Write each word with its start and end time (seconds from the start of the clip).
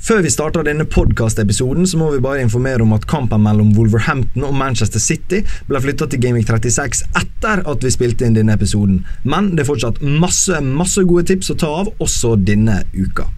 Før 0.00 0.22
vi 0.24 0.30
starter 0.32 0.64
denne 0.64 0.86
podkastepisoden, 0.88 1.84
må 2.00 2.06
vi 2.14 2.22
bare 2.24 2.40
informere 2.40 2.80
om 2.80 2.94
at 2.96 3.04
kampen 3.10 3.42
mellom 3.44 3.74
Wolverhampton 3.76 4.46
og 4.48 4.54
Manchester 4.56 5.02
City 5.02 5.42
ble 5.68 5.82
flytta 5.84 6.08
til 6.08 6.22
Gaming 6.24 6.46
36 6.48 7.04
etter 7.20 7.60
at 7.68 7.84
vi 7.84 7.92
spilte 7.92 8.24
inn 8.24 8.38
denne 8.38 8.56
episoden. 8.56 9.02
Men 9.28 9.52
det 9.52 9.66
er 9.66 9.68
fortsatt 9.68 10.00
masse, 10.00 10.56
masse 10.64 11.04
gode 11.04 11.28
tips 11.28 11.52
å 11.52 11.58
ta 11.60 11.74
av, 11.82 11.92
også 12.00 12.32
denne 12.40 12.80
uka. 12.96 13.28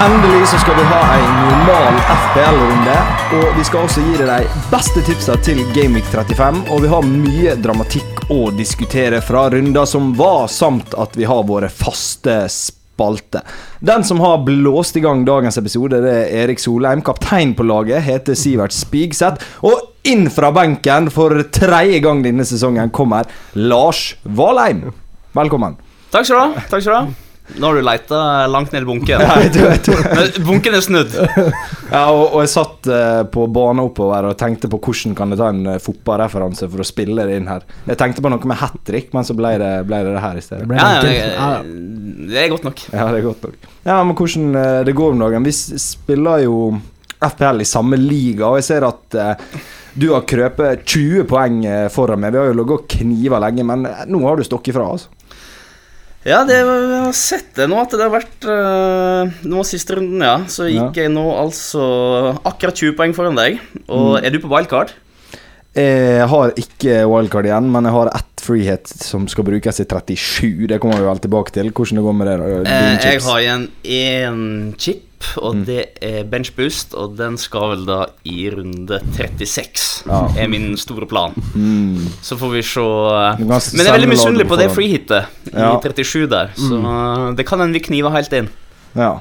Endelig 0.00 0.48
så 0.48 0.58
skal 0.58 0.74
vi 0.76 0.82
ha 0.82 1.14
en 1.14 1.36
normal 1.40 1.94
FPL-runde, 2.22 2.96
og 3.38 3.54
vi 3.56 3.62
skal 3.64 3.86
også 3.86 4.02
gi 4.04 4.18
deg 4.20 4.28
de 4.44 4.64
beste 4.68 5.00
tipsa 5.06 5.38
til 5.40 5.62
Gameweek 5.72 6.04
35. 6.12 6.58
Og 6.68 6.82
vi 6.84 6.90
har 6.92 7.08
mye 7.08 7.54
dramatikk 7.64 8.26
å 8.28 8.50
diskutere 8.52 9.22
fra 9.24 9.46
runder 9.54 9.88
som 9.88 10.12
var, 10.18 10.50
samt 10.52 10.92
at 11.00 11.16
vi 11.16 11.24
har 11.24 11.48
våre 11.48 11.72
faste 11.72 12.42
spalter. 12.52 13.40
Den 13.80 14.04
som 14.04 14.20
har 14.20 14.44
blåst 14.44 15.00
i 15.00 15.04
gang 15.06 15.24
dagens 15.24 15.56
episode, 15.62 16.04
det 16.04 16.12
er 16.12 16.44
Erik 16.44 16.60
Solheim. 16.60 17.00
Kaptein 17.00 17.56
på 17.56 17.64
laget 17.64 18.04
heter 18.04 18.36
Sivert 18.36 18.76
Spigseth. 18.76 19.48
Og 19.64 20.04
inn 20.12 20.28
fra 20.28 20.52
benken 20.52 21.08
for 21.08 21.40
tredje 21.48 22.04
gang 22.04 22.20
denne 22.26 22.44
sesongen 22.44 22.92
kommer 22.92 23.24
Lars 23.56 24.10
Valheim. 24.28 24.90
Velkommen. 25.32 25.80
Takk 26.12 26.28
skal 26.28 26.36
du 26.36 26.42
ha. 26.44 26.66
Takk 26.68 26.82
skal 26.82 26.92
du 26.92 26.98
ha. 27.00 27.25
Nå 27.56 27.68
har 27.70 27.76
du 27.78 27.82
leita 27.86 28.18
langt 28.50 28.72
ned 28.74 28.82
i 28.82 28.88
bunken. 28.88 29.20
Ja, 29.26 29.36
jeg 29.44 29.52
tror- 29.54 29.70
jeg 29.70 29.82
tror- 29.86 30.06
Men 30.18 30.46
Bunken 30.48 30.74
er 30.78 30.82
snudd. 30.84 31.14
Ja, 31.86 32.00
og, 32.10 32.32
og 32.34 32.40
jeg 32.42 32.50
satt 32.50 32.88
uh, 32.90 33.22
på 33.30 33.44
banen 33.54 33.84
oppover 33.84 34.26
og 34.26 34.34
tenkte 34.40 34.66
på 34.72 34.80
hvordan 34.82 35.14
kan 35.16 35.30
jeg 35.30 35.38
ta 35.38 35.52
en 35.52 35.60
uh, 35.70 35.76
fotballreferanse 35.80 36.66
for 36.72 36.82
å 36.82 36.86
spille 36.88 37.22
det 37.28 37.36
inn 37.38 37.46
her. 37.46 37.62
Jeg 37.86 38.00
tenkte 38.00 38.24
på 38.24 38.32
noe 38.32 38.50
med 38.50 38.58
hat 38.58 38.74
trick, 38.88 39.12
men 39.14 39.24
så 39.28 39.36
ble 39.38 39.52
det, 39.62 39.70
ble 39.86 40.00
det 40.02 40.16
det 40.16 40.24
her 40.24 40.40
i 40.40 40.42
stedet. 40.42 40.66
Det 40.66 40.80
Ja, 40.80 40.88
ja, 40.98 41.46
det, 41.62 42.26
det 42.32 42.42
er 42.42 42.50
godt 42.50 42.66
nok. 42.66 42.82
Ja, 42.90 43.06
det 43.14 43.20
er 43.22 43.26
godt 43.28 43.46
nok. 43.46 43.70
Ja, 43.86 44.00
men 44.02 44.18
hvordan 44.18 44.50
uh, 44.58 44.82
det 44.88 44.96
går 44.98 45.14
om 45.14 45.22
dagen? 45.22 45.46
Vi 45.46 45.54
spiller 45.54 46.42
jo 46.42 46.58
FPL 47.22 47.62
i 47.62 47.68
samme 47.70 47.96
liga, 48.02 48.50
og 48.50 48.58
jeg 48.58 48.66
ser 48.66 48.84
at 48.90 49.14
du 49.96 50.10
har 50.12 50.26
krøpet 50.28 50.82
20 50.84 51.22
poeng 51.30 51.62
foran 51.94 52.20
meg. 52.20 52.34
Vi 52.34 52.42
har 52.42 52.50
jo 52.50 52.56
ligget 52.58 52.82
og 52.82 52.90
kniva 52.92 53.38
lenge, 53.40 53.64
men 53.64 53.86
nå 54.12 54.20
har 54.26 54.36
du 54.36 54.44
stokket 54.44 54.76
fra, 54.76 54.90
altså. 54.92 55.08
Ja, 56.26 56.40
det, 56.42 56.56
jeg 56.58 57.02
har 57.04 57.12
sett 57.14 57.52
det 57.54 57.68
nå, 57.70 57.78
at 57.78 57.92
det 57.94 58.02
har 58.02 58.10
vært 58.10 58.46
uh, 58.50 59.30
Nå 59.46 59.62
siste 59.66 59.94
runden, 59.94 60.24
ja. 60.26 60.40
Så 60.50 60.66
gikk 60.66 60.98
jeg 60.98 61.12
nå 61.14 61.22
altså 61.38 61.84
akkurat 62.42 62.74
20 62.82 62.96
poeng 62.98 63.14
foran 63.14 63.38
deg. 63.38 63.60
Og 63.86 64.18
er 64.18 64.34
du 64.34 64.40
på 64.42 64.50
wildcard? 64.50 64.90
Jeg 65.76 66.24
har 66.32 66.54
ikke 66.56 67.02
wildcard 67.04 67.46
igjen, 67.46 67.66
men 67.70 67.84
jeg 67.84 67.92
har 67.92 68.10
ett 68.16 68.42
freehit 68.46 68.88
som 68.88 69.26
skal 69.28 69.44
brukes 69.46 69.82
i 69.82 69.84
37. 69.84 70.66
Det 70.70 70.78
kommer 70.82 71.02
vi 71.02 71.08
vel 71.08 71.20
tilbake 71.22 71.52
til. 71.52 71.68
Hvordan 71.70 72.00
det 72.00 72.04
går 72.06 72.16
med 72.16 72.30
det? 72.30 72.36
da, 72.40 72.46
Eh, 72.72 72.96
jeg 73.04 73.22
har 73.26 73.42
igjen 73.42 73.66
én 73.84 74.40
chip, 74.80 75.05
og 75.36 75.62
det 75.66 75.84
er 76.02 76.24
bench 76.24 76.52
boost. 76.56 76.94
Og 76.94 77.16
den 77.18 77.36
skal 77.40 77.70
vel 77.74 77.86
da 77.88 77.98
i 78.24 78.48
runde 78.52 79.00
36, 79.16 80.04
Ja. 80.06 80.20
er 80.38 80.48
min 80.48 80.76
store 80.76 81.06
plan. 81.06 81.32
Mm. 81.54 82.06
Så 82.22 82.36
får 82.38 82.52
vi 82.52 82.62
se. 82.62 82.80
Men 83.40 83.58
jeg 83.84 83.86
er 83.86 83.96
veldig 83.98 84.08
misunnelig 84.12 84.48
på 84.48 84.56
det 84.60 84.70
freehitet 84.70 85.26
i 85.52 85.56
Ja. 85.56 85.72
37 85.80 86.26
der. 86.30 86.52
Så 86.56 87.34
det 87.36 87.46
kan 87.46 87.60
hende 87.60 87.72
vi 87.72 87.80
kniver 87.80 88.10
helt 88.10 88.32
inn. 88.32 88.48
Ja, 88.96 89.18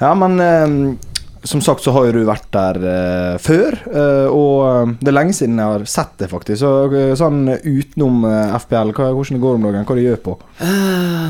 ja 0.00 0.14
men 0.14 0.40
eh, 0.40 0.96
som 1.42 1.60
sagt 1.62 1.84
så 1.84 1.92
har 1.94 2.08
jo 2.08 2.14
du 2.18 2.22
vært 2.26 2.48
der 2.54 2.78
uh, 2.82 3.36
før, 3.42 3.76
uh, 3.92 4.26
og 4.32 4.54
eh, 4.66 4.94
det 5.02 5.10
er 5.10 5.16
lenge 5.16 5.36
siden 5.36 5.60
jeg 5.60 5.74
har 5.74 5.84
sett 5.90 6.16
det, 6.20 6.28
faktisk. 6.32 6.60
Så 6.62 7.14
sånn 7.20 7.44
utenom 7.52 8.24
uh, 8.26 8.56
FPL, 8.58 8.92
hva, 8.96 9.10
hvordan 9.14 9.38
det 9.38 9.44
går 9.44 9.58
om 9.58 9.68
dagen? 9.68 9.86
Hva 9.88 9.98
du 9.98 10.02
gjør 10.02 10.20
på? 10.24 10.34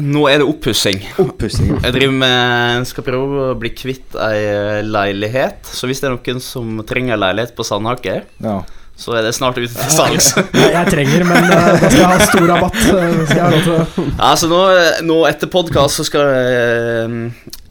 Nå 0.09 0.25
er 0.31 0.41
det 0.41 0.49
oppussing. 0.49 1.03
Oppussing. 1.21 1.75
Jeg 1.83 1.95
driver 1.97 2.17
med 2.23 2.89
skal 2.89 3.07
prøve 3.07 3.45
å 3.51 3.59
bli 3.59 3.73
kvitt 3.77 4.17
ei 4.23 4.81
leilighet. 4.87 5.69
Så 5.69 5.91
hvis 5.91 6.03
det 6.03 6.11
er 6.11 6.17
noen 6.17 6.43
som 6.43 6.83
trenger 6.89 7.21
leilighet 7.21 7.55
på 7.59 7.67
Sandhaker, 7.67 8.25
Ja. 8.45 8.61
så 8.99 9.15
er 9.19 9.29
det 9.29 9.35
snart 9.37 9.59
ute 9.61 9.71
til 9.75 9.95
salgs. 9.95 10.33
jeg, 10.79 10.85
trenger, 10.93 11.27
men 11.29 11.49
da 11.51 11.63
skal 11.79 12.01
jeg 12.01 12.11
ha 12.15 12.29
stor 12.33 12.51
rabatt. 12.55 12.83
Skal 12.83 13.37
jeg 13.37 13.45
ha 13.45 13.55
lov 13.55 13.65
til 13.67 13.79
å 13.79 14.09
altså 14.33 14.51
nå, 14.51 14.63
nå 15.11 15.23
etter 15.29 15.53
podkast 15.53 16.01
så 16.01 16.09
skal 16.09 16.33
jeg 16.33 17.67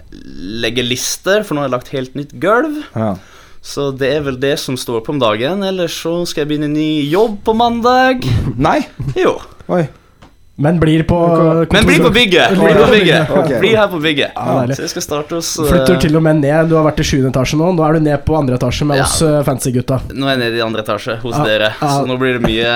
legge 0.63 0.85
lister, 0.85 1.43
for 1.43 1.55
nå 1.55 1.63
har 1.63 1.69
jeg 1.69 1.75
lagt 1.77 1.93
helt 1.95 2.15
nytt 2.19 2.37
gulv. 2.43 2.83
ja. 2.95 3.15
Så 3.67 3.89
det 3.91 4.07
er 4.15 4.21
vel 4.23 4.37
det 4.39 4.53
som 4.61 4.77
står 4.79 5.01
på 5.03 5.11
om 5.11 5.17
dagen. 5.19 5.63
Ellers 5.65 5.95
så 5.99 6.13
skal 6.29 6.45
jeg 6.45 6.51
begynne 6.53 6.69
ny 6.71 7.09
jobb 7.11 7.39
på 7.43 7.55
mandag. 7.57 8.23
Nei? 8.55 8.77
Jo. 9.17 9.33
Oi. 9.67 9.81
Men 10.59 10.79
blir 10.79 11.03
på 11.03 11.17
Men 11.71 11.85
bli 11.85 11.99
på 11.99 12.09
bygget! 12.09 12.49
Bli 12.49 12.73
på 12.73 12.91
bygget. 12.91 13.29
Okay. 13.29 13.59
Bli 13.59 13.75
her 13.75 13.87
på 13.87 13.99
bygget. 13.99 14.31
Ja. 14.35 14.65
Så 14.73 14.81
jeg 14.81 14.89
skal 14.89 15.03
starte 15.05 15.35
oss 15.37 15.51
eh, 15.59 15.67
Flytter 15.69 15.99
til 16.01 16.17
og 16.17 16.23
med 16.25 16.39
ned. 16.41 16.71
Du 16.71 16.73
har 16.79 16.87
vært 16.87 17.03
i 17.03 17.05
7. 17.05 17.27
etasje 17.29 17.59
nå. 17.59 17.67
Nå 17.77 17.83
er 17.85 17.99
du 17.99 18.05
ned 18.07 18.23
på 18.25 18.33
andre 18.39 18.57
etasje 18.57 18.87
med 18.89 18.97
Ja. 18.97 19.05
oss 19.05 19.19
uh, 19.21 19.43
fancy-gutta. 19.45 19.99
Nå 20.17 20.25
er 20.25 20.33
jeg 20.33 20.41
nede 20.47 20.57
i 20.57 20.63
andre 20.65 20.81
etasje 20.81 21.19
hos 21.21 21.35
Ja, 21.37 21.43
dere, 21.45 21.69
ja. 21.77 21.91
så 21.99 22.09
nå 22.09 22.17
blir 22.17 22.39
det 22.39 22.49
mye 22.49 22.73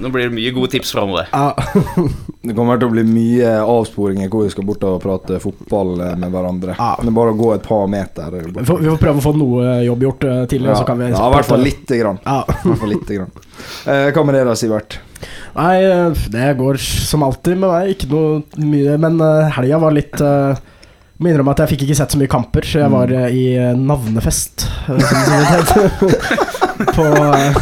Nå 0.00 0.08
blir 0.14 0.30
det 0.30 0.34
mye 0.38 0.54
gode 0.56 0.72
tips 0.78 0.94
framover. 0.96 1.28
Ja. 1.32 1.52
Det 2.44 2.52
kommer 2.56 2.76
til 2.76 2.90
å 2.90 2.92
bli 2.92 3.04
mye 3.08 3.52
avsporinger 3.64 4.28
hvor 4.28 4.44
vi 4.44 4.52
skal 4.52 4.66
bort 4.68 4.82
og 4.84 4.98
prate 5.00 5.38
fotball 5.40 5.94
eh, 6.04 6.16
med 6.20 6.32
hverandre. 6.32 6.74
Ja. 6.76 6.90
Det 7.00 7.08
er 7.12 7.16
bare 7.20 7.32
å 7.32 7.38
gå 7.38 7.54
et 7.54 7.64
par 7.68 7.86
meter. 7.88 8.40
Vi 8.48 8.64
får, 8.64 8.80
vi 8.80 8.90
får 8.94 9.00
prøve 9.00 9.20
å 9.20 9.24
få 9.28 9.36
noe 9.36 9.78
jobb 9.84 10.08
gjort 10.08 10.24
tidligere, 10.24 10.72
Ja, 10.72 10.80
så 10.80 10.88
kan 10.88 11.00
vi 11.00 11.12
ja, 11.12 11.20
i 11.20 11.32
hvert 11.36 11.52
fall 11.52 11.64
lite 11.68 12.00
grann. 12.00 12.20
Ja. 12.24 12.42
Hvert 12.64 12.80
fall 12.80 12.96
lite 12.96 13.20
grann. 13.20 13.32
Eh, 13.88 14.08
hva 14.12 14.24
med 14.24 14.40
det 14.40 14.44
da, 14.48 14.56
Sivert? 14.56 14.98
Nei, 15.54 15.76
eh, 15.86 16.22
det 16.34 16.48
går 16.58 16.78
som 16.82 17.22
alltid 17.26 17.56
med 17.60 17.70
meg. 17.70 17.90
Ikke 17.94 18.08
noe 18.10 18.42
mye 18.58 18.96
Men 19.00 19.20
uh, 19.22 19.50
helga 19.54 19.78
var 19.82 19.94
litt 19.94 20.18
uh, 20.20 20.54
Må 21.22 21.30
innrømme 21.30 21.52
at 21.54 21.60
jeg 21.62 21.70
fikk 21.74 21.84
ikke 21.86 21.96
sett 22.00 22.10
så 22.14 22.18
mye 22.18 22.30
kamper. 22.32 22.66
Så 22.66 22.80
jeg 22.82 22.90
var 22.90 23.06
Mm. 23.08 23.18
eh, 23.22 23.28
i 23.38 23.44
eh, 23.54 23.76
navnefest, 23.78 24.66
eh, 24.90 24.98
på, 26.96 27.04
eh, 27.06 27.54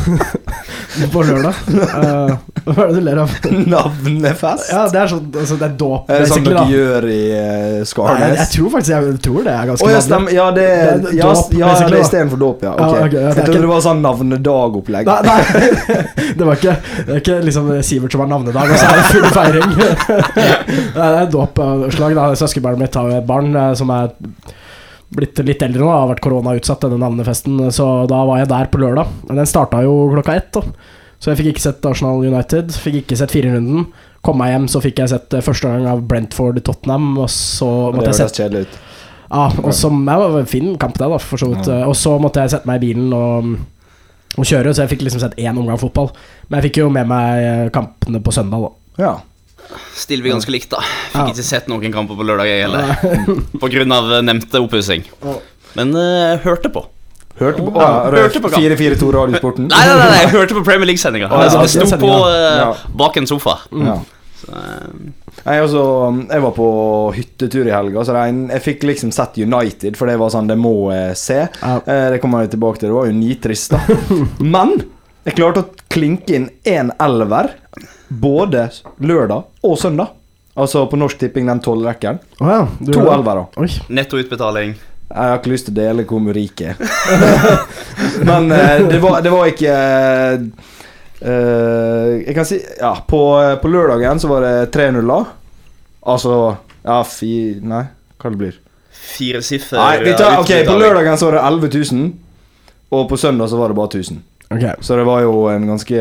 på 1.13 1.23
lørdag. 1.25 1.55
Uh, 1.73 2.33
hva 2.67 2.85
er 2.85 2.91
det 2.93 2.99
du 2.99 3.05
ler 3.07 3.21
av? 3.23 3.33
Navnefest? 3.73 4.69
Ja, 4.73 4.83
det 4.93 5.01
er 5.01 5.11
sånn 5.11 5.29
altså, 5.31 5.57
Det 5.59 5.67
er 5.67 5.77
dåp, 5.81 6.11
Er 6.13 6.23
det 6.23 6.29
sånn 6.31 6.45
dere 6.47 6.65
gjør 6.71 7.07
i 7.09 7.19
uh, 7.33 7.39
Nei, 7.39 7.79
jeg, 7.81 7.89
Skarnes? 7.91 8.53
tror 8.53 8.73
faktisk 8.77 8.93
jeg 8.93 9.17
tror 9.27 9.47
det 9.49 9.55
er 9.55 9.71
ganske 9.73 9.87
oh, 9.87 9.93
ja, 9.93 10.03
vanlig. 10.13 10.37
Ja, 10.37 10.47
det 10.57 10.67
Det 10.67 11.13
er 11.13 11.19
Ja, 11.19 11.33
dåp, 11.33 11.57
ja 11.59 11.73
det 11.81 11.89
er 11.89 12.05
istedenfor 12.05 12.43
dåp, 12.43 12.65
ja. 12.67 12.75
Okay. 12.77 12.87
Ok. 12.87 12.93
ok, 12.93 13.01
ja, 13.03 13.09
det 13.09 13.23
Jeg 13.23 13.35
trodde 13.37 13.51
ikke- 13.51 13.65
det 13.67 13.73
var 13.73 13.85
sånn 13.89 14.03
navnedagopplegg. 14.05 15.11
Nei, 15.11 15.21
nei, 15.27 15.41
det 16.39 16.49
var 16.49 16.61
ikke, 16.61 16.77
det 17.07 17.17
er 17.17 17.23
ikke 17.23 17.39
liksom 17.49 17.71
Sivert 17.83 18.15
som 18.15 18.25
har 18.25 18.31
navnedag, 18.31 18.73
og 18.73 18.79
så 18.79 18.87
er 18.87 19.01
det 19.01 19.07
full 19.11 19.29
feiring. 19.33 19.71
Det 20.93 21.07
er 21.09 21.31
dåp 21.33 21.63
av 21.63 21.87
slag. 21.95 22.19
Søskenbarnet 22.39 22.85
mitt 22.85 22.99
har 23.01 23.09
jo 23.11 23.19
et 23.19 23.27
barn 23.29 23.55
eh, 23.57 23.73
som 23.79 23.91
er 23.95 24.13
blitt 25.17 25.39
litt 25.47 25.63
eldre 25.65 25.85
nå, 25.85 25.91
har 25.93 26.11
vært 26.11 26.25
koronautsatt, 26.25 26.85
denne 26.87 27.01
navnefesten. 27.03 27.61
Så 27.75 27.87
da 28.11 28.23
var 28.29 28.43
jeg 28.43 28.51
der 28.53 28.71
på 28.73 28.81
lørdag. 28.83 29.11
Men 29.29 29.43
den 29.43 29.51
starta 29.51 29.83
jo 29.85 30.09
klokka 30.15 30.37
ett, 30.41 30.51
da. 30.57 30.63
Så 31.23 31.31
jeg 31.31 31.39
fikk 31.39 31.53
ikke 31.53 31.65
sett 31.69 31.85
Arsenal 31.87 32.25
United. 32.27 32.73
Fikk 32.83 33.03
ikke 33.03 33.19
sett 33.21 33.35
firerunden. 33.35 33.87
Kom 34.27 34.41
meg 34.43 34.53
hjem, 34.55 34.69
så 34.71 34.83
fikk 34.83 35.03
jeg 35.03 35.13
sett 35.13 35.35
eh, 35.35 35.45
første 35.45 35.71
gang 35.71 35.87
av 35.91 36.03
Brentford 36.07 36.59
Tottenham, 36.67 37.13
og 37.23 37.29
så 37.31 37.69
måtte 37.95 38.11
jeg 38.11 38.21
sette 38.21 38.43
kjedelig 38.43 38.67
ut. 38.67 38.81
ja, 39.33 39.45
og 39.63 39.73
så 39.75 39.91
det 39.91 40.17
var 40.23 40.39
en 40.39 40.51
fin 40.51 40.73
kamp 40.79 40.99
det, 40.99 41.09
da, 41.11 41.19
for 41.23 41.43
så 41.43 41.49
vidt. 41.53 41.71
Og 41.89 41.95
så 41.99 42.17
måtte 42.23 42.43
jeg 42.45 42.55
sette 42.55 42.71
meg 42.71 42.79
i 42.79 42.85
bilen 42.89 43.15
og, 43.17 43.53
og 44.39 44.47
kjøre, 44.47 44.75
så 44.75 44.85
jeg 44.85 44.93
fikk 44.95 45.07
liksom 45.07 45.23
sett 45.25 45.39
én 45.43 45.59
omgang 45.59 45.81
fotball. 45.81 46.13
Men 46.49 46.61
jeg 46.61 46.71
fikk 46.71 46.83
jo 46.85 46.91
med 46.95 47.11
meg 47.11 47.47
eh, 47.49 47.67
kampene 47.75 48.23
på 48.23 48.35
søndag, 48.35 48.67
da. 48.67 49.03
Ja. 49.03 49.15
Stiller 49.97 50.25
vi 50.25 50.33
ganske 50.33 50.51
likt, 50.53 50.71
da. 50.73 50.81
Fikk 51.13 51.21
Ja. 51.21 51.27
ikke 51.33 51.45
sett 51.47 51.69
noen 51.71 51.93
kamper 51.93 52.17
på 52.19 52.25
lørdag, 52.27 52.49
jeg 52.49 52.65
heller. 52.65 53.93
Av 53.99 54.13
eh, 54.19 54.23
nevnte 54.25 54.61
oppussing. 54.61 55.05
Men 55.77 55.95
uh, 55.97 56.37
hørte 56.45 56.69
på. 56.73 56.85
Hørte 57.41 57.63
på, 57.65 57.73
Ja, 57.81 58.11
hørte 58.13 58.41
på 58.45 58.51
442 58.53 59.13
Radiosporten? 59.17 59.69
Nei, 59.73 59.85
nei, 59.89 59.95
nei, 59.97 60.09
nei, 60.13 60.19
jeg 60.27 60.33
hørte 60.39 60.57
på 60.59 60.65
Premier 60.67 60.91
League-sendinga. 60.91 61.31
Ah, 61.33 61.47
ja, 61.49 61.63
jeg 61.65 61.89
sto 61.89 61.99
på 62.03 62.13
Ja. 62.29 62.73
bak 63.01 63.17
en 63.21 63.27
sofa. 63.31 63.59
Ja. 63.73 63.97
Så, 64.43 64.53
eh, 64.53 65.11
Jeg, 65.43 65.63
også, 65.65 65.83
jeg 66.29 66.43
var 66.45 66.53
på 66.55 66.67
hyttetur 67.17 67.67
i 67.67 67.73
helga, 67.73 68.03
så 68.05 68.15
jeg, 68.19 68.35
jeg 68.53 68.63
fikk 68.67 68.83
liksom 68.91 69.11
sett 69.17 69.39
United, 69.41 69.97
for 69.99 70.07
det 70.11 70.19
var 70.21 70.31
sånn 70.35 70.51
det 70.51 70.59
må 70.61 70.75
jeg 70.93 71.17
se. 71.19 71.39
Ja. 71.63 71.77
Eh, 71.87 72.09
Det 72.13 72.21
kommer 72.23 72.45
jeg 72.45 72.53
tilbake 72.57 72.83
til. 72.83 72.91
Det 72.93 72.99
var 72.99 73.09
jo 73.09 73.17
nitrist, 73.17 73.73
da. 73.73 73.81
Men 74.55 74.77
jeg 75.25 75.39
klarte 75.39 75.63
å 75.65 75.71
klinke 75.91 76.37
inn 76.37 76.51
én 76.69 76.93
elver 77.01 77.55
både 78.21 78.67
lørdag 79.01 79.45
og 79.65 79.79
søndag. 79.79 80.13
Altså 80.57 80.85
på 80.91 80.99
Norsk 81.01 81.17
Tipping, 81.19 81.47
den 81.49 81.61
tolvrekkeren. 81.65 82.19
Oh, 82.41 82.49
ja. 82.51 82.67
du- 82.81 82.93
To 82.93 83.07
elvere. 83.13 83.47
Oi. 83.57 83.69
Nettoutbetaling. 83.89 84.75
Jeg 85.13 85.29
har 85.29 85.39
ikke 85.39 85.51
lyst 85.53 85.67
til 85.69 85.75
å 85.75 85.77
dele 85.81 86.05
hvor 86.09 86.33
rik 86.33 86.61
jeg 86.61 86.73
er. 86.73 86.77
Men 88.29 88.47
eh, 88.53 88.85
det, 88.89 88.99
var, 89.03 89.19
det 89.25 89.33
var 89.33 89.49
ikke 89.51 89.73
uh, 91.21 92.21
Jeg 92.27 92.35
kan 92.37 92.47
si 92.49 92.59
Ja, 92.81 92.95
på, 93.09 93.21
på 93.63 93.69
lørdagen 93.73 94.21
så 94.23 94.31
var 94.31 94.47
det 94.47 94.55
3-0. 94.75 95.13
Altså 96.09 96.37
Ja, 96.85 97.03
fi... 97.07 97.33
Nei, 97.61 97.85
hva 98.23 98.33
det 98.33 98.41
blir 98.41 98.57
Fire 99.03 99.43
siffer. 99.45 99.77
Nei, 99.77 100.01
vi 100.07 100.13
tar, 100.17 100.39
ok, 100.41 100.53
På 100.69 100.77
lørdagen 100.81 101.19
så 101.21 101.29
var 101.29 101.37
det 101.41 101.45
11 101.49 101.71
000, 101.93 102.11
og 102.97 103.09
på 103.11 103.17
søndag 103.21 103.49
så 103.51 103.59
var 103.61 103.73
det 103.73 103.77
bare 103.77 103.91
1000. 103.99 104.21
Ok, 104.53 104.65
Så 104.85 104.97
det 104.99 105.05
var 105.09 105.21
jo 105.25 105.47
en 105.53 105.67
ganske 105.67 106.01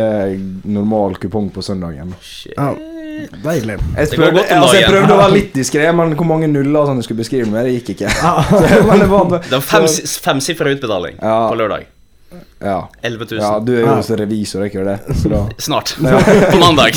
normal 0.66 1.16
kupong 1.22 1.50
på 1.56 1.62
søndagen. 1.64 2.14
Shit. 2.22 2.54
ja, 2.58 2.74
deilig. 3.44 3.78
Jeg 3.98 4.10
prøvde, 4.18 4.44
jeg, 4.48 4.58
altså, 4.58 4.76
jeg 4.80 4.90
prøvde 4.92 5.14
å 5.16 5.22
være 5.22 5.34
litt 5.38 5.54
diskré, 5.62 5.88
men 5.96 6.14
hvor 6.18 6.26
mange 6.30 6.48
nuller 6.52 6.86
sånn 6.90 7.00
du 7.02 7.06
skulle 7.06 7.22
beskrive 7.24 7.48
med, 7.52 7.66
det 7.70 7.78
gikk 7.80 7.96
ikke. 7.96 8.12
Så, 8.52 8.62
det 8.68 9.10
var 9.12 9.32
Det 9.40 9.56
var 9.58 9.66
fem, 9.66 9.88
femsifra 10.28 10.74
utbetaling 10.76 11.18
Ja. 11.22 11.40
på 11.50 11.58
lørdag. 11.60 11.86
ja. 12.64 12.78
11 13.04 13.26
000. 13.32 13.40
ja, 13.42 13.60
du 13.60 13.72
er 13.76 13.82
jo 13.82 13.94
også 13.98 14.16
revisor, 14.20 14.64
ikke 14.68 14.84
det? 14.88 14.98
Da 15.32 15.42
Snart. 15.68 15.96
på 16.00 16.60
mandag. 16.62 16.96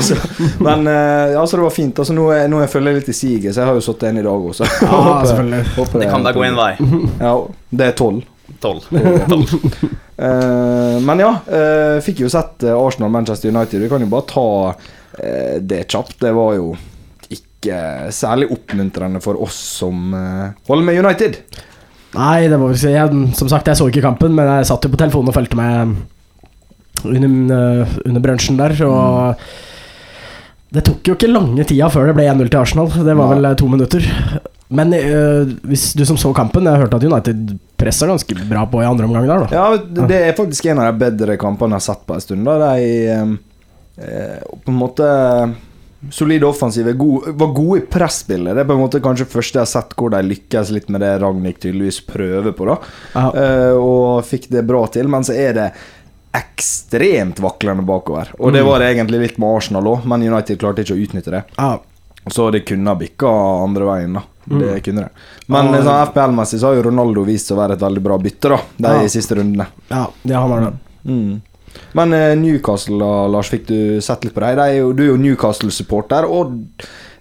så, 0.00 0.16
Men 0.60 0.84
ja, 1.32 1.46
så 1.46 1.56
det 1.56 1.62
var 1.62 1.70
fint. 1.74 1.98
Altså, 1.98 2.12
nå, 2.16 2.26
er, 2.34 2.48
nå 2.52 2.60
jeg 2.60 2.70
følger 2.72 2.92
jeg 2.92 3.00
litt 3.00 3.08
i 3.12 3.16
siget, 3.16 3.54
så 3.54 3.62
jeg 3.62 3.70
har 3.70 3.78
jo 3.78 3.84
sittet 3.86 4.10
en 4.10 4.20
i 4.20 4.26
dag 4.26 4.44
også. 4.52 4.68
ja 4.82 4.90
Håper- 5.06 5.72
håper 5.76 6.04
Det 6.04 6.10
kan 6.12 6.26
da 6.26 6.32
gå 6.36 6.44
én 6.46 6.58
vei. 6.58 6.72
Ja, 7.20 7.32
det 7.70 7.86
er 7.92 7.96
tolv. 7.98 8.22
12. 8.60 8.84
uh, 8.92 9.00
men 11.08 11.22
ja, 11.22 11.32
uh, 11.46 12.00
fikk 12.04 12.18
jo 12.24 12.30
sett 12.32 12.62
eh, 12.66 12.76
Arsenal-Manchester 12.76 13.48
United. 13.52 13.82
Vi 13.82 13.90
kan 13.90 14.04
jo 14.04 14.12
bare 14.12 14.30
ta 14.30 14.48
uh, 14.70 15.56
det 15.60 15.86
kjapt. 15.90 16.16
Det 16.22 16.32
var 16.36 16.50
jo 16.58 16.66
ikke 17.30 17.78
særlig 18.14 18.50
oppmuntrende 18.54 19.20
for 19.22 19.34
oss 19.40 19.58
som 19.80 19.96
holder 20.66 20.84
med 20.86 21.04
United. 21.04 21.32
Nei, 22.16 22.48
det 22.50 22.58
må 22.58 22.66
vi 22.72 22.80
si 22.80 22.90
jeg, 22.90 23.08
Som 23.38 23.48
sagt, 23.52 23.68
jeg 23.70 23.78
så 23.78 23.86
ikke 23.86 24.02
kampen, 24.02 24.32
men 24.34 24.48
jeg 24.48 24.68
satt 24.70 24.86
jo 24.86 24.90
på 24.90 24.98
telefonen 24.98 25.30
og 25.30 25.36
fulgte 25.36 25.58
med 25.60 25.76
under, 27.04 27.84
uh, 27.84 27.98
under 28.04 28.24
brunsjen 28.24 28.58
der, 28.58 28.74
og 28.86 29.44
Det 30.70 30.84
tok 30.86 31.08
jo 31.08 31.16
ikke 31.16 31.30
lange 31.30 31.64
tida 31.66 31.88
før 31.90 32.10
det 32.10 32.16
ble 32.18 32.28
1-0 32.30 32.46
til 32.46 32.60
Arsenal. 32.60 32.90
Det 32.94 33.14
var 33.18 33.32
Nei. 33.32 33.40
vel 33.40 33.56
to 33.58 33.66
minutter. 33.70 34.04
Men 34.70 34.92
øh, 34.94 35.48
hvis 35.66 35.88
du 35.98 36.04
som 36.06 36.16
så 36.20 36.30
kampen, 36.36 36.64
jeg 36.64 36.78
hørte 36.78 36.96
at 37.00 37.04
United 37.04 37.56
pressa 37.80 38.06
ganske 38.06 38.36
bra 38.48 38.66
på 38.70 38.82
i 38.82 38.86
andre 38.86 39.04
omgang 39.08 39.26
der, 39.26 39.46
da. 39.46 39.48
Ja, 39.50 40.04
det 40.06 40.18
er 40.28 40.36
faktisk 40.38 40.66
en 40.70 40.78
av 40.78 40.92
de 40.92 41.00
bedre 41.10 41.36
kampene 41.40 41.74
jeg 41.74 41.80
har 41.82 41.86
sett 41.94 42.04
på 42.06 42.14
en 42.14 42.20
stund. 42.22 42.44
Da. 42.46 42.54
De 42.76 42.86
eh, 43.10 44.38
på 44.64 44.70
en 44.70 44.78
måte 44.78 45.08
solide 46.14 46.46
offensive, 46.48 46.94
gode, 46.96 47.34
var 47.36 47.50
gode 47.52 47.80
i 47.82 47.86
presspillet. 47.92 48.54
Det 48.56 48.62
er 48.62 48.68
på 48.70 48.72
en 48.78 48.80
måte 48.86 49.02
kanskje 49.04 49.26
første 49.28 49.58
jeg 49.58 49.66
har 49.66 49.72
sett 49.74 49.96
hvor 49.98 50.14
de 50.14 50.22
lykkes 50.30 50.70
litt 50.72 50.88
med 50.88 51.02
det 51.04 51.10
Ragnhild 51.20 51.58
tydeligvis 51.60 51.98
prøver 52.08 52.54
på. 52.56 52.70
da. 52.70 52.78
Eh, 53.34 53.74
Og 53.76 54.22
fikk 54.24 54.46
det 54.54 54.62
bra 54.70 54.86
til. 54.86 55.08
Men 55.12 55.26
så 55.26 55.34
er 55.36 55.52
det 55.58 55.66
ekstremt 56.32 57.40
vaklende 57.42 57.82
bakover. 57.84 58.30
Og 58.38 58.52
det 58.54 58.62
Mm. 58.62 58.66
var 58.70 58.78
det 58.78 58.94
egentlig 58.96 59.20
litt 59.20 59.38
med 59.38 59.56
Arsenal 59.56 59.82
òg, 59.84 60.04
men 60.06 60.22
United 60.22 60.58
klarte 60.58 60.84
ikke 60.84 60.94
å 60.94 61.02
utnytte 61.06 61.30
det. 61.34 61.42
Ja. 61.58 61.78
Så 62.28 62.50
det 62.52 62.64
kunne 62.68 62.86
ha 62.90 62.94
bikka 62.94 63.28
andre 63.64 63.84
veien, 63.84 64.12
da. 64.14 64.22
Det 64.46 64.56
Mm. 64.56 64.80
kunne 64.82 65.00
det. 65.02 65.10
Men 65.48 65.66
Ja. 65.72 65.80
sånn 65.82 66.12
FPL-messig 66.12 66.58
så 66.60 66.66
har 66.66 66.74
jo 66.74 66.82
Ronaldo 66.90 67.24
vist 67.24 67.46
seg 67.48 67.56
å 67.56 67.60
være 67.60 67.72
et 67.72 67.80
veldig 67.80 68.02
bra 68.02 68.18
bytte, 68.18 68.48
da, 68.48 68.60
de 68.78 69.02
Ja. 69.02 69.08
siste 69.08 69.36
rundene. 69.36 69.66
ja, 69.90 70.06
det 70.24 70.34
har 70.34 70.48
man 70.48 70.64
det. 70.64 70.72
Mm. 71.10 71.42
Men 71.94 72.12
eh, 72.12 72.34
Newcastle, 72.34 72.98
da, 72.98 73.26
Lars, 73.28 73.48
fikk 73.50 73.66
du 73.66 74.00
sett 74.00 74.24
litt 74.24 74.34
på 74.34 74.40
dem? 74.40 74.56
De 74.56 74.92
Du 74.94 75.02
er 75.04 75.16
jo 75.16 75.16
Newcastle-supporter, 75.16 76.24
og 76.28 76.52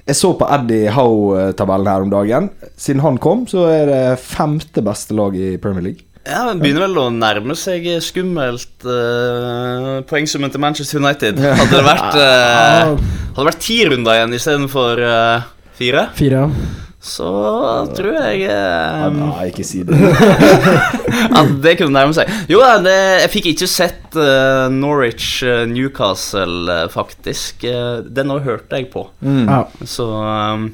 jeg 0.08 0.16
så 0.16 0.34
på 0.38 0.48
Eddie 0.52 0.90
Howe-tabellen 0.90 1.88
her 1.88 2.02
om 2.02 2.10
dagen. 2.10 2.50
Siden 2.78 3.02
han 3.02 3.18
kom, 3.18 3.46
så 3.46 3.68
er 3.70 3.86
det 3.86 4.20
femte 4.20 4.82
beste 4.84 5.12
lag 5.14 5.36
i 5.36 5.58
Premier 5.58 5.84
League. 5.84 6.02
Ja, 6.28 6.42
Det 6.52 6.60
begynner 6.62 6.84
vel 6.88 6.98
å 7.00 7.06
nærme 7.14 7.56
seg 7.58 7.86
skummelt 8.04 8.84
uh, 8.86 10.02
poengsummen 10.10 10.52
til 10.54 10.62
Manchester 10.62 11.00
United. 11.02 11.40
Hadde 11.40 11.72
det 11.80 11.86
vært, 11.88 12.20
uh, 12.20 12.92
hadde 13.34 13.40
det 13.40 13.48
vært 13.54 13.64
ti 13.64 13.80
runder 13.88 14.18
igjen 14.20 14.36
istedenfor 14.38 15.02
uh, 15.06 15.48
fire, 15.80 16.04
Fire. 16.20 16.44
så 17.00 17.30
tror 17.96 18.18
jeg 18.18 18.42
eh, 18.52 19.06
Nei, 19.16 19.46
ikke 19.48 19.64
si 19.64 19.80
det. 19.88 19.96
at 21.40 21.54
det 21.64 21.78
kunne 21.80 21.96
nærme 21.96 22.12
seg. 22.18 22.28
Jo, 22.52 22.60
det, 22.84 22.98
jeg 23.24 23.32
fikk 23.38 23.48
ikke 23.54 23.70
sett 23.72 24.18
uh, 24.20 24.68
Norwich 24.76 25.40
Newcastle, 25.72 26.68
eh, 26.76 26.90
faktisk. 26.92 27.64
Den 28.12 28.36
òg 28.36 28.44
hørte 28.44 28.82
jeg 28.84 28.92
på, 28.92 29.08
Mm. 29.24 29.48
Så 29.88 30.10
um, 30.12 30.68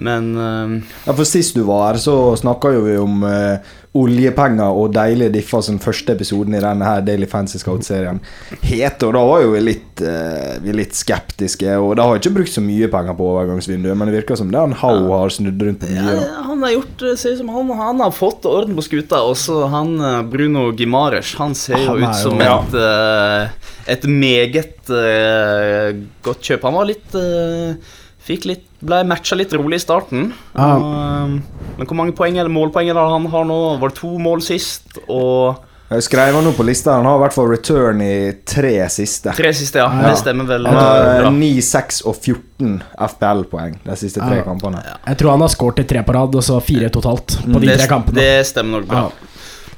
Men 0.00 0.32
um, 0.40 0.72
Ja, 1.04 1.12
for 1.12 1.28
Sist 1.28 1.54
du 1.54 1.62
var 1.68 1.92
her, 1.92 2.00
så 2.02 2.16
snakka 2.40 2.72
jo 2.74 2.80
vi 2.88 2.96
om 3.04 3.20
eh, 3.28 3.74
oljepenger 3.94 4.74
og 4.74 4.88
deilige 4.96 5.30
differ 5.36 5.62
som 5.62 5.76
første 5.78 6.16
episoden 6.16 6.56
i 6.58 6.62
denne 6.62 6.86
her 6.88 7.04
Daily 7.06 7.28
Fancy 7.30 7.60
Scout-serien 7.62 8.18
het. 8.66 9.02
Og 9.06 9.12
da 9.14 9.22
var 9.28 9.44
jo 9.44 9.52
vi 9.54 9.60
litt, 9.62 10.02
uh, 10.02 10.56
vi 10.64 10.74
litt 10.74 10.96
skeptiske, 10.98 11.76
og 11.78 11.94
da 12.00 12.08
har 12.08 12.18
ikke 12.18 12.32
brukt 12.40 12.50
så 12.50 12.64
mye 12.64 12.88
penger 12.90 13.14
på 13.18 13.28
overgangsvinduet, 13.36 13.94
men 13.94 14.10
det 14.10 14.16
virker 14.18 14.40
som 14.40 14.50
det 14.50 14.58
han 14.58 14.74
Howe 14.82 15.20
har 15.22 15.30
snudd 15.36 15.62
rundt 15.62 15.84
på 15.84 15.92
mye. 15.92 16.16
ja, 16.18 16.42
han 16.48 16.66
har 16.66 16.74
gjort 16.74 17.06
ser 17.20 17.36
ut 17.36 17.42
som 17.44 17.52
han, 17.54 17.70
han 17.78 18.02
har 18.02 18.14
fått 18.14 18.46
orden 18.50 18.74
på 18.78 18.86
skuta. 18.88 19.22
Også 19.30 19.68
han 19.70 19.94
eh, 20.00 20.20
Bruno 20.26 20.66
Gimares. 20.76 21.34
Han 21.38 21.54
ser 21.54 21.78
jo 21.78 21.92
Han 21.94 22.02
er 22.02 22.10
ut 22.10 22.18
som 22.18 22.40
jo- 22.42 22.58
et, 22.58 22.74
uh, 22.74 23.70
et 23.94 24.08
meget 24.10 24.90
uh, 24.90 25.94
godt 26.26 26.42
kjøp. 26.50 26.66
Han 26.66 26.80
var 26.80 26.90
litt 26.90 27.14
eh, 27.18 27.94
Fikk 28.24 28.46
litt 28.48 28.64
Ble 28.84 29.02
matcha 29.08 29.36
litt 29.36 29.52
rolig 29.56 29.78
i 29.80 29.84
starten. 29.84 30.26
Ah. 30.54 30.74
Og, 30.76 30.82
eh, 30.92 31.60
men 31.78 31.86
hvor 31.88 31.96
mange 31.96 32.12
poeng 32.16 32.36
eller 32.36 32.52
målpoeng 32.52 32.90
er 32.90 32.96
det 32.96 33.04
han 33.14 33.26
har 33.32 33.44
nå? 33.48 33.78
Var 33.80 33.88
det 33.92 33.96
to 34.00 34.10
mål 34.20 34.42
sist? 34.44 34.98
Og 35.08 35.56
Jeg 35.90 36.02
skrev 36.06 36.34
han 36.34 36.44
nå 36.44 36.52
på 36.56 36.64
lista. 36.66 36.94
Han 36.96 37.04
har 37.08 37.16
i 37.16 37.22
hvert 37.22 37.32
fall 37.36 37.48
return 37.48 38.00
i 38.02 38.32
tre 38.48 38.74
siste. 38.92 39.32
tre 39.36 39.52
siste, 39.56 39.78
ja. 39.78 39.88
Ja. 39.88 40.08
Det 40.10 40.18
stemmer 40.20 40.44
vel. 40.48 40.66
Han 40.66 40.76
eh, 40.76 40.82
har 40.82 41.20
bra. 41.22 41.30
9, 41.30 41.50
6 41.62 42.02
og 42.08 42.16
14 42.16 42.82
FPL-poeng 43.08 43.76
de 43.84 43.96
siste 43.96 44.20
tre 44.20 44.40
Ja. 44.40 44.42
kampene. 44.48 44.80
Jeg 45.06 45.18
tror 45.20 45.30
han 45.36 45.40
har 45.44 45.48
skåret 45.52 45.78
i 45.84 45.84
tre 45.84 46.02
på 46.02 46.12
rad, 46.16 46.34
og 46.34 46.42
så 46.42 46.60
fire 46.64 46.88
totalt 46.90 47.38
på 47.44 47.60
de 47.60 47.66
det, 47.68 47.78
tre 47.78 47.88
kampene. 47.88 48.14
det 48.16 48.46
stemmer 48.48 48.80
nok 48.80 48.88
bra. 48.88 49.04
Ja. 49.08 49.30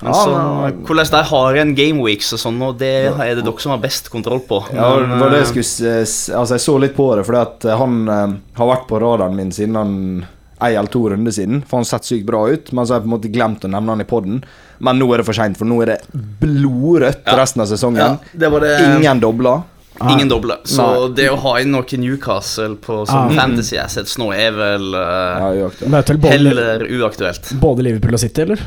Men 0.03 0.13
Ja, 0.13 0.25
så, 0.25 0.31
men- 0.63 0.85
hvordan 0.87 1.11
de 1.11 1.23
har 1.31 1.55
en 1.57 1.75
gameweeks 1.75 2.33
og 2.33 2.39
sånn, 2.39 2.61
og 2.63 2.79
det 2.79 2.91
er 3.13 3.35
det 3.35 3.45
dere 3.45 3.61
som 3.61 3.71
har 3.73 3.79
best 3.79 4.11
kontroll 4.11 4.41
på. 4.41 4.63
Ja, 4.75 4.97
det 5.01 5.09
Men, 5.09 5.19
var 5.21 5.31
det 5.31 5.39
jeg 5.47 5.47
eh, 5.47 6.05
skulle 6.05 6.41
Altså, 6.41 6.55
jeg 6.55 6.61
så 6.67 6.79
litt 6.81 6.97
på 6.97 7.17
det, 7.17 7.25
fordi 7.27 7.41
at 7.41 7.65
eh, 7.65 7.77
han 7.79 8.09
eh, 8.09 8.35
har 8.61 8.67
vært 8.75 8.87
på 8.89 9.01
radaren 9.01 9.37
min 9.37 9.51
siden 9.53 9.75
han 9.77 10.27
ei 10.61 10.73
eller 10.75 10.89
to 10.89 11.03
runder 11.11 11.33
siden. 11.33 11.63
For 11.69 11.77
han 11.77 11.85
sett 11.85 12.05
sykt 12.09 12.25
bra 12.27 12.47
ut, 12.49 12.73
men 12.73 12.87
så 12.87 12.95
har 12.95 13.01
jeg 13.01 13.09
på 13.09 13.11
en 13.13 13.17
måte 13.21 13.33
glemt 13.33 13.65
å 13.65 13.69
nevne 13.69 13.93
han 13.93 14.01
i 14.01 14.09
poden. 14.09 14.43
Men 14.79 14.99
nå 14.99 15.09
er 15.13 15.19
det 15.21 15.27
for 15.27 15.37
seint, 15.37 15.57
for 15.57 15.69
nå 15.69 15.83
er 15.83 15.87
det 15.95 15.99
blodrødt 16.41 17.25
Ja. 17.27 17.37
resten 17.37 17.61
av 17.63 17.67
sesongen. 17.69 17.99
ja, 17.99 18.17
det 18.33 18.49
var 18.53 18.61
det 18.61 18.79
Ingen 18.97 19.21
dobler. 19.21 19.63
Ingen 20.11 20.29
doble. 20.29 20.59
Så 20.65 20.85
Nei. 21.09 21.15
det 21.17 21.31
å 21.33 21.37
ha 21.41 21.55
inn 21.61 21.71
noe 21.73 21.97
Newcastle 21.97 22.77
på 22.77 23.07
sånn 23.09 23.31
Ah. 23.31 23.35
fantasy 23.35 23.79
assets 23.79 24.19
nå 24.19 24.31
er 24.35 24.51
vel 24.53 24.95
uh, 24.95 25.55
Ja, 25.57 25.71
både, 25.89 26.29
heller 26.29 26.85
uaktuelt. 26.85 27.53
både 27.61 27.83
Liverpool 27.83 28.13
og 28.13 28.21
City, 28.21 28.43
eller? 28.43 28.61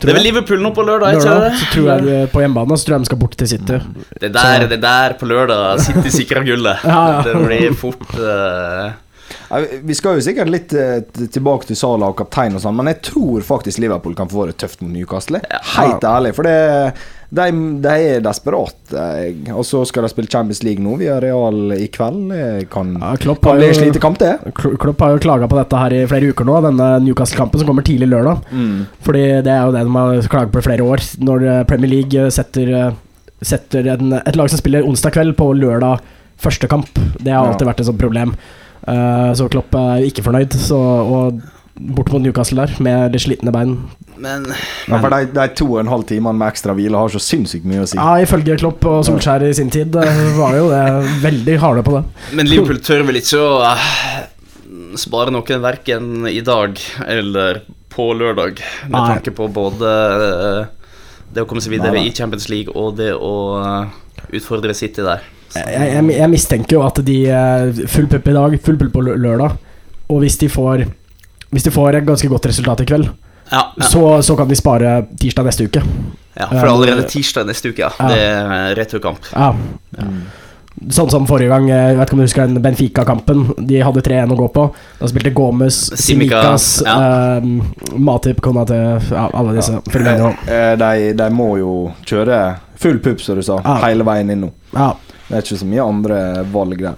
Det 0.00 0.12
er 0.14 0.18
vel 0.18 0.26
Liverpool 0.30 0.62
nå 0.64 0.70
på 0.76 0.84
lørdag, 0.86 1.18
ikke 1.18 1.28
Lørdag, 1.28 1.58
så 1.60 1.68
tror 1.74 1.90
jeg 1.92 2.06
de- 2.08 2.22
på 2.32 2.40
hjemmebane 2.44 2.78
så 2.80 2.86
tror 2.88 2.94
jeg 2.96 3.04
de 3.04 3.10
skal 3.10 3.20
bort 3.20 3.36
til 3.40 3.48
City. 3.52 3.78
Det 4.20 4.32
der, 4.34 4.66
det 4.70 4.80
der 4.82 5.14
på 5.20 5.28
lørdag 5.30 5.80
City 5.84 6.08
sikrer 6.20 6.44
gullet. 6.48 6.82
Ja, 6.90 7.00
ja. 7.12 7.22
Det 7.26 7.36
blir 7.46 7.76
fort 7.78 8.08
uh... 8.18 8.90
Vi 9.82 9.94
skal 9.94 10.18
jo 10.18 10.22
sikkert 10.24 10.50
litt 10.50 10.72
eh, 10.78 11.00
tilbake 11.30 11.66
til 11.68 11.76
Sala 11.78 12.08
og 12.10 12.16
kaptein 12.18 12.54
og 12.58 12.62
sånn, 12.62 12.74
men 12.78 12.90
jeg 12.90 13.00
tror 13.10 13.42
faktisk 13.46 13.78
Liverpool 13.82 14.14
kan 14.18 14.30
få 14.30 14.46
det 14.50 14.56
tøft 14.62 14.82
mot 14.82 14.90
Newcastle. 14.94 15.40
Helt 15.76 16.06
ærlig, 16.06 16.32
for 16.36 16.46
det, 16.46 16.92
de, 17.30 17.44
de 17.84 17.90
er 18.10 18.22
desperate. 18.24 19.02
Og 19.54 19.62
så 19.66 19.84
skal 19.86 20.02
de 20.02 20.10
spille 20.10 20.30
Champions 20.32 20.62
League 20.66 20.82
nå 20.82 20.96
via 20.98 21.18
Real 21.22 21.72
i 21.76 21.86
kveld. 21.94 22.32
Kan, 22.72 22.96
Ja, 22.98 23.12
Klopp 23.22 23.40
kan 23.44 23.52
har 23.54 23.60
bli 23.60 23.68
en 23.70 23.76
slitekamp, 23.78 24.18
det. 24.18 24.32
Klopp 24.58 25.04
har 25.04 25.14
jo 25.14 25.22
klaga 25.22 25.46
på 25.50 25.58
dette 25.60 25.78
her 25.78 25.94
i 25.94 26.06
flere 26.10 26.32
uker 26.32 26.48
nå, 26.48 26.56
denne 26.66 26.88
Newcastle-kampen 27.04 27.62
som 27.62 27.70
kommer 27.70 27.86
tidlig 27.86 28.08
lørdag. 28.10 28.42
Fordi 29.06 29.22
det 29.46 29.52
er 29.54 29.62
jo 29.68 29.74
det 29.76 29.84
de 29.86 29.94
har 29.94 30.30
klaget 30.32 30.52
på 30.56 30.58
i 30.62 30.66
flere 30.66 30.86
år. 30.86 31.04
Når 31.22 31.46
eh, 31.52 31.60
Premier 31.70 31.92
League 31.94 32.18
eh, 32.26 32.32
setter, 32.34 32.72
eh, 32.80 32.98
setter 33.46 33.92
en, 33.94 34.16
et 34.18 34.36
lag 34.40 34.50
som 34.50 34.58
spiller 34.58 34.86
onsdag 34.90 35.14
kveld 35.14 35.36
på 35.38 35.52
lørdag 35.54 36.02
første 36.40 36.66
kamp. 36.72 36.90
Det 37.20 37.30
har 37.30 37.44
Ja. 37.46 37.52
alltid 37.52 37.68
vært 37.70 37.80
et 37.84 37.86
sånt 37.92 38.00
problem. 38.00 38.34
Uh, 38.80 39.30
så 39.36 39.44
Klopp 39.52 39.74
er 39.76 40.06
ikke 40.08 40.22
fornøyd. 40.24 40.54
Så, 40.56 40.76
og 40.80 41.42
bort 41.80 42.10
mot 42.12 42.22
Newcastle 42.22 42.64
der, 42.64 42.74
med 42.84 43.14
litt 43.14 43.24
slitne 43.24 43.52
bein. 43.54 43.76
Men, 44.20 44.44
Ja, 44.50 44.92
men 44.92 45.00
for 45.02 45.14
de, 45.14 45.30
de 45.32 45.46
to 45.56 45.66
og 45.72 45.78
en 45.80 45.90
halv 45.90 46.04
timene 46.08 46.36
med 46.36 46.52
ekstra 46.52 46.74
hvile 46.76 46.98
har 47.00 47.12
så 47.12 47.20
sinnssykt 47.24 47.64
mye 47.68 47.84
å 47.84 47.88
si. 47.88 47.96
Ja, 47.96 48.18
ifølge 48.20 48.58
Klopp 48.60 48.84
og 48.88 49.00
Solskjær 49.08 49.46
i 49.48 49.54
sin 49.56 49.72
tid 49.72 49.96
eh, 49.96 50.20
var 50.36 50.58
jo 50.58 50.68
det 50.72 50.82
veldig 51.24 51.56
harde 51.62 51.84
på 51.86 51.96
det. 51.96 52.02
Men 52.36 52.50
Liverpool 52.50 52.82
tør 52.84 53.06
vel 53.08 53.20
ikke 53.22 53.40
å 53.40 53.54
eh, 53.70 53.86
spare 55.00 55.32
noen 55.32 55.64
verken 55.64 56.28
i 56.28 56.42
dag 56.44 56.76
eller 57.06 57.62
på 57.90 58.10
lørdag, 58.14 58.60
med 58.86 58.98
Nei. 58.98 59.08
tanke 59.14 59.34
på 59.34 59.48
både 59.50 59.94
eh, 60.20 60.60
det 61.32 61.42
å 61.42 61.48
komme 61.48 61.64
seg 61.64 61.78
videre 61.78 61.96
Nei, 61.96 62.10
i 62.10 62.14
Champions 62.14 62.50
League 62.52 62.74
og 62.76 62.98
det 63.00 63.14
å 63.16 63.34
utfordre 64.36 64.76
City 64.76 65.02
der. 65.06 65.24
Jeg, 65.56 65.66
jeg, 65.74 66.06
jeg 66.14 66.30
mistenker 66.30 66.76
jo 66.76 66.84
at 66.86 67.00
de 67.02 67.16
Full 67.90 68.06
pupp 68.06 68.28
i 68.30 68.34
dag, 68.36 68.52
full 68.62 68.76
pupp 68.78 68.92
på 68.94 69.02
lørdag. 69.08 69.56
Og 70.10 70.20
hvis 70.22 70.36
de 70.38 70.46
får 70.50 70.84
Hvis 71.50 71.64
de 71.66 71.70
får 71.74 71.98
et 71.98 72.06
ganske 72.06 72.28
godt 72.30 72.46
resultat 72.46 72.80
i 72.84 72.86
kveld, 72.86 73.08
ja, 73.50 73.64
ja, 73.76 73.86
så, 73.90 74.04
så 74.22 74.36
kan 74.38 74.46
de 74.48 74.54
spare 74.58 74.92
tirsdag 75.18 75.48
neste 75.48 75.64
uke. 75.66 75.80
ja, 76.38 76.46
for 76.46 76.54
det 76.54 76.62
er 76.62 76.70
allerede 76.70 77.08
tirsdag 77.10 77.48
neste 77.48 77.72
uke, 77.72 77.82
ja. 77.82 77.90
Ja. 77.98 78.06
Det 78.12 78.20
er 78.28 78.76
returkamp. 78.78 79.26
Ja. 79.34 79.50
Sånn 80.94 81.10
som 81.12 81.26
forrige 81.28 81.50
gang, 81.50 81.66
eh, 81.68 81.88
jeg 81.90 81.96
vet 81.98 82.06
ikke 82.08 82.14
om 82.16 82.20
du 82.22 82.24
husker 82.24 82.46
den 82.46 82.62
Benfica-kampen. 82.64 83.40
De 83.68 83.80
hadde 83.84 84.00
3-1 84.06 84.30
å 84.32 84.36
gå 84.38 84.46
på. 84.54 84.62
Da 85.00 85.08
spilte 85.10 85.32
Gomez, 85.36 85.80
Simikas, 85.98 86.68
ja. 86.86 86.94
uh, 87.42 87.98
Matip, 88.00 88.38
Konate 88.40 88.78
ja, 89.10 89.26
Alle 89.34 89.56
disse. 89.58 89.76
Ja. 89.92 90.30
Eh, 90.46 90.72
De, 90.80 91.10
de 91.18 91.26
må 91.34 91.50
jo 91.60 91.74
kjøre 92.08 92.38
full 92.80 93.00
pupp, 93.04 93.20
som 93.20 93.36
du 93.36 93.42
sa, 93.44 93.58
Ja. 93.66 93.74
hele 93.88 94.06
veien 94.08 94.30
inn 94.32 94.46
nå. 94.46 94.52
Ja. 94.72 94.92
Det 95.26 95.36
er 95.36 95.44
ikke 95.44 95.60
så 95.60 95.68
mye 95.68 95.84
andre 95.90 96.20
valg 96.54 96.80
der. 96.86 96.96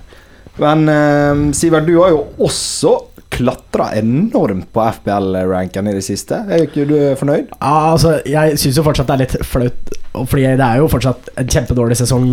Men 0.61 0.85
uh, 0.93 1.43
Sivert, 1.57 1.89
du 1.89 1.97
har 2.05 2.13
jo 2.13 2.27
også 2.45 2.93
klatra 3.33 3.89
enormt 3.99 4.69
på 4.75 4.85
FBL-ranken 4.99 5.89
i 5.91 5.95
det 5.97 6.05
siste. 6.07 6.43
Er 6.49 6.67
ikke 6.67 6.87
du 6.89 6.97
fornøyd? 7.19 7.53
Ja, 7.57 7.75
altså, 7.95 8.19
jeg 8.29 8.59
syns 8.61 8.79
jo 8.79 8.85
fortsatt 8.87 9.09
det 9.11 9.17
er 9.17 9.23
litt 9.25 9.37
flaut, 9.49 9.95
fordi 10.29 10.47
det 10.61 10.67
er 10.67 10.83
jo 10.83 10.91
fortsatt 10.93 11.33
en 11.41 11.51
kjempedårlig 11.57 11.99
sesong 12.03 12.29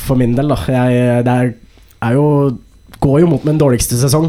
for 0.00 0.20
min 0.20 0.36
del, 0.38 0.52
da. 0.54 0.58
Jeg, 0.72 1.24
det 1.28 1.38
er, 1.38 1.54
er 2.08 2.18
jo 2.20 2.28
Går 3.02 3.16
jo 3.18 3.26
mot 3.26 3.42
min 3.42 3.56
dårligste 3.58 3.96
sesong, 3.98 4.28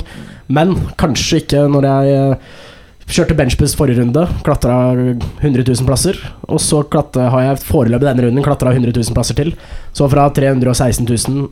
men 0.49 0.71
kanskje 0.97 1.43
ikke 1.43 1.59
når 1.69 1.85
jeg 1.85 2.13
eh, 2.17 2.53
Kjørte 3.03 3.35
benchbus 3.35 3.73
forrige 3.75 3.99
runde, 3.99 4.21
klatra 4.45 4.93
100 4.95 5.65
000 5.67 5.85
plasser. 5.85 6.17
Og 6.47 6.61
så 6.63 6.79
klatre, 6.87 7.27
har 7.33 7.43
jeg 7.43 7.63
foreløpig 7.67 8.07
denne 8.07 8.23
runden 8.25 8.45
klatra 8.45 8.71
100 8.71 8.95
000 8.95 9.17
plasser 9.17 9.37
til. 9.37 9.51
Så 9.93 10.07
fra 10.09 10.29
316 10.33 11.05
000 11.05 11.49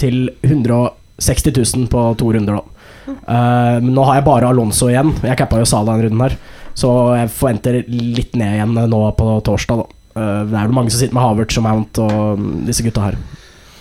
til 0.00 0.30
160 0.40 1.76
000 1.76 1.90
på 1.92 2.06
to 2.18 2.32
runder, 2.34 2.56
da. 2.56 2.73
Eh, 3.08 3.80
men 3.84 3.92
nå 3.94 4.04
har 4.08 4.14
jeg 4.20 4.24
bare 4.26 4.48
Alonso 4.48 4.88
igjen. 4.88 5.12
Jeg 5.22 5.36
cappa 5.40 5.58
jo 5.60 5.64
Sala 5.68 5.92
denne 5.92 6.08
runden 6.08 6.20
her. 6.24 6.36
Så 6.74 6.88
jeg 7.16 7.30
forventer 7.30 7.80
litt 7.88 8.34
ned 8.34 8.56
igjen 8.56 8.74
nå 8.90 9.00
på 9.18 9.28
torsdag, 9.46 9.84
da. 9.84 10.00
Uh, 10.14 10.44
det 10.46 10.54
er 10.54 10.68
vel 10.68 10.74
mange 10.76 10.90
som 10.94 11.00
sitter 11.00 11.14
med 11.16 11.24
Havertz 11.26 11.56
og 11.58 11.64
Mount 11.66 11.98
og 11.98 12.38
mm, 12.38 12.50
disse 12.68 12.84
gutta 12.86 13.02
her. 13.08 13.16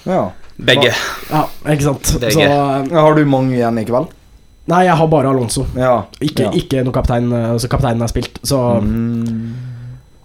Ja. 0.10 0.22
Begge. 0.58 0.90
Ja, 1.30 1.44
ikke 1.70 1.86
sant. 1.88 2.10
Begge. 2.22 2.32
Så 2.34 2.48
uh, 2.50 2.88
Har 2.90 3.14
du 3.18 3.24
mange 3.30 3.54
igjen 3.58 3.78
i 3.78 3.86
kveld? 3.86 4.10
Nei, 4.70 4.86
jeg 4.88 4.96
har 4.98 5.08
bare 5.12 5.30
Alonso. 5.30 5.66
Ja. 5.78 6.04
Ikke, 6.24 6.48
ja. 6.48 6.52
ikke 6.58 6.82
noe 6.88 6.94
kaptein. 6.96 7.28
eh, 7.36 7.50
Altså 7.52 7.68
kapteinen 7.70 8.02
er 8.02 8.08
spilt, 8.14 8.38
så, 8.48 8.60
Mm. 8.80 9.54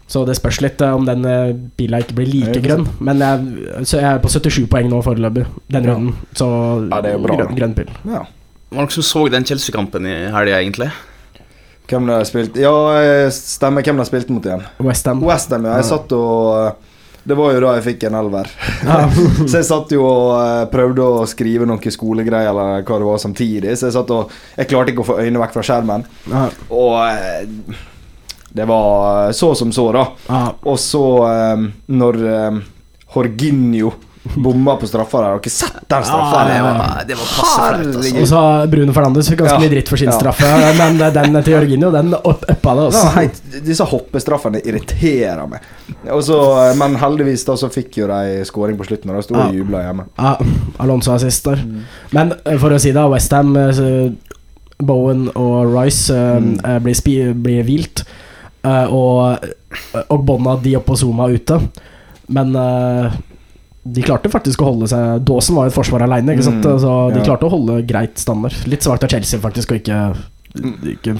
så 0.08 0.22
det 0.28 0.36
spørs 0.38 0.60
litt 0.64 0.80
om 0.86 1.04
den 1.04 1.24
uh, 1.26 1.52
bila 1.76 1.98
ikke 2.04 2.14
blir 2.20 2.30
like 2.32 2.52
ikke 2.56 2.68
grønn. 2.68 2.86
Men 3.04 3.18
jeg, 3.18 3.84
så 3.84 3.98
jeg 4.00 4.08
er 4.14 4.22
på 4.22 4.30
77 4.32 4.68
poeng 4.70 4.88
nå 4.92 5.02
foreløpig, 5.04 5.44
den 5.68 5.84
Ja. 5.84 5.92
runden. 5.92 6.14
Så 6.38 6.48
Ja, 6.88 7.00
det 7.04 7.12
er 7.16 7.18
bra, 7.18 7.36
grønn, 7.36 7.56
grønn 7.58 7.74
pil. 7.74 7.90
ja. 8.08 8.24
Var 8.70 8.84
det 8.84 8.92
som 8.92 9.02
så 9.02 9.28
den 9.32 9.44
Chelsea-kampen 9.48 10.06
i 10.06 10.16
helga, 10.32 10.60
egentlig? 10.60 10.90
Hvem 11.88 12.06
det 12.06 12.18
har 12.18 12.26
spilt 12.28 12.56
Ja, 12.60 12.74
eh, 13.00 13.30
stemmer 13.32 13.82
hvem 13.82 13.96
det 13.96 14.04
har 14.04 14.10
spilt 14.10 14.28
mot 14.28 14.44
igjen. 14.44 14.64
Westham. 14.84 15.22
Westham, 15.24 15.64
ja. 15.64 15.78
Jeg 15.80 15.88
satt 15.88 16.12
og 16.12 16.84
Det 17.28 17.36
var 17.36 17.52
jo 17.52 17.60
da 17.64 17.74
jeg 17.76 17.84
fikk 17.86 18.04
en 18.08 18.16
elver. 18.20 18.48
Så 19.48 19.58
jeg 19.58 19.68
satt 19.68 19.92
jo 19.92 20.04
og 20.04 20.34
eh, 20.36 20.64
prøvde 20.72 21.04
å 21.04 21.24
skrive 21.28 21.68
noen 21.68 21.92
skolegreier 21.92 22.52
eller 22.52 22.84
hva 22.84 22.98
det 23.00 23.08
var 23.08 23.22
samtidig. 23.24 23.72
Så 23.76 23.88
jeg 23.88 23.96
satt 23.96 24.12
og 24.16 24.34
Jeg 24.56 24.68
klarte 24.68 24.92
ikke 24.92 25.04
å 25.04 25.08
få 25.14 25.18
øynene 25.22 25.42
vekk 25.44 25.56
fra 25.56 25.64
skjermen. 25.70 26.04
Ja. 26.28 26.44
Og 26.68 26.94
eh, 27.08 27.80
det 28.58 28.64
var 28.68 29.32
så 29.36 29.54
som 29.54 29.72
så, 29.72 29.88
da. 29.92 30.04
Ja. 30.28 30.42
Og 30.68 30.78
så, 30.80 31.04
eh, 31.28 31.66
når 31.92 32.20
eh, 32.34 32.60
Jorginho 33.14 33.92
bomma 34.36 34.76
på 34.76 34.86
straffa 34.86 35.18
der 35.22 35.28
Har 35.32 35.38
dere 35.40 35.50
sett 35.50 35.78
den 35.88 36.02
straffa? 36.04 36.40
Ja, 36.48 36.54
det 36.54 36.62
var- 36.62 37.04
det 37.08 37.16
var 37.16 37.24
passe 37.24 37.56
flaut, 37.56 37.86
altså. 37.86 38.02
Herregud. 38.02 38.20
Og 38.22 38.28
så 38.28 38.36
har 38.36 38.66
Bruno 38.66 38.92
Fernandes 38.92 39.28
fikk 39.30 39.38
ganske 39.38 39.54
Ja. 39.54 39.58
mye 39.60 39.70
dritt 39.70 39.88
for 39.88 39.96
sin 39.96 40.08
Ja. 40.08 40.18
straffe, 40.18 40.50
men 40.78 40.98
den 40.98 41.42
til 41.42 41.52
Jørginho, 41.54 41.90
den 41.92 42.14
uppa 42.14 42.46
det. 42.48 42.62
Ja, 42.62 42.84
Altså. 42.84 43.08
heit, 43.14 43.40
disse 43.64 43.84
hoppestraffene 43.84 44.60
irriterer 44.64 45.48
meg. 45.48 45.60
Også, 46.10 46.70
eh, 46.70 46.76
men 46.76 46.96
heldigvis 46.96 47.44
da 47.44 47.52
så 47.54 47.68
fikk 47.70 47.96
jo 47.96 48.06
de 48.06 48.44
skåring 48.44 48.76
på 48.76 48.86
slutten, 48.86 49.10
og 49.10 49.16
da 49.16 49.22
sto 49.22 49.34
de 49.34 49.40
og 49.40 49.54
jubla 49.54 49.78
hjemme. 49.82 50.04
Ja, 50.18 50.36
Alonso 50.80 51.12
er 51.14 51.18
sist 51.18 51.44
der. 51.44 51.58
Men 52.12 52.32
eh, 52.44 52.56
for 52.58 52.70
å 52.70 52.78
si 52.80 52.92
det, 52.92 53.10
Westham, 53.10 53.54
Bowen 54.80 55.28
og 55.34 55.74
Rice 55.74 56.10
eh, 56.10 56.38
Mm. 56.40 56.60
eh, 56.64 56.78
blir, 56.78 56.94
spi, 56.94 57.32
blir 57.34 57.64
hvilt. 57.64 58.04
eh, 58.64 58.84
og 58.92 59.38
og 60.10 60.24
Bonna 60.26 60.56
De 60.56 60.74
og 60.76 60.96
Zuma 60.96 61.26
ute. 61.28 61.60
Men 62.28 62.54
eh, 62.56 63.10
de 63.94 64.02
klarte 64.04 64.30
faktisk 64.32 64.62
å 64.62 64.70
holde 64.72 64.88
seg 64.90 65.22
Dawson 65.28 65.56
var 65.58 65.68
jo 65.68 65.72
et 65.72 65.76
forsvar 65.78 66.04
aleine, 66.06 66.34
ikke 66.34 66.46
sant? 66.46 66.64
Mm, 66.64 66.80
så 66.82 66.94
de 67.14 67.20
ja. 67.22 67.26
klarte 67.30 67.48
å 67.48 67.52
holde 67.52 67.80
greit 67.88 68.18
standard. 68.20 68.56
Litt 68.70 68.86
svakt 68.86 69.04
av 69.06 69.12
Chelsea 69.12 69.40
faktisk 69.42 69.72
å 69.72 69.78
ikke, 69.78 69.98
ikke 70.94 71.16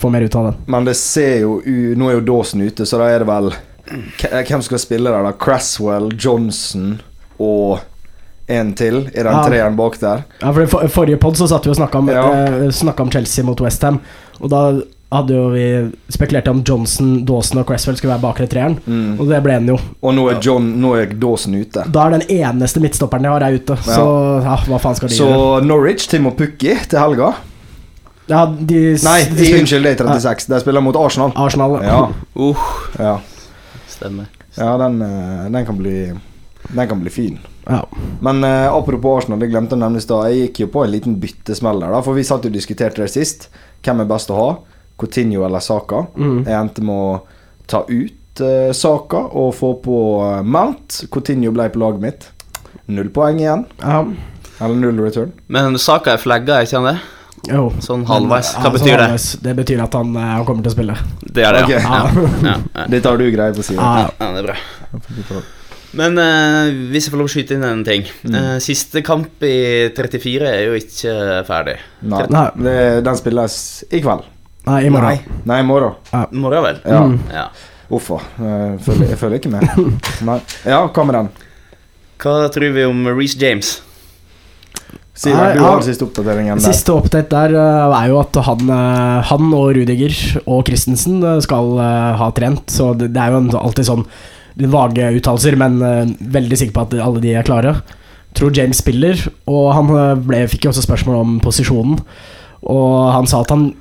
få 0.00 0.10
mer 0.14 0.26
ut 0.26 0.38
av 0.38 0.50
det. 0.50 0.54
Men 0.70 0.88
det 0.88 0.96
ser 1.00 1.40
jo 1.42 1.58
Nå 1.98 2.08
er 2.10 2.18
jo 2.18 2.24
Dawson 2.32 2.64
ute, 2.64 2.86
så 2.88 3.00
da 3.00 3.10
er 3.12 3.24
det 3.24 3.28
vel 3.30 3.52
Hvem 3.88 4.64
skal 4.66 4.82
spille 4.82 5.08
der, 5.12 5.24
da? 5.24 5.32
Cresswell, 5.32 6.10
Johnson 6.18 6.98
og 7.40 7.78
en 8.48 8.74
til 8.76 9.02
i 9.08 9.22
den 9.22 9.32
Ja. 9.32 9.42
treeren 9.44 9.76
bak 9.76 9.98
der. 10.00 10.24
Ja, 10.40 10.52
for 10.52 10.62
i 10.62 10.66
for, 10.66 10.88
Forrige 10.88 11.18
pod 11.20 11.36
så 11.36 11.48
satt 11.48 11.64
vi 11.64 11.70
og 11.70 11.76
snakka 11.76 11.98
om, 11.98 12.08
Ja. 12.08 12.26
eh, 12.44 13.00
om 13.00 13.10
Chelsea 13.10 13.44
mot 13.44 13.60
Westham. 13.60 14.00
Og 14.40 14.50
da 14.50 14.80
hadde 15.08 15.32
jo 15.32 15.44
vi 15.54 15.64
spekulert 16.12 16.48
om 16.50 16.60
Johnson, 16.66 17.12
Dawson 17.26 17.62
og 17.62 17.68
Cresswell 17.68 17.96
skulle 17.96 18.12
være 18.12 18.24
bakre 18.26 18.48
treeren. 18.50 18.76
Mm. 18.84 19.14
Og 19.16 19.30
det 19.30 19.40
ble 19.44 19.56
den 19.56 19.70
jo. 19.72 19.78
Og 20.04 20.16
nå 20.16 20.26
er, 20.32 20.40
John, 20.44 20.66
nå 20.82 20.92
er 21.00 21.14
Dawson 21.16 21.56
ute. 21.56 21.86
Da 21.94 22.06
er 22.06 22.18
den 22.18 22.26
eneste 22.40 22.82
midtstopperen 22.84 23.24
de 23.24 23.32
har, 23.32 23.46
er 23.46 23.56
ute. 23.56 23.78
Så 23.86 24.04
ja, 24.44 24.58
hva 24.68 24.80
faen 24.82 24.98
skal 24.98 25.12
de 25.12 25.16
Så 25.16 25.28
gjøre? 25.30 25.64
Norwich, 25.68 26.08
Tim 26.12 26.28
og 26.28 26.36
Pukki 26.40 26.76
til 26.90 27.00
helga. 27.00 27.32
Ja, 28.28 28.44
de, 28.44 28.80
Nei, 29.00 29.18
de 29.30 29.40
de, 29.40 29.52
unnskyld, 29.62 29.86
det 29.88 29.94
er 29.96 30.10
36. 30.20 30.50
De 30.52 30.60
spiller 30.60 30.84
mot 30.84 30.96
Arsenal. 31.00 31.32
Arsenal. 31.40 31.78
Ja, 31.84 32.00
Uh, 32.36 32.66
ja. 33.00 33.16
stemmer. 33.88 34.28
ja 34.58 34.74
den, 34.78 35.00
eh, 35.02 35.46
den 35.50 35.64
kan 35.66 35.78
bli 35.78 35.94
Den 36.68 36.88
kan 36.88 37.00
bli 37.00 37.10
fin. 37.10 37.38
Ja. 37.64 37.80
Men 38.20 38.44
uh, 38.44 38.68
apropos 38.76 39.22
Arsenal, 39.22 39.40
det 39.40 39.48
glemte 39.48 39.72
jeg 39.72 39.80
å 39.80 39.84
nevne 39.86 40.02
i 40.02 40.04
stad. 40.04 40.28
Jeg 40.28 40.50
gikk 40.50 40.66
jo 40.66 40.72
på 40.76 40.84
en 40.84 40.92
liten 40.92 41.16
byttesmell 41.22 41.80
der, 41.80 41.96
da, 41.96 42.02
for 42.04 42.18
vi 42.18 42.26
satt 42.28 42.44
jo 42.44 42.52
og 42.52 42.58
diskuterte 42.60 43.00
det 43.00 43.08
sist. 43.14 43.48
Hvem 43.80 44.04
er 44.04 44.10
best 44.10 44.28
å 44.34 44.36
ha? 44.36 44.50
Coutinho 44.98 45.44
eller 45.46 45.62
Saka? 45.64 46.04
Mm. 46.16 46.40
Jeg 46.46 46.56
endte 46.58 46.84
med 46.86 46.94
å 46.94 47.12
ta 47.70 47.84
ut 47.88 48.42
uh, 48.42 48.72
Saka 48.76 49.22
og 49.38 49.52
få 49.58 49.74
på 49.84 50.00
eh, 50.24 50.40
Mount. 50.42 51.04
Coutinho 51.12 51.52
ble 51.54 51.68
på 51.74 51.82
laget 51.82 52.04
mitt. 52.04 52.26
Null 52.88 53.12
poeng 53.14 53.40
igjen. 53.42 53.68
ja. 53.82 54.02
Eller 54.58 54.74
null 54.74 54.98
return. 54.98 55.30
Men 55.46 55.78
saka 55.78 56.16
er 56.16 56.18
flagga, 56.18 56.56
er 56.58 56.66
ikke 56.66 56.80
han 56.80 56.88
det? 56.88 56.96
Jo. 57.46 57.68
Sånn 57.84 58.02
halvveis. 58.08 58.50
Hva 58.56 58.66
ja, 58.66 58.72
betyr 58.74 58.82
sånn 58.82 58.88
det? 58.88 59.04
halvveis. 59.04 59.26
Det 59.44 59.52
betyr 59.60 59.82
at 59.84 59.94
han, 59.94 60.16
han 60.18 60.46
kommer 60.48 60.66
til 60.66 60.72
å 60.72 60.74
spille. 60.74 60.96
Det 61.22 61.44
er 61.46 61.54
det, 61.54 61.60
okay. 61.68 61.84
ja. 61.84 62.24
ja. 62.48 62.56
Dette 62.96 63.12
har 63.12 63.20
du 63.20 63.28
greie 63.30 63.54
på, 63.54 63.66
Simen. 63.66 63.84
Ja, 63.84 64.08
ja 64.18 64.32
det 64.34 64.42
er 64.42 64.50
bra. 64.50 65.44
Men 65.98 66.18
uh, 66.20 66.72
hvis 66.90 67.06
jeg 67.06 67.14
får 67.14 67.22
lov 67.22 67.30
å 67.30 67.32
skyte 67.32 67.56
inn 67.56 67.62
en 67.64 67.80
ting 67.80 68.02
eh, 68.04 68.58
Siste 68.60 69.00
kamp 69.00 69.40
i 69.46 69.88
34 69.96 70.50
er 70.50 70.66
jo 70.66 70.74
ikke 70.76 71.14
ferdig. 71.48 71.78
Nei, 72.04 72.24
Nei. 72.34 72.44
Det, 72.66 72.74
den 73.06 73.20
spilles 73.20 73.56
i 73.88 74.02
kveld. 74.04 74.26
Nei, 74.68 74.84
i 74.86 74.92
morgen. 74.92 75.18
Nei, 75.34 75.40
Nei 75.50 75.58
i 75.62 75.66
morgen. 75.66 75.98
I 76.12 76.22
morgen, 76.44 76.64
vel? 76.68 76.80
Ja. 76.84 77.02
Mm. 77.04 77.18
Ja. 77.32 77.48
Uffa. 77.88 78.20
Jeg 78.36 78.80
følger, 78.84 79.12
jeg 79.14 79.18
følger 79.18 79.42
ikke 79.42 79.52
med. 79.52 79.84
Nei. 80.28 80.38
Ja, 80.68 80.82
hva 80.86 81.04
med 81.08 81.16
den? 81.16 81.30
Hva 82.18 82.38
tror 82.52 82.74
vi 82.74 82.88
om 82.88 83.06
Reece 83.12 83.38
James? 83.40 83.78
Siden 85.18 85.38
Nei, 85.40 85.54
du 85.56 85.62
ja. 85.64 85.70
har 85.72 85.82
siste 85.82 86.06
oppdateringen 86.06 86.60
der. 86.60 86.62
Siste 86.62 86.94
oppdatering 86.94 87.30
der 87.32 87.54
eh, 87.58 87.94
er 87.98 88.10
jo 88.12 88.18
at 88.20 88.36
han, 88.46 88.68
eh, 88.70 89.30
han 89.32 89.48
og 89.56 89.72
Rudiger 89.74 90.14
og 90.44 90.68
Christensen 90.68 91.18
eh, 91.26 91.40
skal 91.42 91.72
eh, 91.82 92.10
ha 92.20 92.28
trent, 92.36 92.68
så 92.70 92.92
det, 92.94 93.10
det 93.16 93.24
er 93.24 93.34
jo 93.34 93.58
alltid 93.58 93.88
sånn 93.88 94.04
vage 94.70 95.08
uttalelser, 95.18 95.58
men 95.58 95.80
eh, 95.82 96.12
veldig 96.38 96.60
sikker 96.60 96.76
på 96.76 96.84
at 96.86 96.94
alle 97.02 97.22
de 97.24 97.34
er 97.34 97.46
klare. 97.46 97.74
Tror 98.38 98.54
James 98.54 98.78
spiller, 98.78 99.18
og 99.50 99.72
han 99.74 99.90
eh, 99.96 100.14
ble, 100.22 100.44
fikk 100.52 100.68
jo 100.68 100.72
også 100.74 100.86
spørsmål 100.86 101.18
om 101.24 101.36
posisjonen. 101.42 101.98
Og 102.70 102.94
han 103.14 103.26
sa 103.30 103.42
at 103.42 103.54
han 103.54 103.72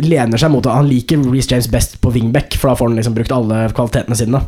lener 0.00 0.40
seg 0.40 0.52
mot 0.52 0.66
at 0.66 0.78
Han 0.78 0.88
liker 0.88 1.20
Reece 1.26 1.52
James 1.52 1.68
best 1.70 1.98
på 2.00 2.12
wingback, 2.14 2.56
for 2.56 2.70
da 2.70 2.78
får 2.78 2.90
han 2.90 3.00
liksom 3.00 3.16
brukt 3.16 3.34
alle 3.34 3.64
kvalitetene 3.76 4.18
sine. 4.18 4.40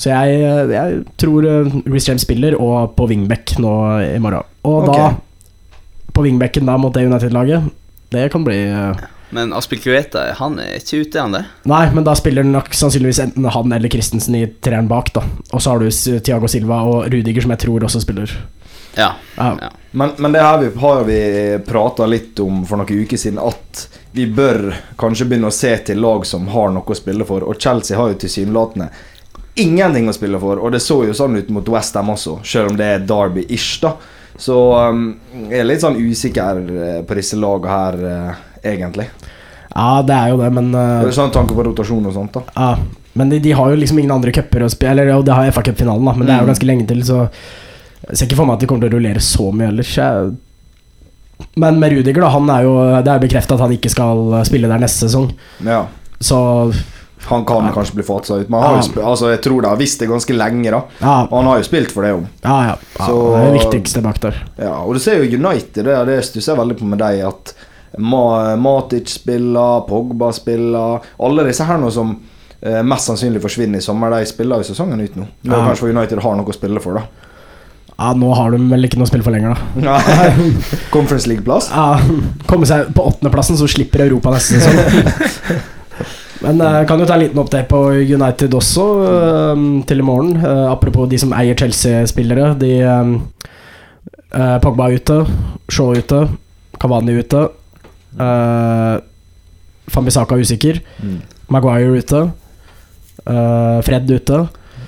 Så 0.00 0.08
jeg, 0.08 0.40
jeg 0.72 1.00
tror 1.20 1.46
eh, 1.46 1.74
Reece 1.86 2.10
James 2.10 2.24
spiller, 2.24 2.56
og 2.56 2.94
på 2.96 3.08
wingback 3.10 3.58
nå 3.60 3.72
i 4.06 4.20
morgen. 4.22 4.46
Og 4.64 4.88
okay. 4.88 4.96
da 4.96 6.10
på 6.16 6.24
wingbacken 6.26 6.66
da 6.66 6.76
mot 6.80 6.94
det 6.94 7.06
United-laget. 7.06 7.70
Det 8.10 8.28
kan 8.32 8.44
bli 8.44 8.58
eh, 8.66 9.02
Men 9.30 9.52
Aspilkueta, 9.54 10.24
han 10.40 10.58
er 10.58 10.80
ikke 10.80 11.04
ute, 11.04 11.18
er 11.18 11.22
han 11.22 11.36
det? 11.36 11.44
Nei, 11.70 11.84
men 11.94 12.06
da 12.06 12.16
spiller 12.18 12.46
nok 12.46 12.72
sannsynligvis 12.74 13.20
enten 13.22 13.46
han 13.46 13.76
eller 13.76 13.92
Christensen 13.92 14.34
i 14.40 14.46
treeren 14.58 14.90
bak, 14.90 15.12
da. 15.14 15.22
Og 15.52 15.62
så 15.62 15.74
har 15.74 15.84
du 15.84 15.86
Tiago 15.86 16.24
Thiago 16.26 16.50
Silva 16.50 16.80
og 16.88 17.06
Rudiger, 17.12 17.44
som 17.44 17.54
jeg 17.54 17.62
tror 17.66 17.86
også 17.86 18.02
spiller. 18.02 18.32
Ja. 18.96 19.12
Ja. 19.36 19.52
ja. 19.60 19.70
Men, 19.92 20.10
men 20.22 20.32
det 20.32 20.42
her 20.42 20.58
vi, 20.62 20.68
har 20.78 21.04
vi 21.04 21.20
prata 21.66 22.06
litt 22.06 22.38
om 22.40 22.60
for 22.66 22.78
noen 22.78 23.00
uker 23.04 23.18
siden, 23.18 23.40
at 23.42 23.88
vi 24.14 24.26
bør 24.30 24.68
kanskje 25.00 25.26
begynne 25.26 25.50
å 25.50 25.54
se 25.54 25.72
til 25.88 25.98
lag 26.02 26.22
som 26.26 26.46
har 26.52 26.70
noe 26.70 26.86
å 26.86 26.94
spille 26.98 27.26
for. 27.26 27.42
Og 27.42 27.58
Chelsea 27.58 27.98
har 27.98 28.12
jo 28.12 28.18
tilsynelatende 28.22 28.86
ingenting 29.60 30.06
å 30.08 30.14
spille 30.14 30.38
for, 30.40 30.60
og 30.62 30.70
det 30.72 30.78
så 30.80 31.00
jo 31.08 31.14
sånn 31.16 31.34
ut 31.36 31.50
mot 31.52 31.66
Westham 31.74 32.12
også, 32.14 32.38
selv 32.46 32.70
om 32.70 32.76
det 32.78 32.86
er 32.86 33.02
Derby-ish, 33.08 33.80
da. 33.82 33.96
Så 34.40 34.56
um, 34.78 35.02
jeg 35.50 35.58
er 35.60 35.66
litt 35.66 35.82
sånn 35.82 35.98
usikker 35.98 36.60
eh, 36.70 37.00
på 37.04 37.16
disse 37.18 37.36
lagene 37.36 37.74
her, 37.74 37.98
uh, 38.30 38.62
egentlig. 38.62 39.08
Ja, 39.74 40.00
det 40.06 40.14
er 40.16 40.30
jo 40.32 40.38
det, 40.40 40.48
men 40.54 40.70
Det 40.72 40.80
eh, 40.80 41.08
er 41.10 41.18
sånn 41.18 41.34
tanke 41.34 41.54
på 41.58 41.66
rotasjon 41.66 42.06
og 42.08 42.14
sånt, 42.14 42.38
da. 42.38 42.46
ja. 42.54 42.70
Men 43.18 43.26
de, 43.34 43.40
de 43.42 43.52
har 43.58 43.72
jo 43.72 43.76
liksom 43.82 43.98
ingen 43.98 44.14
andre 44.14 44.30
cuper 44.30 44.62
å 44.62 44.68
spille 44.70 44.92
Eller 44.94 45.08
jo, 45.10 45.16
de 45.26 45.34
har 45.34 45.48
FA 45.50 45.64
Cup-finalen, 45.66 46.06
da, 46.06 46.12
men 46.14 46.28
det 46.28 46.34
er 46.36 46.44
jo 46.44 46.46
Mm. 46.46 46.50
ganske 46.52 46.68
lenge 46.70 46.86
til, 46.86 47.00
så 47.04 47.24
Jeg 48.08 48.16
ser 48.16 48.26
ikke 48.26 48.36
for 48.40 48.46
meg 48.48 48.54
at 48.54 48.60
de 48.60 48.66
kommer 48.70 48.86
til 48.86 48.90
å 48.90 48.96
rullere 48.98 49.20
så 49.20 49.50
mye 49.52 49.68
ellers. 49.68 49.92
Men 51.56 51.80
med 51.80 51.92
Rudiger, 51.92 52.20
da, 52.20 52.28
han 52.34 52.48
er 52.52 52.62
jo 52.66 52.72
Det 53.04 53.12
er 53.12 53.22
bekrefta 53.22 53.56
at 53.56 53.60
han 53.64 53.72
ikke 53.76 53.90
skal 53.92 54.44
spille 54.48 54.68
der 54.70 54.80
neste 54.82 55.08
sesong. 55.08 55.30
Ja. 55.64 55.86
Så 56.20 56.38
Han 57.28 57.44
kan 57.44 57.66
Ja. 57.66 57.72
kanskje 57.72 57.94
bli 57.98 58.02
fatsa 58.02 58.40
ut, 58.40 58.48
men 58.48 58.60
han 58.62 58.74
har 58.76 58.82
jo 58.82 58.92
Ja. 58.96 59.06
altså, 59.10 59.28
jeg 59.30 59.42
tror 59.42 59.60
de 59.62 59.68
har 59.68 59.76
visst 59.76 59.98
det 60.00 60.08
ganske 60.08 60.34
lenge, 60.34 60.70
da. 60.70 60.82
ja, 61.00 61.22
Og 61.30 61.36
han 61.42 61.44
har 61.44 61.58
jo 61.58 61.64
spilt 61.64 61.90
for 61.92 62.02
det 62.02 62.14
òg. 62.14 62.26
ja, 62.44 62.62
ja, 62.68 62.76
Så- 63.06 63.36
Det 63.36 63.40
er 63.40 63.52
det 63.52 63.60
viktigste 63.60 64.02
bak 64.02 64.20
der. 64.20 64.34
Ja, 64.58 64.72
og 64.82 64.94
du 64.94 64.98
ser 65.00 65.22
jo 65.22 65.36
United, 65.38 65.84
det, 65.84 66.06
det 66.06 66.24
stusser 66.24 66.56
jeg 66.56 66.58
veldig 66.66 66.78
på 66.78 66.84
med 66.86 66.98
deg, 66.98 67.20
at 67.26 67.54
Ma 67.98 68.56
Matic 68.56 69.08
spiller, 69.08 69.82
Pogba 69.86 70.32
spiller 70.32 71.00
Alle 71.20 71.44
disse 71.44 71.64
her 71.64 71.76
nå 71.76 71.90
som 71.92 72.16
eh, 72.62 72.82
mest 72.82 73.08
sannsynlig 73.08 73.40
forsvinner 73.42 73.76
i 73.76 73.80
sommer, 73.80 74.10
de 74.10 74.24
spiller 74.26 74.56
jo 74.56 74.62
sesongen 74.74 75.00
ut 75.02 75.14
nå. 75.16 75.26
Ja. 75.44 75.66
kanskje 75.66 75.90
United 75.94 76.18
har 76.20 76.36
noe 76.36 76.44
å 76.46 76.54
spille 76.54 76.80
for, 76.80 76.94
da. 76.94 77.02
Ja, 78.00 78.14
Nå 78.16 78.30
har 78.32 78.54
de 78.54 78.62
vel 78.70 78.88
ikke 78.88 78.96
noe 78.96 79.04
å 79.04 79.10
spille 79.10 79.24
for 79.26 79.34
lenger, 79.34 79.58
da. 79.76 79.98
Conference 80.94 81.28
League-plass. 81.28 81.68
Ja, 81.68 82.00
Komme 82.48 82.68
seg 82.68 82.88
på 82.96 83.04
åttendeplassen, 83.10 83.58
så 83.60 83.68
slipper 83.68 84.06
Europa 84.06 84.32
neste 84.32 84.56
sesong. 84.56 85.60
Men 86.46 86.62
jeg 86.64 86.86
kan 86.88 87.02
jo 87.02 87.04
ta 87.04 87.18
en 87.18 87.20
liten 87.26 87.42
update 87.42 87.68
på 87.68 87.82
United 88.00 88.56
også, 88.56 88.86
eh, 89.04 89.66
til 89.90 90.00
i 90.00 90.06
morgen. 90.06 90.32
Eh, 90.40 90.64
apropos 90.70 91.10
de 91.10 91.20
som 91.20 91.34
eier 91.36 91.58
Chelsea-spillere. 91.60 92.54
De 92.62 92.72
Pogba 94.64 94.88
er 94.88 94.96
ute, 95.02 95.18
Shaw 95.68 95.92
er 95.92 96.04
ute, 96.06 96.22
Cavani 96.80 97.12
er 97.12 97.24
ute. 97.26 97.40
Uh, 98.14 98.96
Fambisaka 99.90 100.38
er 100.38 100.46
usikker. 100.46 100.78
Mm. 101.02 101.16
Maguire 101.50 101.90
er 101.90 101.98
ute. 101.98 102.20
Fred 103.84 104.08
er 104.08 104.22
ute. 104.22 104.38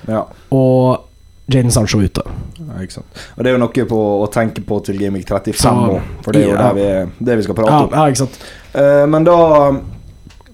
Ja. 0.09 0.23
Og 0.55 1.12
Jaden 1.51 1.71
Sancho 1.75 1.99
ute. 2.01 2.23
ja, 2.59 2.81
ikke 2.83 2.93
sant. 2.93 3.07
Og 3.37 3.43
det 3.45 3.51
er 3.51 3.57
jo 3.57 3.63
noe 3.65 3.87
på 3.89 3.99
å 4.23 4.29
tenke 4.33 4.63
på 4.65 4.79
til 4.85 4.99
Gaming 4.99 5.25
35 5.27 5.55
Så- 5.59 5.73
nå, 5.75 6.01
for 6.23 6.33
det 6.33 6.43
er 6.45 6.49
jo 6.49 6.55
ja. 6.55 6.69
det 6.73 6.75
vi, 6.77 7.25
det 7.25 7.37
vi 7.37 7.43
skal 7.43 7.55
prate 7.55 7.73
om. 7.73 7.91
ja, 7.93 8.05
ikke 8.09 8.23
sant. 8.23 8.39
Uh, 8.75 9.07
men 9.07 9.25
da 9.25 9.73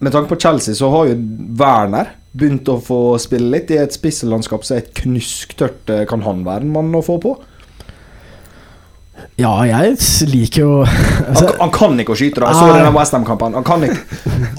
Med 0.01 0.13
tanke 0.13 0.29
på 0.31 0.39
Chelsea, 0.41 0.75
så 0.75 0.89
har 0.91 1.07
jo 1.11 1.17
Werner 1.59 2.07
begynt 2.39 2.69
å 2.71 2.77
få 2.81 3.19
spille 3.19 3.51
litt 3.51 3.71
i 3.75 3.79
et 3.83 3.91
spisselandskap 3.93 4.63
som 4.65 4.77
er 4.77 4.83
et 4.85 4.93
knusktørt. 4.95 5.91
eh, 5.91 6.05
Kan 6.07 6.23
han 6.23 6.45
være 6.45 6.63
en 6.63 6.71
mann 6.73 6.93
å 6.95 7.03
få 7.03 7.19
på? 7.21 7.33
Ja, 9.39 9.51
jeg 9.67 9.97
liker 10.31 10.61
jo 10.63 10.85
Han, 10.85 11.25
altså, 11.33 11.51
han 11.59 11.71
kan 11.75 11.99
ikke 11.99 12.15
å 12.15 12.19
skyte, 12.19 12.41
da. 12.43 12.47
Jeg 12.53 12.55
så 12.61 12.69
Ah. 12.71 12.77
denne 12.79 12.95
Westham-kampen. 12.95 13.55
Han 13.55 13.65
kan 13.67 13.83
ikke 13.83 13.99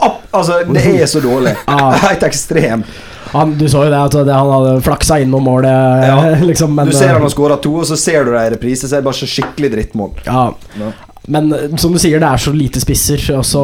Opp, 0.03 0.19
Altså, 0.33 0.59
det 0.73 0.83
er 1.01 1.05
så 1.09 1.21
dårlig. 1.23 1.55
Ah. 1.67 1.91
Helt 2.05 2.21
ekstremt. 2.27 2.85
Han, 3.33 3.53
Du 3.59 3.65
så 3.69 3.85
jo 3.85 3.91
det, 3.93 3.99
at 3.99 4.17
det, 4.27 4.33
han 4.33 4.51
hadde 4.55 4.75
flaksa 4.85 5.19
innom 5.23 5.43
målet, 5.45 6.05
Ja. 6.07 6.17
liksom. 6.49 6.73
Men, 6.75 6.89
Du 6.89 6.95
ser 6.97 7.13
han 7.13 7.21
har 7.25 7.33
skåra 7.33 7.59
to, 7.61 7.75
og 7.83 7.87
så 7.89 7.97
ser 7.99 8.25
du 8.25 8.33
det 8.35 8.45
i 8.47 8.53
reprise, 8.55 8.87
så 8.87 8.95
er 8.97 9.03
det 9.03 9.09
bare 9.11 9.19
så 9.21 9.29
skikkelig 9.29 9.71
drittmål. 9.77 10.11
ja. 10.25 10.49
Ja. 10.79 10.91
Men 11.29 11.51
eh, 11.53 11.75
som 11.77 11.91
du 11.93 11.99
sier, 12.01 12.17
det 12.21 12.25
er 12.25 12.41
så 12.41 12.49
lite 12.55 12.81
spisser, 12.81 13.21
og 13.37 13.43
så 13.45 13.63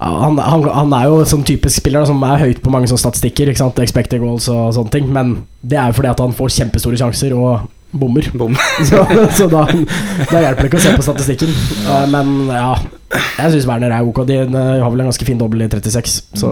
han, 0.00 0.36
han, 0.38 0.62
han 0.72 0.92
er 0.92 1.06
jo 1.08 1.22
sånn 1.28 1.44
typisk 1.48 1.80
spiller 1.80 2.02
da, 2.04 2.08
som 2.10 2.20
er 2.28 2.42
høyt 2.42 2.58
på 2.64 2.72
mange 2.72 2.88
sånne 2.88 3.00
statistikker. 3.00 3.48
Ikke 3.48 3.62
sant? 3.62 3.78
Expected 3.80 4.20
goals 4.20 4.48
og 4.52 4.74
sånne 4.76 4.92
ting. 4.92 5.06
Men 5.12 5.30
det 5.64 5.78
er 5.80 5.88
jo 5.90 5.96
fordi 5.96 6.10
at 6.12 6.20
han 6.20 6.34
får 6.36 6.52
kjempestore 6.58 6.98
sjanser 7.00 7.32
og 7.36 7.64
bommer. 7.96 8.28
Bom. 8.36 8.56
Så, 8.88 9.00
så 9.38 9.46
da, 9.48 9.62
da 10.28 10.42
hjelper 10.42 10.66
det 10.66 10.68
ikke 10.68 10.80
å 10.80 10.84
se 10.84 10.92
på 10.98 11.06
statistikken. 11.06 11.52
Ja. 11.86 12.02
Men 12.12 12.34
ja, 12.52 12.74
jeg 13.38 13.54
syns 13.54 13.68
Werner 13.70 13.94
er 13.96 14.04
ok. 14.10 14.20
De 14.28 14.36
de 14.52 14.64
har 14.82 14.90
vel 14.92 15.04
en 15.06 15.08
ganske 15.08 15.28
fin 15.28 15.40
dobbel 15.40 15.64
i 15.64 15.70
36, 15.72 16.16
så 16.42 16.50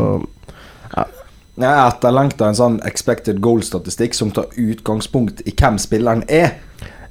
Jeg 1.54 1.70
etterlengter 1.94 2.48
en 2.50 2.56
sånn 2.58 2.80
expected 2.88 3.38
goal-statistikk 3.44 4.14
som 4.18 4.32
tar 4.34 4.48
utgangspunkt 4.58 5.44
i 5.46 5.52
hvem 5.54 5.76
spilleren 5.78 6.24
er. 6.28 6.56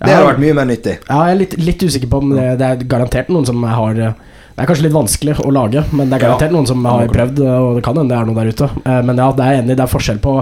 Det 0.04 0.12
hadde 0.12 0.28
vært 0.34 0.42
mye 0.44 0.56
mer 0.58 0.66
nyttig. 0.68 0.98
Ja, 1.08 1.22
jeg 1.30 1.32
er 1.36 1.40
litt, 1.40 1.54
litt 1.64 1.84
usikker 1.86 2.10
på 2.12 2.20
om 2.20 2.34
det, 2.36 2.58
det 2.60 2.68
er 2.68 2.82
garantert 2.92 3.30
noen 3.32 3.46
som 3.48 3.64
har 3.64 3.94
Det 3.96 4.60
er 4.60 4.68
kanskje 4.68 4.84
litt 4.90 4.94
vanskelig 4.98 5.38
å 5.40 5.50
lage, 5.56 5.86
men 5.96 6.10
det 6.12 6.18
er 6.20 6.26
garantert 6.28 6.52
Ja. 6.52 6.58
noen 6.58 6.68
som 6.68 6.84
har 6.86 7.08
prøvd, 7.08 7.40
og 7.40 7.76
det 7.78 7.84
kan 7.88 7.96
hende 7.98 8.12
det 8.12 8.20
er 8.20 8.26
noen 8.28 8.36
der 8.42 8.52
ute. 8.52 8.70
Eh, 8.86 9.02
Men 9.02 9.18
ja, 9.18 9.32
det 9.32 9.46
er 9.46 9.62
enig. 9.62 9.78
Det 9.78 9.84
er 9.88 9.94
forskjell 9.96 10.20
på 10.20 10.36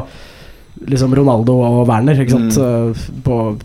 liksom 0.88 1.14
Ronaldo 1.16 1.60
og 1.62 1.88
Werner, 1.88 2.16
ikke 2.20 2.32
sant. 2.32 2.58
Mm. 2.58 3.22
På 3.24 3.58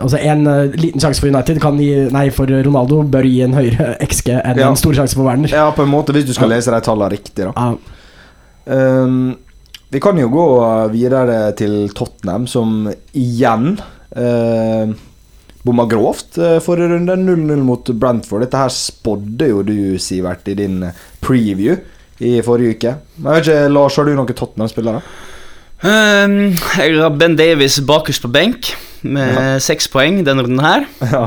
Altså 0.00 0.18
En 0.18 0.46
uh, 0.50 0.64
liten 0.74 1.00
sjanse 1.00 1.20
for 1.22 1.30
United 1.30 1.60
kan 1.62 1.76
gi 1.78 2.08
Nei, 2.12 2.24
for 2.34 2.50
Ronaldo 2.50 3.04
bør 3.08 3.22
gi 3.22 3.40
en 3.46 3.52
høyere 3.54 3.94
XG 4.02 4.32
enn 4.34 4.58
Ja. 4.58 4.68
en 4.68 4.76
stor 4.76 4.92
sjanse 4.98 5.14
for 5.14 5.24
Werner. 5.24 5.48
Ja, 5.48 5.68
på 5.70 5.82
en 5.86 5.92
måte, 5.92 6.12
hvis 6.12 6.26
du 6.26 6.32
skal 6.34 6.50
Ja. 6.50 6.56
lese 6.56 6.72
de 6.74 6.80
tallene 6.80 7.10
riktig, 7.14 7.44
da. 7.46 7.52
Ja, 7.54 7.76
Ehm, 8.66 9.34
vi 9.88 10.00
kan 10.02 10.18
jo 10.18 10.30
gå 10.32 10.46
videre 10.92 11.52
til 11.58 11.88
Tottenham, 11.94 12.48
som 12.50 12.88
igjen 13.14 13.76
uh, 13.78 14.94
bomma 15.64 15.84
grovt 15.86 16.38
uh, 16.40 16.56
forrige 16.64 16.90
runde. 16.96 17.14
0-0 17.20 17.62
mot 17.62 17.92
Brentford. 17.92 18.42
Dette 18.42 18.62
her 18.64 18.72
spådde 18.74 19.50
jo 19.52 19.62
du, 19.66 19.76
Sivert, 20.02 20.48
i 20.50 20.56
din 20.58 20.80
preview 21.22 21.78
i 22.24 22.40
forrige 22.46 22.74
uke. 22.74 22.96
Men 23.20 23.36
jeg 23.36 23.44
vet 23.44 23.52
ikke, 23.52 23.70
Lars, 23.76 24.00
har 24.00 24.08
du 24.08 24.16
noen 24.16 24.34
Tottenham-spillere? 24.34 25.04
Um, 25.84 26.36
jeg 26.78 26.98
har 26.98 27.14
Ben 27.14 27.38
Davies 27.38 27.78
bakerst 27.84 28.24
på 28.24 28.30
benk 28.32 28.72
med 29.04 29.60
seks 29.62 29.86
poeng 29.92 30.22
denne 30.26 30.46
runden 30.46 30.64
her. 30.64 30.88
Ja. 31.14 31.26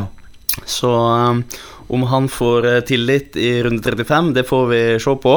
Så 0.66 0.90
um, 0.90 1.44
om 1.88 2.04
han 2.10 2.26
får 2.28 2.66
eh, 2.66 2.80
tillit 2.80 3.36
i 3.38 3.64
runde 3.64 3.84
35, 3.84 4.34
det 4.34 4.44
får 4.44 4.66
vi 4.68 4.80
se 5.00 5.14
på. 5.24 5.36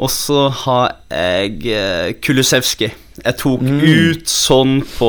Og 0.00 0.08
så 0.08 0.46
har 0.64 0.94
jeg 1.12 1.58
uh, 1.76 2.12
Kulusevski. 2.24 2.88
Jeg 3.20 3.36
tok 3.36 3.60
Mm. 3.60 3.80
ut 3.84 4.30
sånn 4.32 4.78
på 4.96 5.08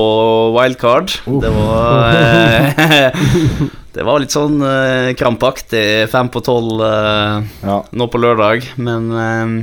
wildcard. 0.58 1.14
Det 1.40 1.52
var 1.56 2.18
eh, 2.18 3.14
Det 3.96 4.04
var 4.08 4.20
litt 4.24 4.32
sånn 4.36 4.58
eh, 4.68 5.14
krampaktig. 5.20 6.10
Fem 6.12 6.28
på 6.32 6.42
tolv 6.44 6.84
eh, 6.84 7.48
ja. 7.64 7.78
nå 7.92 8.08
på 8.12 8.20
lørdag, 8.20 8.68
men 8.84 9.08
eh, 9.16 9.56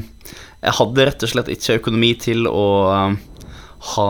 jeg 0.65 0.77
hadde 0.81 1.07
rett 1.11 1.23
og 1.29 1.33
slett 1.35 1.53
ikke 1.53 1.77
økonomi 1.83 2.15
til 2.25 2.49
å 2.49 2.65
eh, 2.95 3.45
ha 3.95 4.09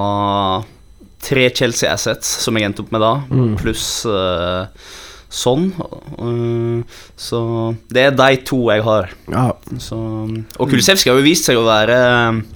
tre 1.23 1.49
Chelsea 1.51 1.91
Assets, 1.91 2.31
som 2.45 2.55
jeg 2.59 2.69
endte 2.71 2.85
opp 2.87 2.95
med 2.95 3.03
da, 3.03 3.13
Mm. 3.31 3.57
pluss 3.59 3.89
eh, 4.07 4.67
sånn. 5.29 5.69
Eh, 5.77 7.01
så 7.21 7.41
det 7.93 8.07
er 8.09 8.17
de 8.17 8.31
to 8.49 8.61
jeg 8.73 8.85
har. 8.87 9.11
ja. 9.33 9.51
Så, 9.79 9.99
og 10.59 10.71
Kulisevskij 10.71 11.13
har 11.13 11.21
jo 11.21 11.27
vist 11.27 11.49
seg 11.49 11.59
å 11.61 11.67
være 11.67 11.99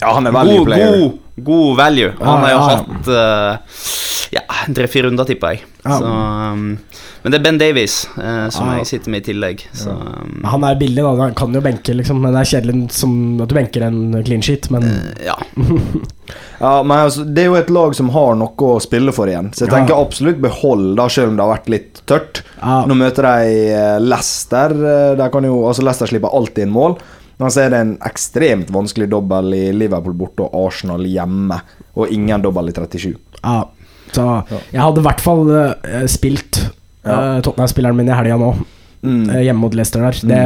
ja, 0.00 0.12
han 0.12 0.26
er 0.26 0.34
god, 0.34 0.70
god, 0.72 1.18
god 1.36 1.76
value. 1.76 2.12
Han 2.20 2.42
har 2.44 2.50
jo 2.50 2.56
Ja, 2.56 2.70
ja, 2.70 2.70
ja. 2.70 2.76
hatt 2.76 3.08
eh, 3.08 3.78
ja, 4.32 4.40
tre-fire 4.74 5.08
runder, 5.08 5.24
tipper 5.28 5.54
jeg. 5.56 5.64
Ja. 5.84 5.98
Så, 5.98 6.06
um, 6.06 6.78
men 7.22 7.32
det 7.32 7.38
er 7.38 7.42
Ben 7.44 7.58
Davies 7.58 8.06
uh, 8.16 8.48
som 8.50 8.68
Ja. 8.70 8.76
jeg 8.78 8.86
sitter 8.86 9.10
med 9.10 9.22
i 9.22 9.32
tillegg. 9.32 9.64
Så, 9.76 9.90
um, 9.90 10.42
Han 10.44 10.64
er 10.64 10.76
billig, 10.78 11.02
da. 11.02 11.12
Han 11.20 11.34
kan 11.34 11.52
jo 11.54 11.60
benke, 11.60 11.94
liksom. 11.94 12.20
Men 12.22 12.32
det 12.34 12.40
er 12.44 12.50
kjedelig 12.60 12.90
som 12.92 13.40
at 13.42 13.48
du 13.50 13.54
benker 13.58 13.82
en 13.86 14.22
clean 14.24 14.42
sheet, 14.42 14.70
men 14.70 14.82
uh, 14.84 15.12
ja. 15.24 15.36
Ja, 16.62 16.82
men 16.86 16.96
altså, 16.96 17.24
Det 17.26 17.42
er 17.42 17.48
jo 17.50 17.56
et 17.58 17.70
lag 17.74 17.94
som 17.98 18.08
har 18.14 18.36
noe 18.38 18.54
å 18.54 18.76
spille 18.80 19.12
for 19.12 19.26
igjen, 19.28 19.50
så 19.52 19.64
jeg 19.66 19.72
Ja. 19.72 19.78
tenker 19.80 19.98
absolutt 20.00 20.40
behold, 20.40 20.96
da, 20.96 21.08
selv 21.10 21.32
om 21.32 21.36
det 21.36 21.44
har 21.44 21.56
vært 21.58 21.68
litt 21.72 22.02
tørt. 22.06 22.42
ja. 22.62 22.84
Nå 22.86 22.94
møter 22.94 23.22
de 23.26 23.98
Lester 24.06 24.70
Leicester. 24.76 25.30
kan 25.32 25.44
jo, 25.44 25.66
altså 25.68 25.82
Leicester 25.82 26.06
slipper 26.06 26.32
alltid 26.32 26.68
inn 26.68 26.72
mål. 26.72 26.96
Men 27.42 27.50
så 27.50 27.64
er 27.66 27.72
det 27.74 27.80
en 27.82 27.92
ekstremt 28.06 28.68
vanskelig 28.72 29.08
dobbel 29.10 29.54
i 29.58 29.62
Liverpool 29.74 30.14
borte 30.14 30.44
og 30.46 30.54
Arsenal 30.68 31.02
hjemme. 31.08 31.58
Og 31.98 32.12
ingen 32.14 32.42
dobbel 32.44 32.70
i 32.70 32.74
37. 32.76 33.16
Ja, 33.42 33.56
så 34.14 34.26
jeg 34.70 34.78
hadde 34.80 35.02
i 35.02 35.06
hvert 35.08 35.20
fall 35.24 35.42
eh, 35.50 36.06
spilt 36.10 36.60
Ja. 37.02 37.16
uh, 37.36 37.40
Tottenham-spilleren 37.42 37.96
min 37.98 38.08
i 38.12 38.14
helga 38.14 38.36
nå, 38.38 38.52
Mm. 39.02 39.24
eh, 39.34 39.40
hjemme 39.48 39.58
mot 39.58 39.74
Leicester 39.74 40.04
der. 40.04 40.12
Det, 40.30 40.42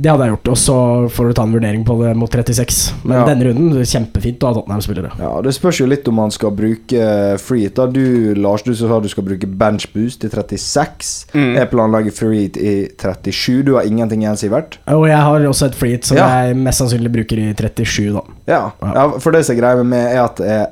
det 0.00 0.10
hadde 0.10 0.24
jeg 0.26 0.32
gjort. 0.34 0.48
Og 0.52 0.56
så 0.56 0.76
får 1.12 1.28
du 1.28 1.32
ta 1.36 1.44
en 1.46 1.52
vurdering 1.54 1.84
på 1.84 1.96
det 2.02 2.14
mot 2.16 2.30
36. 2.32 2.80
Men 3.04 3.18
Ja. 3.18 3.24
denne 3.28 3.44
runden 3.50 3.76
er 3.76 3.84
kjempefint 3.84 4.38
å 4.40 4.46
ha 4.48 4.54
Tottenham-spillere. 4.54 5.10
Ja, 5.18 5.40
Det 5.42 5.52
spørs 5.54 5.80
jo 5.80 5.86
litt 5.86 6.08
om 6.08 6.14
man 6.14 6.30
skal 6.30 6.50
bruke 6.50 7.38
free 7.38 7.62
hit. 7.68 7.74
Du 7.92 8.34
Lars, 8.34 8.62
du 8.62 8.74
sa 8.74 9.00
du 9.00 9.08
skal 9.08 9.24
bruke 9.24 9.46
bench 9.46 9.86
boost 9.92 10.24
i 10.24 10.28
36. 10.28 11.26
Mm. 11.34 11.54
Jeg 11.56 11.70
planlegger 11.70 12.12
free 12.16 12.40
hit 12.46 12.56
i 12.56 12.88
37. 12.96 13.62
Du 13.64 13.74
har 13.74 13.82
ingenting 13.84 14.22
igjen, 14.22 14.36
Sivert? 14.40 14.78
Og 14.88 15.06
jeg 15.08 15.18
har 15.20 15.40
også 15.40 15.66
et 15.66 15.74
free 15.74 15.90
hit 15.92 16.04
som 16.04 16.16
Ja. 16.16 16.28
jeg 16.46 16.56
mest 16.56 16.80
sannsynlig 16.80 17.12
bruker 17.12 17.38
i 17.38 17.52
37, 17.54 18.12
da. 18.12 18.20
Ja. 18.46 18.70
Ja. 18.82 18.92
ja 18.94 19.08
for 19.18 19.32
det 19.32 19.44
som 19.44 19.56
er 19.56 19.60
greia 19.60 19.76
med 19.76 19.86
meg, 19.86 20.14
er 20.14 20.24
at 20.24 20.36
jeg 20.38 20.68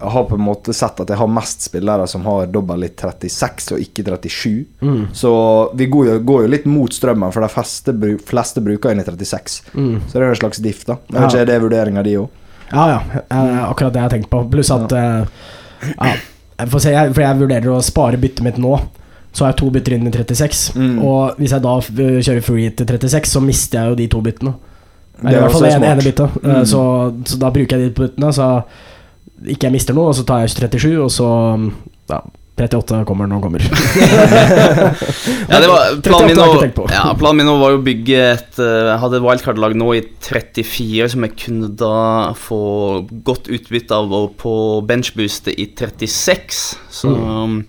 har 0.00 0.24
på 0.28 0.34
en 0.38 0.44
måte 0.44 0.72
sett 0.74 1.00
at 1.00 1.08
jeg 1.10 1.18
har 1.18 1.26
mest 1.30 1.62
spillere 1.66 2.06
som 2.06 2.22
har 2.28 2.46
dobbel 2.46 2.78
litt 2.84 2.96
36 3.02 3.72
og 3.74 3.80
ikke 3.82 4.04
37. 4.06 4.64
Mm. 4.82 5.06
Så 5.12 5.30
vi 5.74 5.86
går 5.90 6.06
jo, 6.12 6.18
går 6.28 6.42
jo 6.44 6.50
litt 6.52 6.66
mot 6.70 6.92
strømmen, 6.94 7.32
for 7.34 7.42
de 7.42 7.48
fleste, 7.50 7.94
fleste 8.28 8.62
bruker 8.62 8.92
inn 8.94 9.00
i 9.00 9.04
36. 9.06 9.62
Mm. 9.74 9.96
Så 10.06 10.12
det 10.18 10.22
er 10.22 10.28
en 10.30 10.40
slags 10.42 10.58
diff, 10.62 10.84
da. 10.86 10.98
Jeg 11.10 11.20
Ja. 11.20 11.26
ikke, 11.28 11.40
Er 11.40 11.44
det 11.46 11.60
vurderinga 11.62 12.02
di 12.04 12.14
òg? 12.16 12.28
Ja, 12.72 12.88
ja. 12.90 13.00
eh, 13.30 13.70
akkurat 13.70 13.92
det 13.92 13.98
jeg 14.02 14.10
har 14.10 14.10
tenkt 14.18 14.30
på. 14.30 14.44
Pluss 14.52 14.70
at 14.70 14.92
eh, 14.92 15.24
ja, 15.96 16.14
for, 16.66 16.80
jeg, 16.80 17.14
For 17.14 17.22
jeg 17.22 17.38
vurderer 17.40 17.68
å 17.72 17.82
spare 17.82 18.18
byttet 18.20 18.42
mitt 18.44 18.58
nå. 18.58 18.76
Så 19.32 19.44
har 19.44 19.52
jeg 19.52 19.58
to 19.60 19.70
bytter 19.70 19.94
inn 19.94 20.06
i 20.08 20.10
36. 20.10 20.72
Mm. 20.76 20.98
Og 21.04 21.36
hvis 21.38 21.52
jeg 21.54 21.62
da 21.62 21.74
kjører 21.80 22.42
free 22.42 22.70
til 22.70 22.86
36, 22.86 23.28
så 23.34 23.40
mister 23.44 23.78
jeg 23.82 23.88
jo 23.92 23.98
de 24.00 24.06
to 24.08 24.20
byttene. 24.24 24.54
Det 25.18 25.26
Eller 25.26 25.32
i 25.32 25.36
er 25.36 25.42
hvert 25.42 25.52
fall 25.52 25.62
det 25.66 25.72
ene, 25.74 26.02
byttet. 26.06 26.36
Eh, 26.44 26.54
Mm. 26.58 26.64
Så, 26.66 26.80
så 27.26 27.38
da 27.38 27.50
bruker 27.50 27.76
jeg 27.78 27.88
de 27.88 27.94
byttene, 28.02 28.32
så 28.32 28.48
ikke 29.44 29.68
jeg 29.68 29.74
mister 29.74 29.96
noe, 29.96 30.10
og 30.10 30.18
så 30.18 30.26
tar 30.26 30.44
jeg 30.44 30.54
37, 30.56 30.92
og 31.04 31.10
så 31.12 31.28
ja, 32.10 32.22
38 32.58 33.04
kommer 33.06 33.28
når 33.28 33.38
den 33.38 33.44
kommer. 33.44 33.62
Ja, 35.48 35.60
det 35.62 35.68
var, 35.70 35.94
planen, 36.04 36.26
min 36.28 36.36
nå, 36.36 36.86
ja, 36.92 37.04
planen 37.18 37.38
min 37.40 37.48
nå 37.48 37.54
var 37.60 37.76
å 37.76 37.82
bygge 37.84 38.18
et 38.34 38.58
eh, 38.60 38.88
Jeg 38.90 38.98
hadde 39.04 39.20
wildcard-lag 39.24 39.76
nå 39.78 39.92
i 39.96 40.02
34 40.26 41.08
som 41.14 41.24
jeg 41.24 41.36
kunne 41.40 41.70
da 41.78 42.34
få 42.36 42.60
godt 43.24 43.48
utbytte 43.54 43.96
av 43.96 44.12
og 44.12 44.34
på 44.40 44.52
benchbooste 44.88 45.54
i 45.54 45.70
36. 45.78 46.60
Så 47.00 47.14
um, 47.14 47.62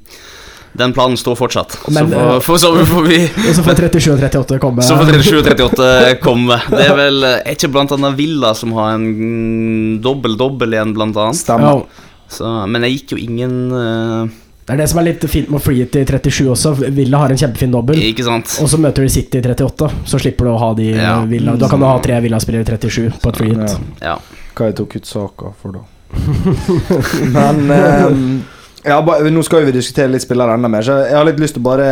den 0.79 0.93
planen 0.95 1.19
står 1.19 1.37
fortsatt. 1.39 1.77
Men, 1.87 2.09
så, 2.09 2.19
eh, 2.19 2.33
får, 2.39 2.41
for, 2.47 2.57
så 2.63 2.85
får 2.89 3.07
vi 3.07 3.21
Og 3.27 3.55
så 3.55 3.63
får 3.65 3.79
37 3.85 4.11
og 4.13 4.25
38 4.25 4.59
komme. 4.63 4.85
Så 4.85 4.97
får 4.99 5.13
37 5.19 5.39
og 5.39 5.49
38 5.53 6.19
komme. 6.23 6.59
Det 6.71 6.83
er 6.87 6.97
vel 6.97 7.23
eh, 7.27 7.39
Er 7.43 7.57
ikke 7.57 7.71
blant 7.73 7.95
annet 7.95 8.19
Villa 8.19 8.53
som 8.57 8.75
har 8.79 8.97
en 8.97 9.99
dobbel-dobbel 10.03 10.77
igjen, 10.77 10.93
blant 10.97 11.17
annet? 11.19 11.39
Stemmer. 11.39 11.83
Så, 12.29 12.45
men 12.69 12.85
jeg 12.85 12.99
gikk 12.99 13.15
jo 13.15 13.23
ingen 13.23 13.53
uh, 13.73 14.29
det 14.69 14.75
er 14.75 14.81
det 14.83 14.89
som 14.91 14.99
er 15.01 15.05
litt 15.07 15.23
fint 15.33 15.47
med 15.49 15.57
å 15.57 15.63
free 15.65 15.85
til 15.89 16.03
i 16.03 16.05
37 16.05 16.43
også. 16.53 16.71
Villa 16.93 17.23
har 17.23 17.31
en 17.33 17.39
kjempefin 17.41 17.71
dobbel. 17.73 17.97
Ikke 18.05 18.21
sant? 18.27 18.51
Og 18.61 18.67
så 18.69 18.77
møter 18.77 19.01
de 19.01 19.09
City 19.09 19.39
i 19.39 19.41
38, 19.41 19.87
så 20.11 20.19
slipper 20.21 20.45
du 20.45 20.51
å 20.51 20.59
ha 20.61 20.67
de 20.77 20.91
Ja. 20.91 21.15
Villa. 21.25 21.55
Da 21.57 21.71
kan 21.71 21.81
du 21.81 21.87
ha 21.89 21.95
tre 22.05 22.19
Villa-spillere 22.21 22.61
i 22.61 22.69
37 22.77 23.17
på 23.23 23.31
et 23.31 23.39
free 23.39 23.55
hit. 23.55 23.73
Ja. 23.97 24.11
Ja. 24.11 24.43
Hva 24.53 24.69
jeg 24.69 24.77
tok 24.77 24.93
ut 24.99 25.09
saka 25.09 25.55
for, 25.57 25.73
da? 25.73 25.81
Men 27.35 27.73
ehm, 27.73 28.21
ja, 28.83 29.01
ba, 29.01 29.17
Nå 29.19 29.43
skal 29.43 29.65
vi 29.67 29.75
diskutere 29.75 30.11
litt 30.13 30.23
spillere 30.23 30.55
enda 30.55 30.69
mer, 30.71 30.85
så 30.85 31.01
jeg 31.03 31.17
har 31.17 31.27
litt 31.27 31.41
lyst 31.41 31.57
til 31.57 31.63
å 31.63 31.67
bare 31.69 31.89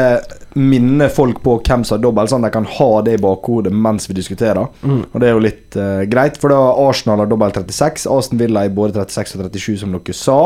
minne 0.57 1.09
folk 1.13 1.41
på 1.43 1.57
hvem 1.59 1.83
som 1.85 1.97
har 1.97 2.03
dobbel, 2.05 2.29
sånn 2.31 2.45
at 2.45 2.51
de 2.51 2.57
kan 2.57 2.69
ha 2.77 2.89
det 3.05 3.17
i 3.17 3.21
bakhodet 3.21 3.73
mens 3.75 4.09
vi 4.09 4.17
diskuterer. 4.17 4.71
Mm. 4.81 5.03
Og 5.11 5.21
det 5.21 5.29
er 5.29 5.35
jo 5.35 5.43
litt 5.43 5.77
uh, 5.77 6.01
greit, 6.09 6.39
for 6.41 6.53
da 6.53 6.59
Arsenal 6.87 7.23
har 7.23 7.31
dobbel 7.31 7.53
36, 7.55 8.07
Aston 8.11 8.41
Villa 8.41 8.65
i 8.65 8.73
både 8.73 9.03
36 9.03 9.37
og 9.37 9.47
37, 9.49 9.77
som 9.83 9.95
dere 9.97 10.17
sa. 10.17 10.39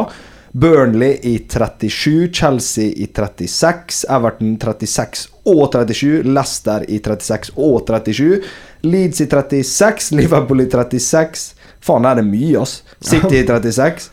Burnley 0.51 1.15
i 1.23 1.37
37, 1.47 2.33
Chelsea 2.35 2.91
i 2.99 3.07
36, 3.07 4.01
Everton 4.11 4.57
36 4.59 5.29
og 5.47 5.63
37, 5.71 6.25
Leicester 6.27 6.83
i 6.91 6.99
36 6.99 7.53
og 7.55 7.85
37, 7.87 8.41
Leeds 8.83 9.23
i 9.23 9.29
36, 9.31 10.11
Liverpool 10.19 10.65
i 10.65 10.67
36 10.67 11.53
Faen, 11.81 12.05
her 12.05 12.13
er 12.13 12.21
det 12.21 12.29
mye, 12.29 12.61
ass. 12.61 12.81
City 13.11 13.41
i 13.41 13.45
36. 13.47 14.11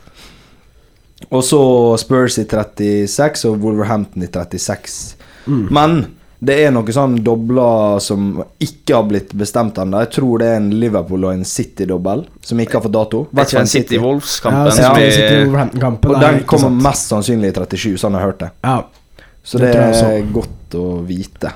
Og 1.31 1.43
så 1.45 1.61
Spurs 2.01 2.39
i 2.39 2.45
36 2.47 3.45
og 3.51 3.59
Wolverhampton 3.65 4.23
i 4.23 4.31
36. 4.31 5.17
Mm. 5.49 5.67
Men 5.75 5.99
det 6.39 6.55
er 6.63 6.71
noe 6.71 6.95
sånn 6.95 7.17
dobler 7.27 7.99
som 8.03 8.29
ikke 8.63 8.95
har 8.95 9.07
blitt 9.11 9.33
bestemt 9.39 9.79
ennå. 9.83 10.05
Jeg 10.05 10.13
tror 10.21 10.39
det 10.43 10.51
er 10.53 10.61
en 10.61 10.69
Liverpool 10.79 11.27
og 11.27 11.35
en 11.35 11.45
City-dobbel 11.49 12.23
som 12.47 12.63
ikke 12.63 12.79
har 12.79 12.85
fått 12.87 12.95
dato. 12.95 13.25
Er 13.35 13.49
ikke 13.49 13.59
den 13.65 13.73
City-Wolves-kampen 13.73 14.71
Ja, 14.71 14.77
som 14.77 15.01
City, 15.19 16.11
Og 16.13 16.21
den 16.23 16.43
kommer 16.47 16.77
mest 16.89 17.11
sannsynlig 17.11 17.51
i 17.51 17.57
37, 17.59 17.99
sånn 17.99 18.15
jeg 18.15 18.23
har 18.23 18.31
hørt 18.31 18.45
det. 18.45 18.53
Ja, 18.63 18.79
Så 19.43 19.59
Det 19.59 19.73
det, 19.73 19.83
er 20.05 20.27
godt 20.31 20.75
å 20.77 21.03
vite. 21.07 21.53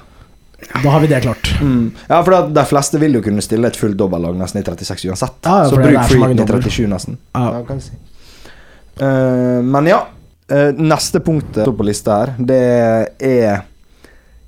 da 0.82 0.90
har 0.90 1.00
vi 1.00 1.06
det 1.06 1.20
klart. 1.22 1.50
Mm. 1.60 1.92
Ja, 2.08 2.22
for 2.24 2.48
de 2.48 2.64
fleste 2.64 2.98
vil 2.98 3.12
jo 3.14 3.20
kunne 3.22 3.42
stille 3.42 3.66
et 3.68 3.76
fullt 3.76 3.98
dobbeltlag 4.00 4.34
nesten 4.38 4.62
i 4.62 4.64
36 4.64 5.10
uansett. 5.10 5.38
Ja, 5.44 5.62
ja, 5.62 5.68
så 5.68 5.76
bruk 5.76 6.08
freeheaten 6.08 6.40
i 6.40 6.46
37 6.46 6.88
nesten. 6.88 7.18
Ja. 7.34 7.58
Ja, 7.58 7.62
kan 7.68 7.80
si. 7.80 7.92
Eh, 9.00 9.62
men 9.62 9.88
ja, 9.88 10.02
Uh, 10.52 10.74
neste 10.74 11.20
punkt 11.20 11.54
på 11.64 11.82
lista 11.82 12.16
her, 12.18 12.32
det 12.38 12.62
er 13.24 13.62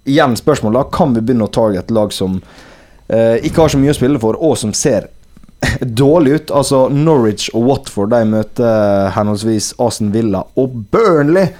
igjen 0.04 0.34
spørsmålet. 0.36 0.90
Kan 0.92 1.14
vi 1.14 1.22
begynne 1.22 1.46
å 1.46 1.52
ta 1.54 1.68
et 1.72 1.92
lag 1.94 2.12
som 2.12 2.34
uh, 2.42 3.36
ikke 3.40 3.62
har 3.62 3.72
så 3.72 3.80
mye 3.80 3.94
å 3.94 3.96
spille 3.96 4.20
for, 4.20 4.36
og 4.36 4.58
som 4.60 4.74
ser 4.76 5.06
dårlig 6.02 6.34
ut? 6.34 6.52
Altså 6.60 6.82
Norwich 6.92 7.46
og 7.54 7.70
Watford 7.70 8.12
de 8.12 8.20
møter 8.34 9.14
henholdsvis 9.16 9.70
Aston 9.80 10.12
Villa 10.12 10.42
og 10.60 10.76
Burnley. 10.92 11.54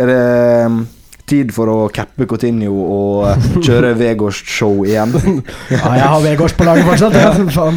Er 0.00 0.08
det 0.08 0.22
tid 1.30 1.52
for 1.54 1.70
å 1.72 1.76
cappe 1.94 2.26
Coutinho 2.30 2.72
og 2.96 3.28
eh, 3.30 3.46
kjøre 3.62 3.92
Vegårs-show 4.00 4.82
igjen? 4.88 5.14
Ja, 5.74 5.94
jeg 5.96 6.08
har 6.14 6.24
Vegårs 6.26 6.56
på 6.58 6.66
laget 6.68 6.88
fortsatt. 6.90 7.14
Ja. 7.16 7.70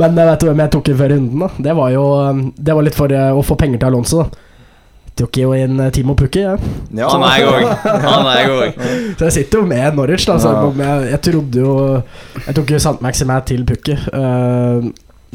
Men 0.00 0.18
eh, 0.18 0.30
vet 0.32 0.40
du 0.42 0.48
hvem 0.50 0.64
jeg 0.64 0.72
tok 0.74 0.90
inn 0.92 0.98
før 1.02 1.14
runden? 1.14 1.44
da? 1.46 1.50
Det 1.68 1.76
var 1.78 1.92
jo 1.94 2.06
eh, 2.24 2.42
Det 2.56 2.74
var 2.80 2.88
litt 2.88 2.98
for 2.98 3.14
å 3.14 3.44
få 3.46 3.56
penger 3.60 3.82
til 3.84 3.92
Alonso. 3.92 4.24
da 4.24 4.50
Tok 5.14 5.36
jo 5.38 5.52
inn 5.54 5.78
Timo 5.94 6.16
Pukki, 6.18 6.40
jeg. 6.42 6.70
Ja. 6.98 7.06
Han 7.12 7.22
er 7.22 7.36
jeg 7.38 7.46
òg. 7.46 7.84
Han 8.02 8.24
er 8.32 8.38
jeg 8.40 8.48
òg. 8.50 8.80
Så 9.20 9.28
jeg 9.28 9.34
sitter 9.36 9.60
jo 9.62 9.68
med 9.70 9.94
Norwich, 9.94 10.24
da. 10.26 10.40
Så 10.42 10.50
Ja. 10.50 10.64
jeg, 10.80 11.10
jeg 11.12 11.20
trodde 11.28 11.60
jo 11.62 11.74
Jeg 12.48 12.56
tok 12.58 12.72
jo 12.74 12.80
Sant 12.82 13.04
Maximat 13.06 13.46
til 13.46 13.62
Pukki. 13.68 13.94
eh, 13.94 14.88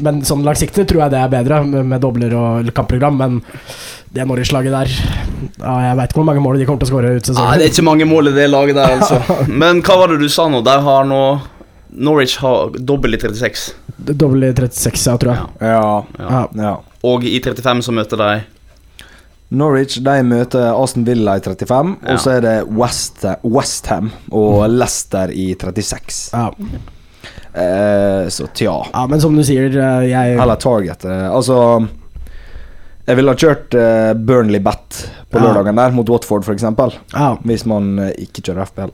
men 0.04 0.22
sånn 0.26 0.44
langsiktig 0.46 0.86
tror 0.90 1.04
jeg 1.04 1.14
det 1.14 1.20
er 1.22 1.32
bedre, 1.32 1.62
med, 1.66 1.86
med 1.92 2.02
dobler 2.02 2.34
og 2.36 2.70
kampprogram. 2.76 3.18
Men 3.20 3.40
det 4.10 4.26
Norwich-laget 4.26 4.74
der 4.74 4.90
ja, 4.90 5.74
Jeg 5.84 5.96
veit 6.00 6.10
ikke 6.10 6.18
hvor 6.18 6.26
mange 6.26 6.42
mål 6.42 6.58
de 6.58 6.64
kommer 6.66 6.82
til 6.82 6.88
å 6.88 6.90
skåre 6.90 7.12
ut 7.14 7.28
Nei, 7.36 7.50
det 7.60 7.66
er 7.68 7.70
ikke 7.70 7.84
mange 7.86 8.08
mål 8.10 8.32
i 8.32 8.34
det 8.34 8.48
laget 8.50 8.74
der, 8.80 8.96
altså. 8.98 9.20
Men 9.62 9.82
hva 9.86 10.00
var 10.00 10.10
det 10.10 10.18
du 10.18 10.26
sa 10.32 10.48
nå? 10.50 10.64
Der 10.66 10.82
har 10.82 11.06
nå 11.06 11.20
Norwich 11.90 12.36
har 12.42 12.74
dobbel 12.78 13.14
i 13.14 13.20
36. 13.22 13.68
Dobbel 14.10 14.46
i 14.46 14.52
36, 14.54 15.06
ja, 15.10 15.16
tror 15.18 15.32
jeg. 15.32 15.46
Ja. 15.60 15.80
Ja. 16.18 16.26
Ja. 16.30 16.42
ja. 16.62 16.74
Og 17.06 17.24
i 17.26 17.38
35 17.42 17.82
så 17.86 17.94
møter 17.94 18.20
de 18.20 18.30
Norwich 19.50 19.98
de 20.06 20.14
møter 20.22 20.68
Aston 20.70 21.04
Villa 21.06 21.34
i 21.38 21.42
35, 21.42 21.96
Ja. 22.04 22.12
og 22.14 22.20
så 22.22 22.36
er 22.36 22.44
det 22.44 22.54
West, 22.70 23.24
Westham 23.42 24.12
og 24.30 24.62
Leicester 24.70 25.32
i 25.34 25.48
36. 25.58 26.30
Ja. 26.34 26.50
Eh, 27.54 28.28
så 28.30 28.46
tja. 28.54 28.76
ja, 28.92 29.06
men 29.10 29.20
som 29.20 29.34
du 29.34 29.42
sier, 29.42 29.66
eh, 29.74 30.04
jeg 30.10 30.36
Eller 30.38 30.54
Target. 30.56 31.04
eh, 31.04 31.26
Altså 31.34 31.88
Jeg 33.08 33.16
ville 33.18 33.32
ha 33.32 33.34
kjørt 33.34 33.74
eh, 33.74 34.12
Burnley 34.14 34.60
Bat 34.62 35.00
på 35.32 35.38
Ja. 35.40 35.46
lørdagen 35.48 35.74
der, 35.76 35.90
mot 35.90 36.08
Watford 36.08 36.44
f.eks. 36.46 36.62
ja, 36.62 37.36
Hvis 37.44 37.66
man 37.66 37.98
eh, 37.98 38.12
ikke 38.22 38.42
kjører 38.42 38.66
FPL. 38.68 38.92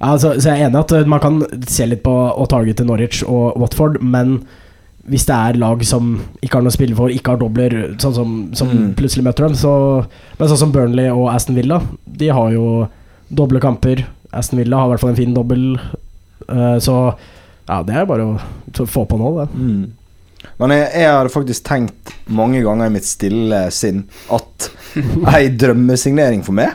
altså, 0.00 0.34
Så 0.40 0.50
jeg 0.50 0.60
er 0.60 0.68
enig 0.68 0.78
at 0.80 1.06
man 1.08 1.20
kan 1.20 1.42
se 1.66 1.86
litt 1.86 2.02
på 2.02 2.12
å 2.36 2.46
targete 2.48 2.84
Norwich 2.84 3.22
og 3.26 3.56
Watford, 3.60 4.02
men 4.02 4.42
hvis 5.08 5.24
det 5.26 5.34
er 5.34 5.56
lag 5.58 5.82
som 5.84 6.20
ikke 6.42 6.58
har 6.58 6.62
noe 6.62 6.70
å 6.70 6.76
spille 6.76 6.94
for, 6.94 7.08
ikke 7.08 7.32
har 7.32 7.38
dobler, 7.40 7.96
sånn 7.98 8.14
som, 8.14 8.50
som 8.54 8.68
Mm. 8.68 8.94
plutselig 8.94 9.24
møter 9.24 9.46
dem, 9.48 9.54
så 9.56 10.04
Men 10.38 10.48
sånn 10.48 10.58
som 10.58 10.72
Burnley 10.72 11.08
og 11.08 11.30
Aston 11.34 11.56
Villa, 11.56 11.80
de 12.06 12.28
har 12.28 12.50
jo 12.52 12.88
doble 13.32 13.58
kamper. 13.60 14.04
Aston 14.32 14.58
Villa 14.58 14.76
har 14.76 14.86
i 14.86 14.90
hvert 14.92 15.00
fall 15.00 15.10
en 15.10 15.16
fin 15.16 15.34
dobbel, 15.34 15.80
Uh, 16.48 16.78
så 16.80 17.14
ja, 17.70 17.80
det 17.86 17.94
er 17.94 18.06
bare 18.08 18.26
å 18.26 18.86
få 18.86 19.04
på 19.06 19.18
nå, 19.20 19.30
det. 19.38 19.46
Mm. 19.54 19.82
Men 20.58 20.74
jeg, 20.74 20.88
jeg 21.02 21.12
har 21.12 21.30
faktisk 21.30 21.66
tenkt 21.68 22.12
mange 22.32 22.62
ganger 22.64 22.90
i 22.90 22.94
mitt 22.96 23.06
stille 23.06 23.62
sinn 23.74 24.02
at 24.32 24.70
ei 25.36 25.50
drømmesignering 25.52 26.40
for 26.46 26.56
meg 26.56 26.72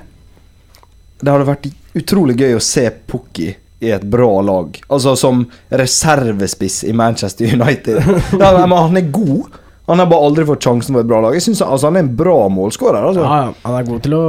Det 1.20 1.32
hadde 1.32 1.48
vært 1.50 1.68
utrolig 1.98 2.38
gøy 2.40 2.56
å 2.56 2.64
se 2.64 2.86
Pukki 3.10 3.50
i 3.86 3.92
et 3.92 4.04
bra 4.08 4.30
lag. 4.42 4.78
Altså 4.88 5.16
som 5.20 5.44
reservespiss 5.70 6.84
i 6.88 6.94
Manchester 6.96 7.52
United. 7.54 8.00
Ja, 8.42 8.54
men 8.66 8.78
han 8.78 9.00
er 9.00 9.10
god. 9.14 9.60
Han 9.86 10.02
har 10.02 10.08
bare 10.10 10.30
aldri 10.30 10.46
fått 10.48 10.66
sjansen 10.66 10.96
for 10.96 11.04
et 11.04 11.10
bra 11.10 11.20
lag. 11.22 11.36
Jeg 11.38 11.46
synes 11.46 11.62
altså, 11.62 11.90
Han 11.92 12.00
er 12.00 12.06
en 12.06 12.16
bra 12.18 12.38
målskårer. 12.50 13.10
Altså. 13.12 13.26
Ja, 13.26 13.42
ja, 13.44 13.52
han 13.68 13.80
er 13.80 13.90
god 13.90 14.06
til 14.06 14.16
å 14.18 14.24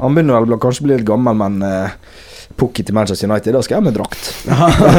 Han 0.00 0.16
begynner 0.16 0.46
vel 0.46 0.58
kanskje 0.62 0.82
å 0.82 0.88
bli 0.88 0.96
litt 0.96 1.08
gammel, 1.08 1.38
men 1.38 1.60
uh, 1.62 2.24
Pukki 2.56 2.84
til 2.86 2.94
Manchester 2.96 3.28
United, 3.30 3.56
da 3.56 3.64
skal 3.64 3.76
jeg 3.76 3.82
ha 3.82 3.88
med 3.88 3.98
drakt. 3.98 4.30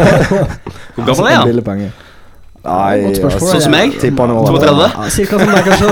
Hvor 0.97 1.07
gammel 1.07 1.31
er 1.31 1.39
han? 1.39 1.47
Billigpenger. 1.47 1.95
Nei, 2.67 3.13
spørsmål, 3.15 3.51
Sånn 3.53 3.61
som 3.63 3.71
meg? 3.73 3.93
Tipper 4.01 4.27
han 4.27 4.33
er 4.33 4.39
over. 4.41 4.57
32? 4.59 4.87
Ja, 4.91 5.11
cirka 5.13 5.37
som 5.39 5.51
deg, 5.53 5.67
kanskje. 5.67 5.87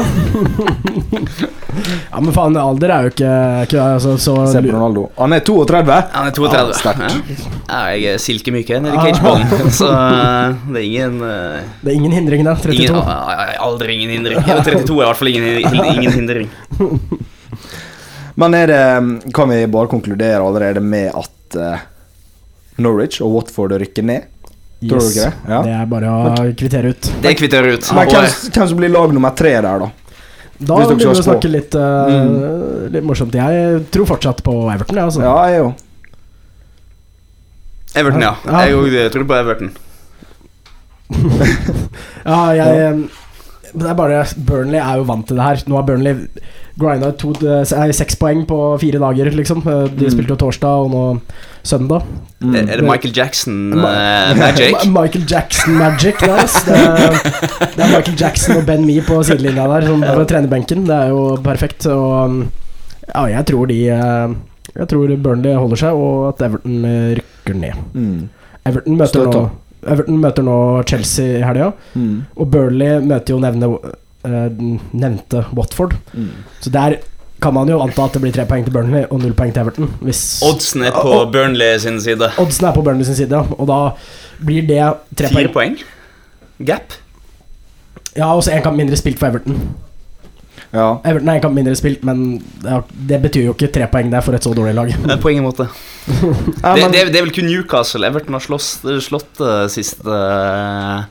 ja, 2.12 2.24
men 2.24 2.32
faen, 2.36 2.58
alder 2.60 2.94
er 2.96 3.06
jo 3.06 3.12
ikke, 3.14 3.36
ikke 3.68 3.84
altså, 3.84 4.16
så 4.22 4.34
Se 4.52 4.64
på 4.66 4.74
Ronaldo. 4.74 5.06
Han 5.20 5.36
er 5.38 5.44
32. 5.48 6.00
Han 6.16 6.32
er 6.32 6.36
32. 6.36 6.58
Ja, 6.58 6.80
sterkt. 6.82 7.06
Ja. 7.06 7.80
Jeg 7.96 8.16
er 8.16 8.24
silkemyk 8.24 8.74
nede 8.76 8.96
i 8.96 9.04
cageballen, 9.06 9.72
så 9.80 9.92
eh, 9.94 10.58
det 10.68 10.82
er 10.82 10.88
ingen 10.90 11.22
uh, 11.24 11.62
Det 11.80 11.94
er 11.94 11.96
ingen 11.96 12.18
hindring, 12.18 12.44
der. 12.50 12.60
32. 12.66 12.82
Ingen, 12.82 13.00
ah, 13.00 13.14
ah, 13.14 13.46
ah, 13.46 13.54
aldri 13.70 13.96
ingen 13.96 14.12
hindring. 14.18 14.42
Ja, 14.44 14.60
32 14.60 14.84
er 14.84 15.06
i 15.06 15.08
hvert 15.08 15.22
fall 15.22 15.32
ingen, 15.32 15.48
ingen 15.94 16.20
hindring. 16.20 16.52
Men 18.36 18.52
er 18.58 18.68
det 18.68 19.32
Kan 19.32 19.48
vi 19.48 19.62
bare 19.72 19.88
konkludere 19.88 20.44
allerede 20.44 20.84
med 20.84 21.14
at 21.16 21.35
eh, 21.60 21.84
Norwich 22.82 23.22
og 23.24 23.36
Watford 23.36 23.76
rykker 23.82 24.06
ned? 24.06 24.32
Tror 24.86 25.00
du 25.02 25.08
ikke 25.10 25.28
det? 25.30 25.52
Ja. 25.52 25.60
Det 25.66 25.76
er 25.76 25.86
bare 25.90 26.12
å 26.12 26.34
kvittere 26.60 26.92
ut. 26.94 27.12
Det 27.24 27.36
kvitterer 27.40 27.78
ut. 27.78 27.92
Men 27.96 28.10
hvem, 28.12 28.28
hvem 28.52 28.68
som 28.72 28.82
blir 28.82 28.92
lag 28.94 29.14
nummer 29.16 29.34
tre 29.38 29.56
der, 29.56 29.86
da? 29.86 29.90
Da 30.56 30.78
begynner 30.80 31.02
vi 31.02 31.08
å 31.12 31.26
snakke 31.26 31.52
litt, 31.52 31.76
uh, 31.76 32.86
litt 32.92 33.04
morsomt. 33.04 33.36
Jeg 33.36 33.82
tror 33.92 34.08
fortsatt 34.14 34.44
på 34.46 34.54
Everton, 34.72 35.00
jeg, 35.00 35.10
altså. 35.10 35.24
Ja, 35.26 35.36
jeg 35.52 35.66
òg. 35.66 35.74
Everton, 37.96 38.24
ja. 38.24 38.34
Ja. 38.46 38.64
Jeg 38.68 38.78
òg 38.80 38.96
tror 39.16 39.28
på 39.32 39.40
Everton. 39.40 39.74
Ja, 42.26 42.40
jeg 42.58 43.04
Det 43.78 43.90
er 43.92 43.98
bare 43.98 44.24
Burnley 44.48 44.80
er 44.80 44.96
jo 45.02 45.04
vant 45.10 45.28
til 45.28 45.36
det 45.40 45.44
her. 45.46 45.64
Nå 45.68 45.76
har 45.80 45.84
Burnley 45.88 46.28
grinda 46.80 47.12
to, 47.16 47.30
eh, 47.48 47.92
seks 47.96 48.16
poeng 48.20 48.46
på 48.48 48.58
fire 48.82 49.00
dager, 49.00 49.30
liksom. 49.32 49.62
Eh, 49.68 49.88
De 49.96 50.06
Mm. 50.06 50.12
spilte 50.12 50.30
jo 50.34 50.36
torsdag 50.36 50.86
og 50.86 50.92
nå 50.92 51.22
søndag. 51.64 52.04
Mm. 52.42 52.56
Er 52.56 52.66
det 52.78 52.84
Michael 52.84 53.14
Jackson 53.16 53.72
Ma- 53.74 53.94
eh, 53.96 54.34
magic? 54.36 54.86
Michael 55.00 55.26
Jackson 55.26 55.78
magic 55.78 56.22
ass. 56.24 56.64
Det, 56.64 56.76
er- 56.76 57.20
det 57.76 57.80
er 57.80 57.92
Michael 57.98 58.18
Jackson 58.20 58.58
og 58.58 58.66
Ben 58.66 58.86
Mee 58.86 59.02
på 59.02 59.24
sidelinja 59.24 59.68
der, 59.68 59.88
som 59.88 60.02
på 60.02 60.26
trenerbenken. 60.28 60.86
Det 60.86 60.96
er 60.96 61.08
jo 61.10 61.38
perfekt. 61.44 61.86
Og 61.88 62.46
Ja, 63.14 63.26
jeg 63.30 63.46
tror 63.46 63.68
de 63.68 63.80
eh, 63.90 64.36
Jeg 64.76 64.88
tror 64.90 65.16
Burnley 65.22 65.54
holder 65.56 65.78
seg, 65.78 65.94
og 65.94 66.28
at 66.34 66.42
Everton 66.50 66.84
eh, 66.86 67.16
rykker 67.16 67.56
ned. 67.56 67.74
Mm. 67.94 68.30
Everton 68.66 68.98
møter, 68.98 69.26
nå. 69.32 69.50
Everton 69.86 70.18
møter 70.22 70.44
nå 70.44 70.56
Chelsea 70.88 71.40
i 71.40 71.44
helga, 71.46 71.72
Mm. 71.96 72.26
og 72.36 72.52
Burnley 72.52 73.00
møter 73.02 73.34
jo 73.36 73.40
nevne, 73.40 73.70
eh, 74.26 74.50
nevnte 74.94 75.46
Watford. 75.54 75.94
Mm. 76.14 76.30
Så 76.62 76.70
der 76.72 76.98
kan 77.42 77.54
man 77.54 77.68
jo 77.70 77.80
anta 77.84 78.06
at 78.06 78.14
det 78.14 78.22
blir 78.22 78.32
tre 78.34 78.46
poeng 78.46 78.64
til 78.66 78.72
Burnley 78.74 79.06
og 79.12 79.20
null 79.22 79.34
poeng 79.34 79.52
til 79.54 79.62
Everton. 79.62 79.90
Hvis 80.02 80.42
Oddsen 80.44 80.84
er 80.84 80.92
på 80.92 81.08
Og- 81.20 81.32
Burnley 81.32 81.78
sin 81.80 82.00
side. 82.02 82.32
Oddsen 82.40 82.66
er 82.68 82.74
på 82.74 82.82
Burnley 82.84 83.04
sin 83.06 83.16
side, 83.16 83.30
ja, 83.32 83.44
og 83.60 83.68
da 83.68 83.92
blir 84.44 84.62
det 84.68 84.94
tre 85.18 85.28
Fire 85.28 85.48
poeng. 85.50 85.54
poeng. 85.54 85.78
Gap. 86.66 86.94
Ja, 88.16 88.34
og 88.34 88.44
så 88.44 88.52
én 88.52 88.62
kamp 88.64 88.78
mindre 88.78 88.96
spilt 88.96 89.20
for 89.20 89.28
Everton. 89.28 89.60
Ja. 90.76 90.88
Everton 91.08 91.30
er 91.32 91.38
en 91.40 91.44
kamp 91.46 91.56
mindre 91.56 91.76
spilt, 91.80 92.02
men 92.08 92.26
det, 92.64 92.80
det 93.10 93.22
betyr 93.24 93.46
jo 93.48 93.54
ikke 93.56 93.70
tre 93.72 93.88
poeng 93.94 94.10
der 94.12 94.24
for 94.26 94.36
et 94.36 94.44
så 94.44 94.52
dårlig 94.58 94.74
lag. 94.76 94.92
Eh, 94.92 95.16
På 95.24 95.32
ingen 95.32 95.46
måte. 95.48 95.70
Ja, 96.10 96.74
Det, 96.76 96.82
men- 96.84 96.92
det, 96.92 97.06
det 97.14 97.22
er 97.22 97.26
vel 97.30 97.34
kun 97.36 97.48
Newcastle 97.50 98.08
Everton 98.10 98.36
har 98.36 98.44
slått, 98.44 98.84
slått 99.08 99.40
uh, 99.42 99.66
siste 99.72 100.04
uh, 100.06 101.06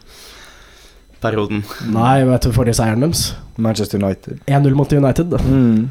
perioden. 1.25 1.65
Nei, 1.95 2.19
vet 2.29 2.45
du 2.47 2.53
forrige 2.55 2.77
seieren 2.79 3.01
deres? 3.07 3.31
Manchester 3.57 4.03
United. 4.03 4.41
1-0 4.47 4.75
mot 4.77 4.93
United. 4.93 5.31
da. 5.33 5.41
Mm. 5.49 5.91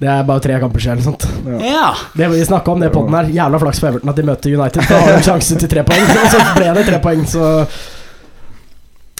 Det 0.00 0.08
er 0.08 0.22
bare 0.24 0.40
tre 0.40 0.56
kamper 0.62 0.80
siden. 0.80 0.96
eller 0.96 1.04
sånt 1.04 1.26
Ja. 1.60 1.90
Det 2.16 2.28
Vi 2.32 2.44
snakka 2.48 2.72
om 2.72 2.80
det 2.80 2.88
podden 2.94 3.12
her. 3.18 3.28
Jævla 3.36 3.58
flaks 3.60 3.80
for 3.82 3.90
Everton 3.90 4.08
at 4.08 4.16
de 4.16 4.22
møter 4.24 4.54
United. 4.56 4.86
Da 4.88 5.00
har 5.04 5.18
de 5.18 5.24
sjanse 5.26 5.58
til 5.60 5.68
tre 5.68 5.82
poeng. 5.84 6.06
Og 6.24 6.30
så 6.32 6.40
ble 6.56 6.70
det 6.78 6.86
tre 6.88 7.00
poeng, 7.04 7.26
så 7.28 7.50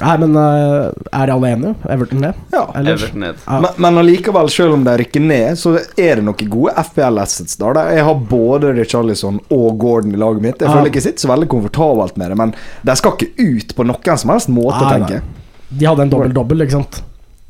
Nei, 0.01 0.15
men 0.23 0.37
eh, 0.41 0.91
er 1.21 1.33
alle 1.35 1.51
enige? 1.55 1.75
Everton 1.93 2.23
ned? 2.25 2.39
Ja. 2.55 2.63
Eller? 2.75 2.95
Everton 2.97 3.21
ned. 3.25 3.43
Ja. 3.47 3.59
Men, 3.65 3.71
men 3.85 4.01
allikevel, 4.03 4.49
selv 4.53 4.75
om 4.79 4.85
de 4.87 4.95
rykker 5.03 5.21
ned, 5.25 5.59
så 5.61 5.75
er 5.97 6.21
det 6.21 6.25
noen 6.27 6.51
gode 6.53 6.75
FPL-assets 6.89 7.59
der. 7.61 7.81
Jeg 7.97 8.07
har 8.09 8.23
både 8.31 8.73
Richarlison 8.79 9.41
og 9.51 9.79
Gordon 9.83 10.15
i 10.17 10.21
laget 10.21 10.43
mitt. 10.47 10.59
Jeg 10.61 10.69
Ja. 10.71 10.75
føler 10.79 10.91
ikke 10.93 11.01
jeg 11.03 11.09
sitter 11.11 11.27
så 11.27 11.33
veldig 11.35 11.49
komfortabelt 11.53 12.17
med 12.21 12.31
det, 12.33 12.39
men 12.41 12.55
de 12.87 12.97
skal 12.97 13.13
ikke 13.19 13.31
ut 13.61 13.77
på 13.77 13.87
noen 13.91 14.19
som 14.25 14.31
helst 14.35 14.49
måte, 14.49 14.81
Nei, 14.81 14.91
tenker 14.97 15.15
jeg. 15.21 15.23
De 15.71 15.87
hadde 15.87 16.03
en 16.09 16.11
dobbel-dobbel, 16.17 16.65
ikke 16.67 16.79
sant? 16.81 17.03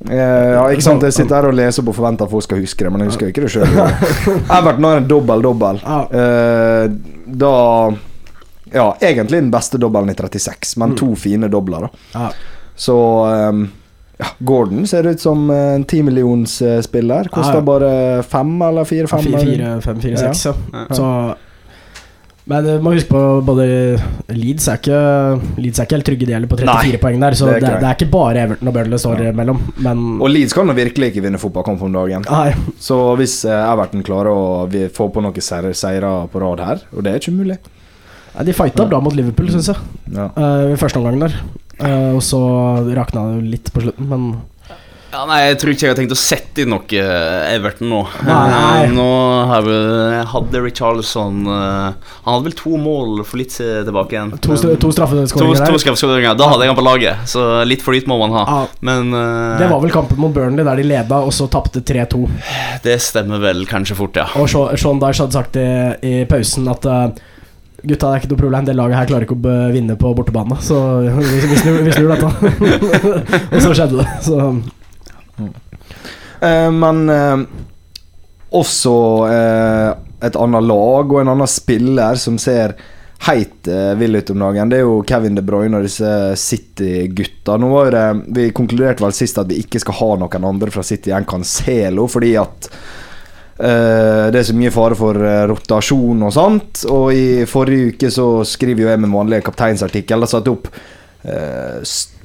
Eh, 0.09 0.17
ja, 0.17 0.63
ikke 0.73 0.83
sant? 0.83 1.03
Jeg 1.05 1.13
sitter 1.13 1.37
her 1.37 1.49
og 1.51 1.55
leser 1.59 1.85
på 1.85 1.93
forventa 1.93 2.25
at 2.25 2.31
folk 2.33 2.43
skal 2.47 2.61
huske 2.63 2.85
det, 2.87 2.91
men 2.93 3.03
jeg 3.05 3.11
husker 3.13 3.27
jo 3.29 3.33
ikke 3.35 3.43
det 3.45 3.51
sjøl. 3.53 3.67
Everton 4.59 4.87
har 4.89 4.97
en 5.03 5.09
dobbel-dobbel. 5.11 5.81
Ja. 5.85 5.99
Eh, 6.09 6.91
da 7.41 7.55
Ja, 8.73 8.97
egentlig 9.01 9.41
den 9.43 9.51
beste 9.51 9.79
dobbelen 9.79 10.11
i 10.13 10.15
36, 10.15 10.77
men 10.81 10.97
to 10.99 11.15
fine 11.19 11.49
dobler, 11.51 11.89
da. 11.89 11.91
Ja. 12.15 12.31
Så 12.81 12.97
um, 13.51 13.67
ja, 14.21 14.27
Gordon 14.39 14.87
ser 14.87 15.07
ut 15.07 15.21
som 15.21 15.51
eh, 15.51 15.75
en 15.75 15.85
timillionsspiller. 15.85 17.29
Koster 17.33 17.59
Ja, 17.59 17.61
ja. 17.61 17.67
bare 17.67 18.23
fem 18.23 18.57
eller 18.63 18.85
fire-fem. 18.85 19.23
fire, 19.25 19.41
fire, 19.41 19.71
fem, 19.85 20.01
fire, 20.01 20.17
seks, 20.17 20.45
ja. 20.47 20.85
Så 20.91 21.07
Men 22.51 22.65
du 22.65 22.71
må 22.83 22.93
huske 22.97 23.13
på 23.13 23.21
både 23.47 23.65
Leeds 24.35 24.65
er 24.73 24.79
ikke 24.81 25.01
Leeds 25.61 25.79
er 25.79 25.87
ikke 25.87 25.99
helt 25.99 26.07
trygge 26.09 26.27
de 26.27 26.35
heller 26.35 26.51
på 26.51 26.57
34 26.59 26.89
Nei, 26.91 27.01
poeng 27.03 27.21
der, 27.23 27.37
så 27.39 27.47
det 27.47 27.57
er 27.59 27.61
det, 27.63 27.73
det, 27.83 27.91
er 27.91 27.99
ikke 27.99 28.09
bare 28.11 28.43
Everton 28.47 28.71
og 28.71 28.75
Burnley 28.75 28.99
står 28.99 29.21
Ja. 29.23 29.33
imellom, 29.35 29.61
men 29.87 30.01
Og 30.19 30.33
Leeds 30.33 30.57
kan 30.57 30.67
jo 30.73 30.75
virkelig 30.75 31.13
ikke 31.13 31.23
vinne 31.29 31.39
fotballkamp 31.39 31.85
om 31.87 31.93
dagen. 32.01 32.25
Nei. 32.29 32.55
Så 32.81 32.97
hvis 33.21 33.45
eh, 33.45 33.67
Everton 33.73 34.03
klarer 34.03 34.33
å 34.33 34.89
få 34.97 35.11
på 35.15 35.23
noen 35.23 35.45
seire 35.45 35.73
seire 35.79 36.15
på 36.33 36.43
rad 36.43 36.65
her, 36.65 36.83
og 36.97 37.05
det 37.07 37.13
er 37.13 37.23
ikke 37.23 37.37
umulig 37.37 37.61
Nei, 38.40 38.46
De 38.48 38.57
fighta 38.57 38.87
bra 38.88 39.03
mot 39.05 39.12
Liverpool, 39.12 39.50
syns 39.53 39.68
jeg, 39.68 39.88
ja. 40.16 40.31
Uh, 40.33 40.70
i 40.72 40.79
første 40.81 40.96
omgang 41.00 41.20
der. 41.20 41.35
Uh, 41.81 42.16
og 42.16 42.22
så 42.24 42.38
rakna 42.96 43.35
det 43.35 43.50
litt 43.53 43.68
på 43.72 43.83
slutten, 43.85 44.09
men 44.09 44.31
Ja, 45.11 45.24
nei, 45.26 45.40
jeg 45.42 45.57
tror 45.59 45.72
ikke 45.74 45.85
jeg 45.85 45.90
har 45.90 45.98
tenkt 45.98 46.12
å 46.14 46.16
sette 46.16 46.62
inn 46.62 46.70
noe 46.70 46.87
eh, 46.94 47.55
Everton 47.57 47.88
nå. 47.90 47.98
Nei. 48.24 48.85
Nå 48.94 49.07
har 49.50 49.64
vi, 49.66 49.79
hadde 50.31 50.61
Richarlison 50.62 51.40
uh, 51.48 51.96
Han 52.22 52.37
hadde 52.37 52.46
vel 52.46 52.55
to 52.61 52.76
mål 52.79 53.24
for 53.26 53.40
litt 53.40 53.57
tilbake 53.59 54.14
igjen. 54.14 54.31
to, 54.38 54.53
Men- 54.53 54.62
to 54.62 54.76
to, 54.85 54.92
straffeskåringer 54.94 55.66
to 55.66 55.81
straffeskåringer. 55.83 56.37
Da 56.38 56.46
hadde 56.53 56.62
jeg 56.62 56.70
han 56.72 56.79
på 56.79 56.87
laget, 56.87 57.26
så 57.33 57.48
litt 57.66 57.83
flyt 57.83 58.07
må 58.09 58.20
man 58.22 58.37
ha. 58.38 58.44
Ja, 58.46 58.61
Men 58.87 59.11
uh, 59.11 59.59
det 59.59 59.68
var 59.72 59.83
vel 59.83 59.92
kampen 59.96 60.22
mot 60.22 60.33
Burnley 60.37 60.64
der 60.68 60.79
de 60.81 60.87
leda, 60.92 61.20
og 61.26 61.35
så 61.35 61.48
tapte 61.50 61.83
3-2. 61.83 62.22
det 62.87 62.96
stemmer 63.03 63.42
vel 63.42 63.66
kanskje 63.68 63.98
fort, 63.98 64.16
ja. 64.22 64.31
Og 64.38 64.46
Sean 64.48 65.03
Dyche 65.03 65.26
hadde 65.26 65.37
sagt 65.40 65.59
i, 65.59 65.68
i 66.07 66.14
pausen 66.31 66.70
at 66.70 66.87
eh, 66.87 67.11
Gutta, 67.81 68.11
det 68.11 68.12
er 68.12 68.23
ikke 68.23 68.33
noe 68.35 68.43
problem, 68.43 68.66
det 68.69 68.77
laget 68.77 68.99
her 68.99 69.09
klarer 69.09 69.25
ikke 69.25 69.38
å 69.38 69.55
vinne 69.73 69.97
på 70.01 70.12
bortebane. 70.16 70.59
Så 70.64 70.77
vi, 71.07 71.57
snur, 71.62 71.81
vi 71.87 71.95
snur 71.97 72.12
dette. 72.12 72.31
og 73.55 73.59
så 73.64 73.73
skjedde 73.73 74.03
det. 74.03 74.09
Så 74.27 74.38
Eh, 76.40 76.71
men 76.73 77.11
eh, 77.11 77.37
også 78.51 78.95
eh, 79.29 79.90
et 80.27 80.37
annet 80.37 80.64
lag 80.64 81.12
og 81.12 81.21
en 81.21 81.35
annen 81.35 81.51
spiller 81.51 82.19
som 82.21 82.38
ser 82.40 82.77
heit 83.21 83.69
vill 84.01 84.16
ut 84.16 84.31
om 84.33 84.43
dagen. 84.47 84.71
Det 84.73 84.79
er 84.79 84.87
jo 84.87 85.03
Kevin 85.05 85.35
De 85.37 85.43
Bruyne 85.45 85.77
og 85.77 85.85
disse 85.85 86.09
City-gutta. 86.40 87.59
Nå 87.61 87.69
var 87.69 87.90
det 87.93 88.05
Vi 88.33 88.47
konkluderte 88.57 89.05
vel 89.05 89.12
sist 89.12 89.37
at 89.43 89.51
vi 89.51 89.59
ikke 89.61 89.83
skal 89.83 89.99
ha 89.99 90.09
noen 90.23 90.47
andre 90.49 90.73
fra 90.73 90.81
City 90.88 91.12
enn 91.12 91.29
Cancelo, 91.29 92.07
fordi 92.09 92.31
at 92.40 92.71
eh, 93.61 94.27
det 94.33 94.40
er 94.40 94.46
så 94.49 94.57
mye 94.57 94.73
fare 94.75 94.96
for 94.99 95.16
eh, 95.20 95.42
rotasjon 95.51 96.23
og 96.27 96.33
sånt. 96.35 96.85
Og 96.90 97.11
i 97.14 97.27
forrige 97.49 97.94
uke 97.94 98.11
så 98.14 98.29
skriver 98.49 98.85
jo 98.87 98.90
jeg 98.92 99.03
min 99.03 99.12
vanlige 99.14 99.44
kapteinsartikkel. 99.49 100.25
Da 100.25 100.31
satte 100.31 100.55
opp 100.55 100.70
uh, 100.70 101.81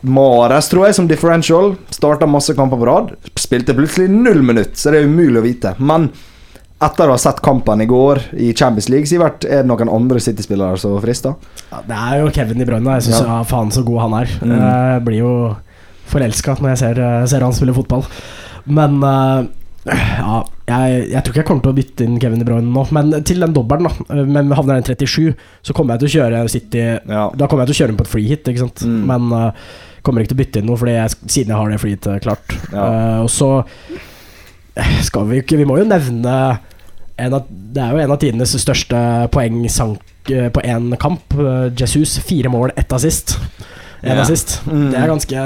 Mares, 0.05 0.69
tror 0.71 0.87
jeg, 0.87 0.95
som 0.99 1.09
differential. 1.09 1.73
Starta 1.93 2.27
masse 2.29 2.55
kamper 2.57 2.79
på 2.81 2.87
rad. 2.89 3.11
Spilte 3.39 3.75
plutselig 3.77 4.07
null 4.13 4.41
minutt, 4.45 4.77
så 4.77 4.93
det 4.93 5.01
er 5.01 5.09
umulig 5.09 5.41
å 5.41 5.45
vite. 5.45 5.75
Men 5.79 6.09
etter 6.85 7.07
å 7.07 7.15
ha 7.15 7.19
sett 7.19 7.39
kampen 7.43 7.81
i 7.81 7.87
går 7.89 8.19
i 8.43 8.49
Champions 8.53 8.89
League, 8.91 9.07
Sivert, 9.09 9.45
er 9.47 9.63
det 9.63 9.69
noen 9.69 9.89
andre 9.89 10.19
City-spillere 10.21 10.77
som 10.77 10.97
frister? 11.01 11.37
ja, 11.71 11.79
Det 11.87 11.99
er 12.11 12.19
jo 12.21 12.31
Kevin 12.35 12.59
De 12.61 12.67
Bruyne. 12.67 12.97
Jeg 12.99 13.07
syns 13.07 13.21
Ja. 13.21 13.37
ja. 13.37 13.43
faen 13.47 13.71
så 13.71 13.83
god 13.87 14.01
han 14.05 14.17
er. 14.21 14.33
Mm. 14.43 14.55
Jeg 14.59 15.05
blir 15.07 15.21
jo 15.23 15.35
forelska 16.11 16.57
når 16.59 16.75
jeg 16.75 16.81
ser, 16.83 17.03
ser 17.31 17.45
han 17.47 17.55
spille 17.55 17.73
fotball. 17.73 18.03
Men 18.65 18.99
ja, 19.85 20.37
jeg, 20.65 21.01
jeg 21.11 21.21
tror 21.21 21.31
ikke 21.31 21.41
jeg 21.43 21.47
kommer 21.47 21.65
til 21.65 21.71
å 21.71 21.77
bytte 21.77 22.05
inn 22.07 22.15
Kevin 22.21 22.41
De 22.41 22.47
Bruyne 22.47 22.71
nå. 22.73 22.85
Men 22.95 23.11
til 23.27 23.43
den 23.43 23.53
dobbelen, 23.53 23.85
da. 23.85 24.05
eh, 24.15 24.23
Men 24.25 24.53
havner 24.57 24.79
den 24.79 24.87
37, 24.87 25.35
så 25.65 25.75
kommer 25.77 25.95
jeg 25.95 26.03
til 26.03 26.09
å 26.09 26.15
kjøre 26.15 26.45
City 26.49 26.81
Ja. 26.81 27.27
Da 27.37 27.49
kommer 27.49 27.65
jeg 27.65 27.73
til 27.73 27.77
å 27.77 27.79
kjøre 27.83 27.93
den 27.93 27.99
på 27.99 28.07
et 28.07 28.13
free 28.15 28.31
hit, 28.31 28.49
ikke 28.49 28.63
sant. 28.63 28.81
Mm. 28.81 29.03
Men 29.11 29.27
uh, 29.29 29.75
kommer 30.05 30.23
ikke 30.23 30.33
til 30.33 30.39
å 30.39 30.41
bytte 30.41 30.61
inn 30.61 30.69
noe, 30.71 30.79
fordi 30.81 30.97
jeg, 30.97 31.19
siden 31.21 31.53
jeg 31.53 31.59
har 31.61 31.73
det 31.73 31.81
free 31.83 32.17
klart. 32.25 32.57
Ja. 32.73 32.87
Uh, 32.87 33.19
og 33.27 33.31
så 33.33 33.51
skal 35.07 35.29
vi 35.29 35.39
ikke 35.39 35.55
Vi 35.61 35.67
må 35.69 35.77
jo 35.79 35.85
nevne 35.87 36.33
en 37.15 37.37
av, 37.37 37.45
Det 37.47 37.79
er 37.79 37.93
jo 37.93 38.01
en 38.03 38.11
av 38.11 38.19
tidenes 38.19 38.57
største 38.59 38.97
poengsank 39.31 40.33
eh, 40.33 40.49
på 40.51 40.63
én 40.67 40.89
kamp. 40.99 41.37
Jesus, 41.79 42.17
fire 42.25 42.51
mål, 42.51 42.73
ett 42.75 42.91
assist. 42.91 43.37
Én 44.01 44.09
yeah. 44.09 44.19
assist. 44.25 44.57
Mm. 44.67 44.89
Det 44.91 44.99
er 44.99 45.13
ganske 45.13 45.45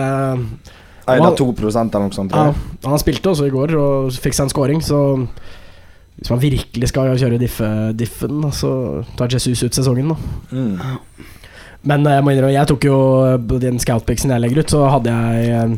Eid 1.13 1.25
av 1.25 1.35
2 1.39 1.47
eller 1.59 2.03
noe 2.03 2.15
sånt, 2.15 2.35
ja. 2.35 2.53
Han 2.85 3.01
spilte 3.01 3.31
også 3.33 3.47
i 3.49 3.53
går 3.53 3.75
og 3.79 4.11
fikk 4.13 4.37
seg 4.37 4.47
en 4.47 4.53
scoring, 4.53 4.81
så 4.85 4.99
hvis 6.19 6.31
man 6.33 6.41
virkelig 6.41 6.89
skal 6.91 7.13
kjøre 7.15 7.39
diffe, 7.39 7.67
diffen, 7.95 8.41
så 8.51 8.71
tar 9.15 9.31
Jesus 9.31 9.61
ut 9.63 9.75
sesongen, 9.77 10.11
da. 10.11 10.17
Mm. 10.51 11.27
Men 11.87 12.07
eh, 12.07 12.17
jeg 12.17 12.25
må 12.25 12.33
innrømme, 12.33 12.55
jeg 12.57 12.67
tok 12.73 12.87
jo 12.89 12.95
den 13.63 13.79
scoutpixen 13.79 14.33
jeg 14.33 14.43
legger 14.43 14.65
ut, 14.65 14.73
så 14.73 14.81
hadde 14.91 15.13
jeg 15.15 15.53
eh, 15.55 15.77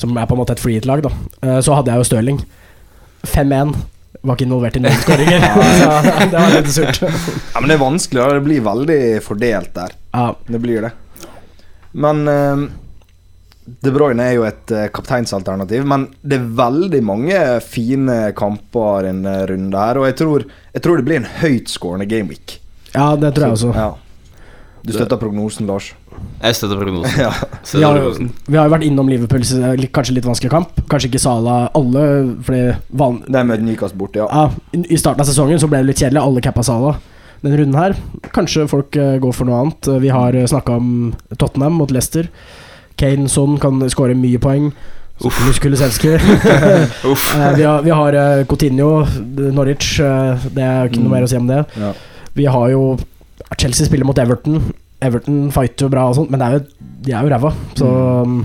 Som 0.00 0.16
er 0.16 0.24
på 0.26 0.34
en 0.34 0.40
måte 0.40 0.54
et 0.56 0.62
free 0.62 0.78
hit-lag, 0.78 1.02
da. 1.04 1.10
eh, 1.44 1.58
Så 1.62 1.74
hadde 1.76 1.92
jeg 1.92 2.00
jo 2.00 2.06
Stirling. 2.08 2.38
5-1. 3.28 3.74
Var 4.24 4.38
ikke 4.38 4.46
involvert 4.48 4.78
i 4.78 4.80
noen 4.82 5.02
skåringer. 5.04 5.44
det 6.32 6.38
var 6.38 6.54
litt 6.56 6.70
surt. 6.72 7.02
Ja, 7.04 7.60
men 7.60 7.68
det 7.68 7.76
er 7.76 7.82
vanskelig. 7.84 8.22
da. 8.22 8.38
Det 8.38 8.44
blir 8.48 8.64
veldig 8.64 8.98
fordelt 9.26 9.74
der. 9.76 9.94
Ja, 10.16 10.30
Det 10.48 10.60
blir 10.64 10.88
det. 10.88 10.94
Men 11.92 12.24
eh, 12.26 12.64
De 13.64 13.92
Bruyne 13.94 14.20
er 14.28 14.34
jo 14.36 14.42
et 14.44 14.72
eh, 14.76 14.88
kapteinsalternativ, 14.92 15.86
men 15.88 16.08
det 16.20 16.36
er 16.36 16.48
veldig 16.58 17.00
mange 17.06 17.38
fine 17.64 18.16
kamper 18.36 19.06
i 19.06 19.12
en 19.14 19.22
eh, 19.30 19.44
runde 19.48 19.78
her, 19.80 20.00
og 20.02 20.04
jeg 20.10 20.16
tror, 20.20 20.44
jeg 20.74 20.84
tror 20.84 21.00
det 21.00 21.04
blir 21.08 21.22
en 21.22 21.30
høytskårende 21.40 22.06
gameweek. 22.10 22.58
ja, 22.94 23.14
det 23.16 23.30
tror 23.36 23.46
jeg 23.48 23.56
også. 23.58 23.70
Ja. 23.76 23.92
Du 24.84 24.92
støtter 24.92 25.16
prognosen, 25.16 25.64
Lars? 25.64 25.94
Jeg 26.42 26.56
støtter 26.58 26.76
prognosen. 26.76 27.14
Ja. 27.24 27.30
Vi 27.32 27.70
Støtter 27.70 27.86
har, 27.86 27.96
prognosen. 28.02 28.26
vi 28.52 28.58
har 28.60 28.66
jo 28.68 28.72
vært 28.74 28.84
innom 28.84 29.08
Liverpools 29.08 29.54
eh, 29.56 29.86
kanskje 29.96 30.18
litt 30.18 30.28
vanskelig 30.28 30.50
kamp. 30.52 30.82
Kanskje 30.92 31.08
ikke 31.08 31.22
Sala 31.24 31.54
alle, 31.80 32.02
van, 32.92 33.22
Det 33.24 33.40
er 33.40 33.48
med 33.48 33.64
Nykas 33.64 33.96
borte, 33.96 34.20
ja. 34.20 34.28
ja, 34.28 34.76
I 34.76 34.98
starten 35.00 35.24
av 35.24 35.30
sesongen 35.30 35.56
så 35.62 35.70
ble 35.72 35.80
det 35.80 35.88
litt 35.88 36.02
kjedelig. 36.04 36.20
Alle 36.20 36.44
cappa 36.44 36.62
Sala. 36.68 36.98
Denne 37.40 37.56
runden 37.62 37.80
her, 37.80 37.96
kanskje 38.36 38.68
folk 38.68 38.96
eh, 39.00 39.16
går 39.24 39.32
for 39.40 39.48
noe 39.48 39.62
annet. 39.64 39.88
Vi 40.04 40.12
har 40.12 40.36
snakka 40.52 40.76
om 40.76 40.92
Tottenham 41.40 41.80
mot 41.80 41.90
Leicester. 41.96 42.28
Kane 42.96 43.28
Son 43.28 43.56
kan 43.58 43.80
skåre 43.90 44.14
mye 44.18 44.38
poeng. 44.38 44.72
Uff. 45.24 45.36
Uff. 47.06 47.26
Eh, 47.38 47.52
vi 47.56 47.62
har, 47.62 47.82
vi 47.86 47.90
har 47.94 48.14
eh, 48.18 48.44
Coutinho, 48.50 49.04
Norwich. 49.54 50.00
eh, 50.00 50.46
det 50.54 50.62
er 50.64 50.88
ikke 50.88 50.98
Mm. 50.98 51.04
noe 51.06 51.12
mer 51.14 51.22
å 51.26 51.28
si 51.30 51.36
om 51.38 51.46
det. 51.46 51.60
Ja. 51.78 51.92
Vi 52.34 52.44
har 52.50 52.68
jo 52.72 52.98
Chelsea 53.58 53.86
spiller 53.86 54.04
mot 54.08 54.18
Everton. 54.18 54.58
Everton 55.04 55.50
fighter 55.54 55.86
jo 55.86 55.90
bra, 55.92 56.08
og 56.08 56.16
sånt 56.16 56.30
men 56.30 56.40
det 56.40 56.46
er 56.48 56.52
jo, 56.58 56.64
de 57.04 57.12
er 57.12 57.22
jo 57.22 57.30
ræva. 57.34 57.52
Så 57.78 57.86
um, 58.24 58.44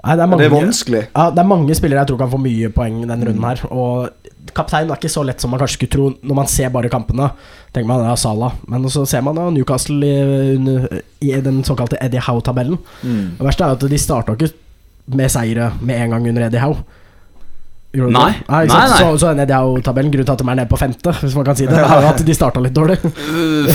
Nei, 0.00 0.14
det 0.16 0.22
er 0.24 0.26
mange 0.32 0.40
Det 0.40 0.48
er 0.48 0.54
vanskelig. 0.56 1.00
ja, 1.14 1.24
det 1.30 1.38
er 1.42 1.48
mange 1.50 1.74
spillere 1.76 2.00
jeg 2.00 2.08
tror 2.08 2.18
kan 2.22 2.30
få 2.32 2.38
mye 2.40 2.70
poeng 2.72 3.02
denne 3.04 3.26
runden 3.28 3.44
her. 3.44 3.60
Og 3.70 4.08
Kaptein 4.54 4.90
er 4.90 4.98
ikke 4.98 5.10
så 5.12 5.22
lett 5.26 5.42
som 5.42 5.52
man 5.52 5.60
kanskje 5.60 5.78
skulle 5.78 5.92
tro 5.92 6.06
når 6.26 6.38
man 6.38 6.48
ser 6.50 6.72
bare 6.74 6.90
kampene. 6.92 7.30
Tenker 7.74 7.88
man 7.90 8.06
ja, 8.06 8.16
Salah, 8.18 8.56
men 8.70 8.88
så 8.90 9.04
ser 9.06 9.22
man 9.26 9.38
da 9.38 9.48
Newcastle 9.54 10.00
i, 10.06 10.54
under, 10.56 11.02
i 11.22 11.34
den 11.44 11.62
såkalte 11.66 12.00
Eddie 12.02 12.22
Howe-tabellen. 12.26 12.80
Mm. 13.02 13.36
Det 13.38 13.46
verste 13.46 13.66
er 13.66 13.76
at 13.76 13.90
de 13.92 14.00
starta 14.00 14.34
ikke 14.34 14.50
med 15.10 15.30
seire 15.32 15.72
med 15.80 16.02
en 16.02 16.16
gang 16.16 16.26
under 16.32 16.48
Eddie 16.48 16.64
Howe. 16.64 16.82
Gjorde 17.90 18.12
Nei. 18.14 18.26
det? 18.30 18.36
ikke? 18.38 18.52
Nei, 18.52 18.66
nei. 18.70 18.98
Så, 18.98 19.06
så 19.18 19.30
er 19.30 19.40
Eddie 19.42 19.56
Howe-tabellen, 19.58 20.12
grunnen 20.14 20.26
til 20.28 20.32
at 20.36 20.42
de 20.42 20.50
er 20.50 20.58
nede 20.60 20.70
på 20.70 20.78
femte, 20.78 21.14
hvis 21.22 21.34
man 21.34 21.46
kan 21.48 21.56
si 21.58 21.66
det, 21.66 21.78
er 21.78 22.06
at 22.10 22.22
de 22.26 22.34
starta 22.34 22.62
litt 22.62 22.76
dårlig. 22.76 23.00
Uh, 23.02 23.70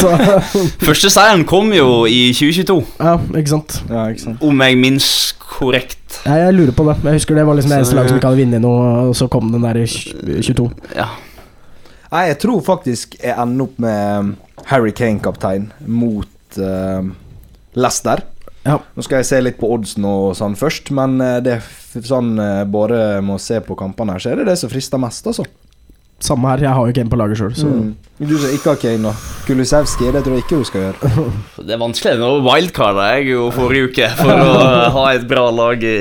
Første 0.88 1.10
seieren 1.12 1.44
kom 1.48 1.72
jo 1.76 2.06
i 2.08 2.30
2022, 2.32 2.78
ja, 3.00 3.18
ikke 3.36 3.52
sant. 3.52 3.76
Ja, 3.90 4.06
ikke 4.08 4.24
sant. 4.24 4.44
om 4.44 4.64
jeg 4.64 4.80
minnes 4.80 5.08
korrekt. 5.48 6.20
Ja, 6.24 6.38
jeg 6.46 6.56
lurer 6.56 6.74
på 6.76 6.86
det. 6.88 6.96
Jeg 7.04 7.20
husker 7.20 7.38
det 7.38 7.46
var 7.46 7.58
liksom 7.58 7.72
det 7.74 7.78
eneste 7.82 7.96
laget 7.98 8.12
som 8.12 8.18
ikke 8.20 8.30
hadde 8.32 8.42
vunnet 8.44 8.64
noe, 8.64 8.90
og 9.10 9.16
så 9.18 9.28
kom 9.32 9.50
den 9.52 9.64
der 9.66 9.78
i 9.82 9.86
22. 9.86 10.68
Ja. 10.96 11.08
Nei, 12.14 12.26
jeg 12.30 12.38
tror 12.44 12.60
faktisk 12.62 13.16
jeg 13.18 13.34
ender 13.34 13.66
opp 13.66 13.80
med 13.82 14.34
Harry 14.70 14.92
Kane-kaptein 14.94 15.68
mot 15.90 16.58
uh, 16.62 17.02
Leicester. 17.74 18.22
Ja. 18.64 18.78
Nå 18.94 19.04
skal 19.04 19.20
jeg 19.20 19.28
se 19.28 19.40
litt 19.42 19.58
på 19.60 19.68
oddsen 19.74 20.06
og 20.08 20.30
sånn 20.38 20.54
først, 20.56 20.88
men 20.96 21.18
eh, 21.20 21.40
det 21.44 21.58
er 21.58 22.06
sånn 22.08 22.30
eh, 22.40 22.62
bare 22.64 23.18
med 23.20 23.36
å 23.36 23.42
se 23.42 23.58
på 23.60 23.76
kampene 23.76 24.14
her, 24.14 24.22
så 24.24 24.30
er 24.32 24.40
det 24.40 24.46
det 24.48 24.54
som 24.56 24.70
frister 24.72 25.02
mest, 25.02 25.26
altså. 25.28 25.44
Samme 26.24 26.48
her, 26.48 26.62
jeg 26.64 26.72
har 26.72 26.86
jo 26.86 26.94
ikke 26.94 27.02
en 27.04 27.10
på 27.12 27.18
laget 27.20 27.42
sjøl, 27.42 27.52
så 27.58 27.68
Mm. 27.68 27.90
Du 28.14 28.36
som 28.38 28.52
ikke 28.54 28.70
har 28.70 28.76
Kane, 28.78 29.08
da. 29.10 29.12
Kulisevskij, 29.44 30.12
det 30.14 30.20
tror 30.24 30.36
jeg 30.38 30.44
ikke 30.44 30.58
du 30.60 30.66
skal 30.68 30.84
gjøre. 30.84 31.24
Det 31.66 31.74
er 31.74 31.80
vanskelig. 31.80 32.12
Nå 32.20 32.28
wildcarda 32.46 33.08
jeg 33.16 33.26
jo 33.32 33.48
forrige 33.52 33.88
uke 33.90 34.06
for 34.20 34.30
å 34.30 34.52
ha 34.94 35.02
et 35.16 35.24
bra 35.28 35.48
lag 35.52 35.82
i 35.84 35.94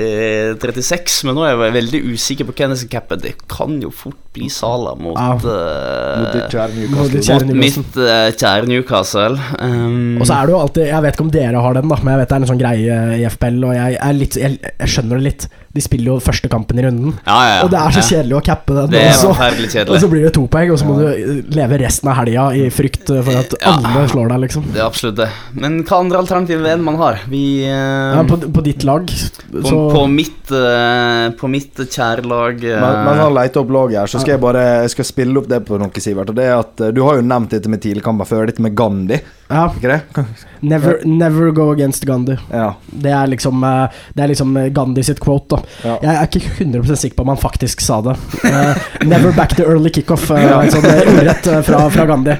36, 0.62 1.24
men 1.28 1.36
nå 1.40 1.44
er 1.48 1.56
jeg 1.56 1.74
veldig 1.80 2.02
usikker 2.14 2.48
på 2.48 2.56
hvem 2.60 2.76
jeg 2.76 2.84
skal 2.84 2.92
cappe. 3.00 3.18
Det 3.24 3.34
kan 3.52 3.80
jo 3.82 3.90
fort 3.90 4.20
bli 4.34 4.48
Sala 4.54 4.94
mot, 4.98 5.18
Ja. 5.18 5.34
eh, 5.36 6.22
Mot 6.22 6.54
Mot 6.94 7.52
mitt 7.58 7.98
eh, 7.98 8.30
kjære 8.38 8.70
Newcastle. 8.70 9.36
Um, 9.60 10.22
Og 10.22 10.26
så 10.30 10.38
er 10.40 10.48
det 10.50 10.54
jo 10.56 10.62
alltid 10.64 10.88
Jeg 10.90 11.02
vet 11.06 11.14
ikke 11.18 11.26
om 11.28 11.34
dere 11.36 11.62
har 11.66 11.76
den, 11.78 11.90
da 11.92 11.98
men 12.02 12.14
jeg 12.16 12.22
vet 12.24 12.30
det 12.32 12.38
er 12.38 12.42
en 12.46 12.50
sånn 12.54 12.62
greie 12.64 12.98
i 13.20 13.28
FPL, 13.30 13.60
og 13.68 13.76
jeg, 13.78 13.98
er 14.08 14.16
litt, 14.18 14.38
jeg, 14.42 14.58
jeg 14.80 14.94
skjønner 14.96 15.22
det 15.22 15.28
litt. 15.28 15.46
De 15.74 15.82
spiller 15.82 16.12
jo 16.14 16.20
første 16.22 16.50
kampen 16.54 16.78
i 16.78 16.84
runden, 16.86 17.14
ja, 17.26 17.36
ja, 17.48 17.54
ja. 17.58 17.62
og 17.66 17.72
det 17.74 17.80
er 17.82 17.94
så 17.98 18.02
Ja. 18.04 18.08
kjedelig 18.12 18.36
å 18.38 18.44
cappe 18.46 18.76
den. 18.78 18.92
Det 18.94 19.00
er 19.02 19.10
og 19.10 19.22
så- 19.22 19.86
og 19.90 20.00
så 20.04 20.10
blir 20.12 20.24
det 20.28 20.34
to 20.36 20.44
poeng, 20.48 20.70
og 20.74 20.78
så 20.78 20.86
må 20.86 20.98
du 21.02 21.56
leve 21.58 21.80
resten 21.82 22.03
av 22.12 22.18
helga 22.22 22.46
i 22.58 22.68
frykt 22.74 23.08
for 23.08 23.34
at 23.40 23.54
Ja. 23.62 23.74
alle 23.78 24.08
slår 24.10 24.30
deg, 24.34 24.40
liksom. 24.46 24.66
Det 24.74 24.82
er 24.82 24.86
absolutt 24.86 25.18
det. 25.22 25.30
Men 25.54 25.84
hva 25.84 26.00
andre 26.04 26.20
alternativer 26.24 26.68
er 26.68 26.78
det 26.78 26.86
man 26.86 26.98
har? 27.00 27.20
Vi 27.30 27.44
uh, 27.66 28.18
Ja, 28.18 28.24
på, 28.28 28.38
på 28.54 28.64
ditt 28.66 28.84
lag, 28.84 29.08
på, 29.08 29.64
så 29.68 29.80
på 29.94 30.04
mitt 30.12 30.52
uh, 30.52 31.30
På 31.40 31.50
mitt 31.52 31.78
kjære 31.84 32.26
lag 32.28 32.58
uh, 32.64 32.80
Men, 32.82 32.98
mens 33.08 33.22
han 33.24 33.36
leter 33.38 33.64
opp 33.64 33.74
laget 33.76 34.00
her, 34.02 34.12
så 34.12 34.22
skal 34.22 34.36
jeg 34.36 34.44
bare 34.44 34.66
Jeg 34.84 34.94
skal 34.96 35.10
spille 35.10 35.40
opp 35.40 35.48
det 35.52 35.62
på 35.68 35.80
noe, 35.82 36.04
Sivert. 36.04 36.34
Og 36.34 36.38
det 36.38 36.50
er 36.50 36.58
at 36.58 36.82
eh, 36.84 36.92
Du 36.96 37.04
har 37.06 37.20
jo 37.20 37.26
nevnt 37.26 37.54
dette 37.54 37.72
med 37.72 37.82
tidligkamper 37.84 38.28
før, 38.28 38.48
dette 38.50 38.64
med 38.64 38.76
Gandhi. 38.76 39.20
Ja, 39.54 39.68
det? 39.82 40.26
never, 40.60 41.00
never 41.06 41.52
go 41.52 41.72
against 41.72 42.06
Gandhi. 42.06 42.38
Ja. 42.52 42.74
Det 42.86 43.12
er 43.12 43.28
liksom 43.28 43.64
eh, 43.64 44.02
Det 44.14 44.24
er 44.24 44.32
liksom 44.32 44.58
eh, 44.58 44.70
Gandhi 44.74 45.04
sitt 45.04 45.22
quote, 45.24 45.60
ja. 45.84 45.98
Jeg 46.02 46.14
er 46.16 46.28
ikke 46.28 46.54
100 46.66 46.96
sikker 47.04 47.18
på 47.18 47.26
om 47.26 47.34
han 47.34 47.42
faktisk 47.42 47.82
sa 47.82 48.00
det. 48.02 48.16
Uh, 48.44 48.74
never 49.06 49.34
back 49.36 49.56
the 49.58 49.66
early 49.68 49.92
kickoff, 49.94 50.30
uh, 50.32 50.64
sånn 50.74 50.90
eh, 50.90 51.04
ordrett 51.14 51.50
fra, 51.68 51.84
fra 51.94 52.08
Gandhi. 52.10 52.38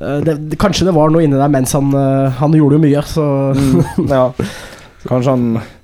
Uh, 0.00 0.18
det, 0.24 0.38
det, 0.50 0.60
kanskje 0.60 0.88
det 0.88 0.96
var 0.96 1.12
noe 1.12 1.24
inni 1.24 1.38
der 1.38 1.52
mens 1.52 1.72
han 1.76 1.92
Han 2.40 2.56
gjorde 2.56 2.78
jo 2.78 2.84
mye, 2.84 3.04
så 3.08 3.26
Mm, 3.56 4.10
ja. 4.10 4.30
Kanskje 5.06 5.36
han 5.36 5.75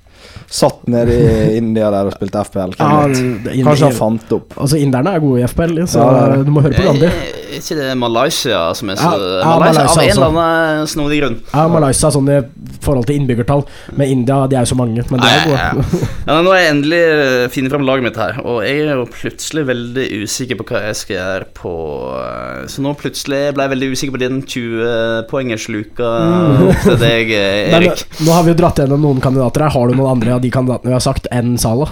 satt 0.53 0.83
nede 0.91 1.15
i 1.17 1.57
India 1.61 1.89
der 1.93 2.09
og 2.09 2.13
spilte 2.15 2.43
FPL. 2.45 2.75
ja, 2.77 3.07
det- 3.09 3.55
Kanskje 3.63 3.89
han 3.89 3.97
fant 3.97 4.35
opp. 4.35 4.53
Altså, 4.57 4.77
inderne 4.77 5.15
er 5.15 5.23
gode 5.23 5.41
i 5.41 5.47
FPL, 5.47 5.79
så 5.89 6.03
Ja, 6.03 6.43
du 6.43 6.51
må 6.53 6.61
høre 6.61 6.77
på 6.77 6.85
Gandhi. 6.91 7.09
Er 7.53 7.59
ikke 7.59 7.77
det 7.77 7.89
Malaysia 7.97 8.59
som 8.73 8.89
er 8.89 8.97
så 8.97 9.09
Ja, 9.13 9.39
ja, 9.41 9.59
Malaysia, 9.59 9.83
Av 9.83 9.99
en 10.01 10.09
eller 10.09 10.39
annen 10.43 10.87
snodig 10.89 11.19
grunn. 11.21 11.37
Ja, 11.53 11.67
Malaysia 11.69 12.09
sånn 12.13 12.29
i 12.29 12.39
forhold 12.83 13.07
til 13.07 13.19
innbyggertall. 13.19 13.63
Med 13.97 14.09
India, 14.13 14.39
de 14.49 14.57
er 14.57 14.65
jo 14.65 14.71
så 14.73 14.77
mange, 14.77 15.05
men 15.09 15.21
de 15.21 15.29
er 15.29 15.33
Ja, 15.33 15.57
ja, 15.57 15.71
gode. 15.73 16.09
Ja, 16.27 16.37
nå 16.41 16.53
har 16.53 16.61
jeg 16.61 16.71
endelig 16.73 17.01
eh, 17.03 17.47
funnet 17.53 17.73
fram 17.73 17.85
laget 17.87 18.07
mitt 18.07 18.19
her, 18.19 18.39
og 18.43 18.61
jeg 18.65 18.85
er 18.87 18.93
jo 18.97 19.05
plutselig 19.11 19.65
veldig 19.69 20.05
usikker 20.23 20.59
på 20.59 20.67
hva 20.69 20.83
jeg 20.87 20.99
skal 20.99 21.15
gjøre 21.17 21.49
på 21.57 21.73
eh, 22.19 22.61
Så 22.71 22.85
nå 22.85 22.93
plutselig 22.99 23.41
ble 23.55 23.67
jeg 23.67 23.73
veldig 23.73 23.89
usikker 23.93 24.15
på 24.17 24.23
den 24.23 24.41
20-poengersluka 24.53 26.13
mm. 26.23 26.63
til 26.85 26.99
deg, 27.01 27.33
Erik. 27.33 27.73
Men 27.73 27.87
Erik. 27.89 28.05
nå 28.23 28.37
har 28.37 28.45
vi 28.45 28.53
jo 28.53 28.59
dratt 28.61 28.81
gjennom 28.83 29.03
noen 29.03 29.21
kandidater 29.23 29.65
her. 29.65 29.73
Har 29.73 29.89
du 29.89 29.97
noen 29.97 30.13
andre 30.15 30.37
av 30.43 30.47
de 30.47 30.51
kandidatene 30.53 30.91
vi 30.91 30.97
har 30.97 31.03
sagt, 31.03 31.27
enn 31.31 31.55
Salah? 31.61 31.91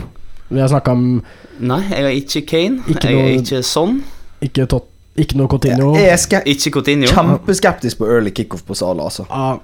Vi 0.51 0.59
har 0.59 0.67
snakka 0.71 0.91
om 0.91 1.05
Nei, 1.63 1.81
jeg 1.87 2.03
har 2.03 2.15
ikke 2.17 2.41
Kane. 2.49 2.81
Ikke 2.91 3.07
jeg 3.07 3.15
noe- 3.15 3.27
er 3.29 3.37
ikke 3.39 3.61
sånn. 3.63 4.01
ikke, 4.43 4.65
tot, 4.67 4.87
ikke 5.15 5.37
noe 5.39 5.47
Coutinho. 5.47 5.93
Jeg 5.95 6.11
er 6.11 6.43
Ikke 6.49 6.71
Coutinho. 6.73 7.07
kjempeskeptisk 7.07 7.97
på 8.01 8.07
early 8.09 8.31
kickoff 8.31 8.65
på 8.67 8.75
Sala, 8.75 9.03
altså. 9.07 9.25
Ah, 9.29 9.57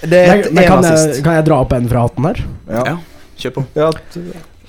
Det 0.00 0.12
er 0.14 0.28
men, 0.36 0.44
et 0.46 0.52
men 0.54 0.62
en 0.64 0.68
kan, 0.70 0.84
jeg, 0.84 1.22
kan 1.24 1.34
jeg 1.34 1.44
dra 1.48 1.60
opp 1.60 1.72
en 1.72 1.88
fra 1.90 2.02
hatten 2.06 2.24
her? 2.24 2.40
Ja. 2.70 2.82
Ja, 2.86 2.96
kjør 3.38 3.54
på. 3.58 3.66
ja, 3.76 3.90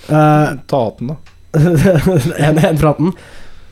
Eh, 0.10 0.56
ta 0.67 0.78
hatten, 0.86 1.08
da. 1.08 1.15
en, 2.39 2.58
en 2.65 2.78
fra 2.78 2.93
hatten. 2.95 3.12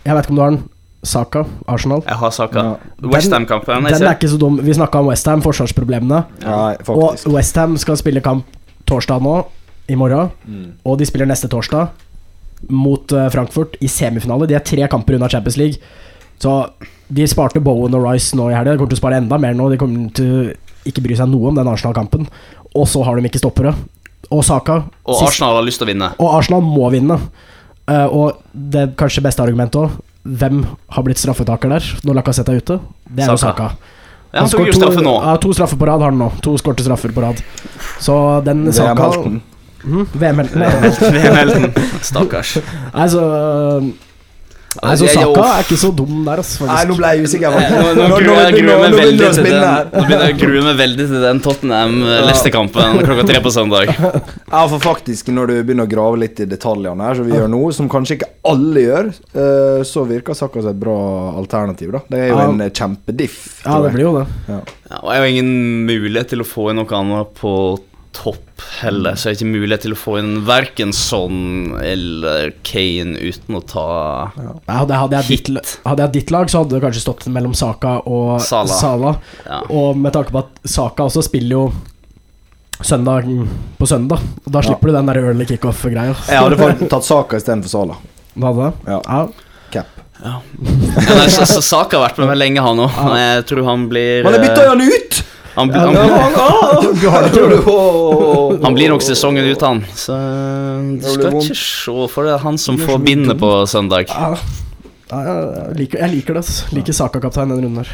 Jeg 0.06 0.16
vet 0.16 0.24
ikke 0.28 0.30
om 0.30 0.36
du 0.36 0.42
har 0.44 0.52
den. 0.52 0.64
Saka, 1.08 1.46
Arsenal. 1.68 2.02
Jeg 2.06 2.16
har 2.20 2.32
saka. 2.32 2.60
Ja. 2.60 3.10
Westham-kampen. 3.14 3.84
Den 3.88 4.04
er 4.04 4.14
ikke 4.16 4.28
så 4.30 4.38
dum. 4.38 4.58
Vi 4.62 4.74
snakka 4.74 5.00
om 5.00 5.08
Westham, 5.08 5.42
forsvarsproblemene. 5.42 6.24
Ja, 6.44 6.76
Og. 6.90 7.18
Westham 7.32 7.78
skal 7.78 7.98
spille 7.98 8.22
kamp 8.22 8.46
torsdag 8.86 9.22
nå, 9.24 9.46
i 9.88 9.96
morgen. 9.96 10.30
Mm. 10.48 10.68
Og 10.86 10.98
de 11.00 11.08
spiller 11.08 11.30
neste 11.30 11.50
torsdag 11.52 11.90
mot 12.74 13.12
eh, 13.14 13.28
Frankfurt 13.34 13.78
i 13.84 13.90
semifinale. 13.92 14.48
De 14.50 14.56
er 14.58 14.66
tre 14.66 14.88
kamper 14.92 15.18
unna 15.18 15.30
Champions 15.30 15.58
League. 15.60 15.82
Så 16.42 16.54
de 17.08 17.28
sparte 17.30 17.62
Bowen 17.64 17.96
og 17.98 18.04
Rice 18.06 18.38
nå 18.38 18.50
i 18.52 18.56
helga. 18.56 18.74
De 18.74 18.82
kommer 18.82 18.94
til 18.94 19.00
å 19.00 19.04
spare 19.04 19.20
enda 19.22 19.40
mer 19.42 19.56
nå. 19.58 19.70
De 19.72 19.78
kommer 19.82 20.10
til 20.18 20.32
å 20.32 20.48
ikke 20.88 21.04
bry 21.06 21.18
seg 21.20 21.30
noe 21.32 21.52
om 21.52 21.58
den 21.58 21.70
Arsenal-kampen. 21.70 22.28
Og 22.78 22.88
så 22.90 23.04
har 23.06 23.18
de 23.18 23.30
ikke 23.30 23.42
stoppere. 23.42 23.74
Og 24.34 24.44
Saka 24.44 24.82
Og 25.06 25.16
sist- 25.16 25.28
Arsenal 25.30 25.56
har 25.56 25.64
lyst 25.68 25.80
til 25.80 25.88
å 25.88 25.92
vinne. 25.94 26.12
Og 26.20 26.34
Arsenal 26.36 26.62
må 26.66 26.90
vinne. 26.92 27.20
Uh, 27.88 28.08
og 28.12 28.42
det 28.52 28.90
kanskje 29.00 29.24
beste 29.24 29.40
argumentet 29.40 29.78
òg 29.80 29.94
Hvem 30.28 30.58
har 30.92 31.04
blitt 31.06 31.22
straffetaker 31.22 31.72
der 31.72 31.86
når 32.04 32.18
Lacassette 32.18 32.52
er 32.52 32.58
ute? 32.60 32.76
Det 33.08 33.24
er 33.24 33.30
jo 33.32 33.38
Saka. 33.40 33.70
Saka. 33.70 33.94
Ja, 34.34 34.42
han 34.42 34.50
tok 34.52 34.60
skåret 34.60 34.74
to- 34.76 34.82
straffe 34.82 35.04
nå. 35.06 35.14
Ja, 35.24 35.36
to 35.40 35.54
straffer 35.56 35.80
på 35.80 35.88
rad 35.88 36.02
har 36.04 36.12
han 36.12 36.20
nå. 36.20 36.28
To 36.44 36.58
skårte 36.60 36.84
straffer 36.84 37.14
på 37.16 37.24
rad. 37.24 37.40
Så 38.04 38.44
den 38.44 38.66
Saka 38.76 39.08
VM-helten. 39.84 39.94
Mhm, 39.94 40.08
VM-helten. 40.14 41.14
VM-helten. 41.18 41.72
Stakkars. 42.02 42.58
Altså 42.94 43.24
Altså, 44.84 45.08
Saka 45.10 45.44
er 45.58 45.64
ikke 45.66 45.78
så 45.80 45.90
dum 45.96 46.20
der, 46.26 46.42
altså, 46.44 46.66
Nei, 46.68 46.82
nå 46.90 46.98
ble 47.00 47.12
jeg 47.16 47.28
usikker. 47.28 47.56
Nå, 47.56 47.78
nå, 47.98 48.08
begynner-. 48.14 48.52
Nå 48.52 48.76
begynner 48.84 50.26
jeg 50.28 50.36
å 50.36 50.40
grue 50.42 50.64
meg 50.68 50.78
veldig 50.82 51.08
til 51.10 51.24
den 51.24 51.42
Tottenham-Leicester-kampen 51.46 53.00
klokka 53.08 53.26
tre 53.32 53.42
på 53.46 53.54
søndag. 53.54 53.94
Ja, 53.98 54.62
for 54.70 54.78
faktisk, 54.84 55.32
når 55.34 55.52
du 55.52 55.56
begynner 55.62 55.88
å 55.88 55.92
grave 55.92 56.22
litt 56.22 56.42
i 56.44 56.50
detaljene 56.50 57.10
her, 57.10 57.18
som 57.18 57.30
vi 57.30 57.36
gjør 57.38 57.50
nå, 57.54 57.64
som 57.76 57.90
kanskje 57.92 58.20
ikke 58.20 58.32
alle 58.52 58.86
gjør, 58.86 59.12
eh, 59.34 59.82
så 59.88 60.06
virker 60.10 60.38
Saka 60.38 60.62
som 60.62 60.74
et 60.76 60.82
bra 60.82 60.98
alternativ, 61.40 61.96
da. 61.96 62.04
Det 62.12 62.24
er 62.28 62.32
jo 62.36 62.42
en 62.46 62.66
eh, 62.68 62.74
kjempediff. 62.74 63.42
Ja, 63.66 63.80
det 63.86 63.96
blir 63.96 64.10
jo 64.10 64.16
det. 64.20 64.28
Ja, 64.52 64.62
og 65.02 65.12
jeg 65.14 65.24
har 65.24 65.32
ingen 65.32 65.54
mulighet 65.90 66.36
til 66.36 66.44
å 66.44 66.48
få 66.48 66.70
inn 66.72 66.82
noe 66.84 67.02
annet 67.02 67.34
på 67.40 67.52
topp 68.18 68.64
heller, 68.82 69.16
så 69.16 69.30
jeg 69.30 69.36
har 69.36 69.40
ikke 69.40 69.54
mulighet 69.54 69.84
til 69.86 69.94
å 69.96 69.98
få 70.00 70.16
inn 70.20 70.32
verken 70.48 70.92
Son 70.98 71.76
eller 71.82 72.52
Kane 72.68 73.16
uten 73.22 73.58
å 73.58 73.62
ta 73.70 73.86
Ja, 74.36 74.54
hadde, 74.82 74.98
hadde, 75.02 75.22
jeg 75.22 75.44
ditt, 75.46 75.76
hadde 75.86 76.06
jeg 76.08 76.16
ditt 76.18 76.34
lag, 76.34 76.50
så 76.52 76.64
hadde 76.64 76.76
det 76.78 76.84
kanskje 76.86 77.04
stått 77.06 77.28
mellom 77.34 77.54
Saka 77.58 77.98
og 78.10 78.42
Sala. 78.44 78.80
Sala. 78.82 79.14
Ja. 79.46 79.62
Og 79.70 79.98
med 80.02 80.14
tanke 80.18 80.34
på 80.36 80.42
at 80.44 80.62
Saka 80.68 81.06
også 81.08 81.24
spiller 81.30 81.56
jo 81.60 81.64
søndag 82.82 83.26
på 83.80 83.88
søndag, 83.90 84.22
og 84.46 84.52
da 84.54 84.60
Ja. 84.62 84.68
slipper 84.70 84.88
du 84.92 84.94
den 84.94 85.06
der 85.10 85.18
early 85.24 85.46
kickoff-greia. 85.50 86.16
Jeg 86.30 86.38
hadde 86.44 86.58
faktisk 86.62 86.90
tatt 86.94 87.06
Saka 87.08 87.38
istedenfor 87.38 87.70
Sala. 87.70 87.96
Du 88.36 88.46
hadde 88.46 88.68
det? 88.68 88.92
Ja. 88.92 89.00
Ja. 89.08 89.28
Cap. 89.74 89.88
Ja, 90.18 90.40
nei, 90.58 91.28
så, 91.30 91.46
så 91.46 91.62
Saka 91.62 91.98
har 92.00 92.08
vært 92.10 92.18
med 92.22 92.30
meg 92.32 92.38
lenge, 92.42 92.62
han 92.66 92.80
òg. 92.82 93.00
Jeg 93.18 93.44
tror 93.50 93.66
han 93.68 93.88
blir 93.90 94.24
Men 94.26 94.34
jeg 94.38 94.46
bytta 94.48 94.64
jo 94.66 94.70
han 94.76 94.82
ut! 94.82 95.24
Han, 95.58 95.70
han, 95.74 95.96
han, 95.96 95.98
det 96.94 97.60
han 98.66 98.74
blir 98.78 98.90
nok 98.94 99.02
sesongen 99.06 99.46
ut, 99.50 99.62
han. 99.66 99.84
Så 99.98 100.14
du 101.02 101.10
skal 101.10 101.38
ikke 101.42 101.58
se 101.58 102.08
for 102.14 102.28
det 102.30 102.36
er 102.38 102.44
han 102.46 102.58
som 102.62 102.78
får 102.80 103.02
bindet 103.04 103.40
på 103.42 103.52
søndag. 103.70 104.08
Jeg, 104.08 105.76
liker, 105.78 106.02
jeg 106.04 106.12
liker 106.18 106.36
det. 106.36 106.42
Altså. 106.46 106.74
Liker 106.76 106.94
Saka-kaptein 106.94 107.54
den 107.54 107.64
runden 107.66 107.86
her. 107.86 107.94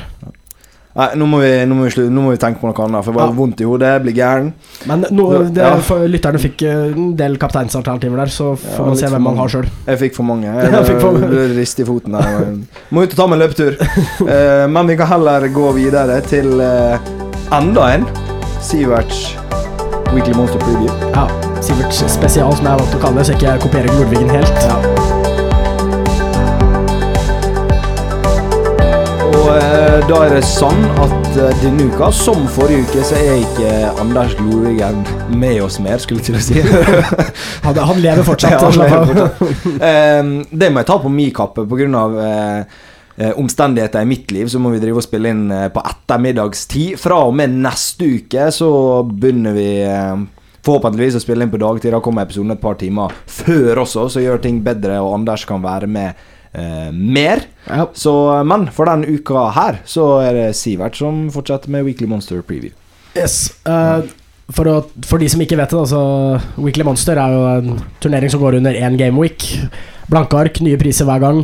Nei, 0.94 1.08
nå 1.18 1.26
må, 1.26 1.40
vi, 1.42 1.48
nå, 1.66 1.74
må 1.74 1.88
vi 1.90 2.04
nå 2.06 2.22
må 2.22 2.32
vi 2.36 2.38
tenke 2.38 2.62
på 2.62 2.70
noe 2.70 2.84
annet, 2.86 3.02
for 3.02 3.10
jeg 3.16 3.18
var 3.18 3.32
Ja. 3.32 3.34
vondt 3.40 3.62
i 3.64 3.66
hodet, 3.66 3.94
blir 4.04 4.14
gæren. 4.14 4.52
Men 4.86 5.06
nå, 5.10 5.26
det, 5.50 5.64
Ja. 5.64 5.72
for 5.82 6.06
lytterne 6.06 6.38
fikk 6.38 6.62
eh, 6.70 6.92
en 6.94 7.16
del 7.18 7.40
kapteinsalternativer 7.42 8.22
der, 8.22 8.30
så 8.30 8.52
får 8.62 8.78
Ja, 8.78 8.86
man 8.92 9.00
se 9.02 9.10
hvem 9.10 9.26
man 9.26 9.38
har 9.42 9.50
sjøl. 9.50 9.66
Jeg 9.88 9.98
fikk 10.04 10.16
for 10.20 10.24
mange. 10.30 10.46
Jeg 10.54 10.70
Jeg 10.72 10.86
fikk 10.92 11.02
for- 11.02 11.18
ble 11.18 11.48
rist 11.58 11.80
i 11.82 11.88
foten 11.88 12.12
der. 12.20 12.46
Må 12.94 13.08
ut 13.08 13.10
og 13.10 13.18
ta 13.18 13.26
meg 13.26 13.40
en 13.42 13.48
løpetur. 13.48 13.74
uh, 14.22 14.68
men 14.70 14.88
vi 14.94 14.96
kan 15.02 15.08
heller 15.16 15.48
gå 15.50 15.74
videre 15.74 16.22
til 16.30 16.62
eh, 16.62 17.00
enda 17.52 17.94
en 17.94 18.06
Siverts 18.62 19.36
Weekly 20.14 20.34
Monster 20.34 20.60
Preview. 20.60 20.92
Ja. 21.14 21.28
Siverts 21.62 22.04
spesial, 22.08 22.56
som 22.56 22.66
jeg 22.66 22.74
har 22.74 22.80
valgt 22.80 22.96
å 22.96 23.02
kalle 23.02 23.22
det, 23.22 23.26
så 23.28 23.36
ikke 23.38 23.48
jeg 23.50 23.64
kopierer 23.64 23.94
Nordvingen 23.98 24.30
helt. 24.36 24.58
Ja. 24.68 24.78
Og 29.34 29.50
eh, 29.56 29.98
da 30.10 30.20
er 30.26 30.36
det 30.36 30.44
sånn 30.48 30.86
at 31.02 31.40
eh, 31.42 31.56
denne 31.64 31.90
uka, 31.90 32.12
som 32.14 32.46
forrige 32.54 32.86
uke, 32.86 33.06
så 33.08 33.18
er 33.18 33.42
ikke 33.42 33.74
Anders 34.04 34.38
Glorvigen 34.40 35.02
med 35.34 35.64
oss 35.66 35.80
mer, 35.84 36.00
skulle 36.04 36.22
jeg 36.22 36.30
til 36.30 36.40
å 36.40 36.46
si. 36.46 36.62
han, 37.66 37.84
han 37.92 38.02
lever 38.04 38.28
fortsatt. 38.28 38.54
Ja, 38.56 38.64
han 38.68 38.80
lever 38.80 39.06
fortsatt. 39.12 39.84
eh, 39.90 40.34
det 40.52 40.72
må 40.72 40.84
jeg 40.84 40.92
ta 40.94 41.00
på 41.02 41.14
min 41.14 41.34
kappe, 41.36 41.66
på 41.68 41.80
grunn 41.82 41.98
av 41.98 42.20
eh, 42.22 42.82
omstendigheter 43.18 44.02
i 44.02 44.10
mitt 44.10 44.32
liv. 44.32 44.48
Så 44.50 44.60
må 44.62 44.74
vi 44.74 44.82
drive 44.82 45.02
og 45.02 45.06
spille 45.06 45.34
inn 45.34 45.46
eh, 45.54 45.68
på 45.74 45.84
ettermiddagstid. 45.86 46.98
Fra 47.02 47.20
og 47.28 47.36
med 47.38 47.56
neste 47.64 48.10
uke 48.18 48.50
så 48.54 48.70
begynner 49.06 49.58
vi 49.58 49.68
eh, 49.86 50.24
forhåpentligvis 50.64 51.20
å 51.20 51.24
spille 51.24 51.46
inn 51.46 51.54
på 51.54 51.62
dagtid. 51.62 51.94
Da 51.94 52.02
kommer 52.04 52.26
episoden 52.26 52.56
et 52.56 52.64
par 52.64 52.80
timer 52.82 53.14
før 53.30 53.84
også, 53.86 54.08
så 54.16 54.24
gjør 54.24 54.42
ting 54.44 54.64
bedre, 54.66 55.02
og 55.04 55.18
Anders 55.20 55.46
kan 55.50 55.64
være 55.64 55.90
med 55.92 56.26
eh, 56.54 56.90
mer. 56.94 57.46
Ja. 57.68 57.88
Så, 57.94 58.16
men 58.48 58.70
for 58.74 58.90
den 58.90 59.06
uka 59.06 59.50
her 59.58 59.84
så 59.90 60.10
er 60.24 60.40
det 60.40 60.50
Sivert 60.58 60.98
som 61.00 61.28
fortsetter 61.34 61.74
med 61.74 61.86
Weekly 61.88 62.10
Monster 62.10 62.42
Preview. 62.46 62.74
Yes. 63.14 63.52
Uh, 63.68 64.02
for, 64.50 64.66
å, 64.66 64.80
for 65.06 65.22
de 65.22 65.28
som 65.30 65.42
ikke 65.44 65.58
vet 65.60 65.70
det, 65.70 65.84
altså, 65.84 66.00
Weekly 66.58 66.86
Monster 66.88 67.20
er 67.22 67.36
jo 67.36 67.44
en 67.52 67.84
turnering 68.02 68.32
som 68.34 68.42
går 68.42 68.58
under 68.58 68.74
én 68.74 68.98
gameweek. 68.98 69.46
Blanke 70.10 70.40
ark, 70.40 70.58
nye 70.66 70.80
priser 70.82 71.08
hver 71.08 71.22
gang. 71.22 71.44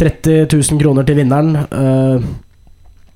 30 0.00 0.46
000 0.48 0.80
kroner 0.80 1.04
til 1.06 1.20
vinneren. 1.20 1.52
Uh, 1.70 2.30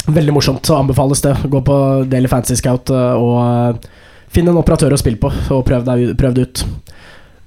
veldig 0.06 0.32
morsomt, 0.32 0.66
så 0.66 0.76
anbefales 0.76 1.22
det. 1.22 1.36
Gå 1.48 1.60
på 1.64 2.04
Daily 2.04 2.28
Fantasy 2.28 2.58
Scout 2.60 2.90
eh, 2.92 3.12
og 3.16 3.38
eh, 3.40 3.90
finn 4.34 4.48
en 4.50 4.60
operatør 4.60 4.92
å 4.94 5.00
spille 5.00 5.20
på, 5.20 5.30
og 5.54 5.64
prøv, 5.66 5.86
deg, 5.86 6.38
ut. 6.38 6.64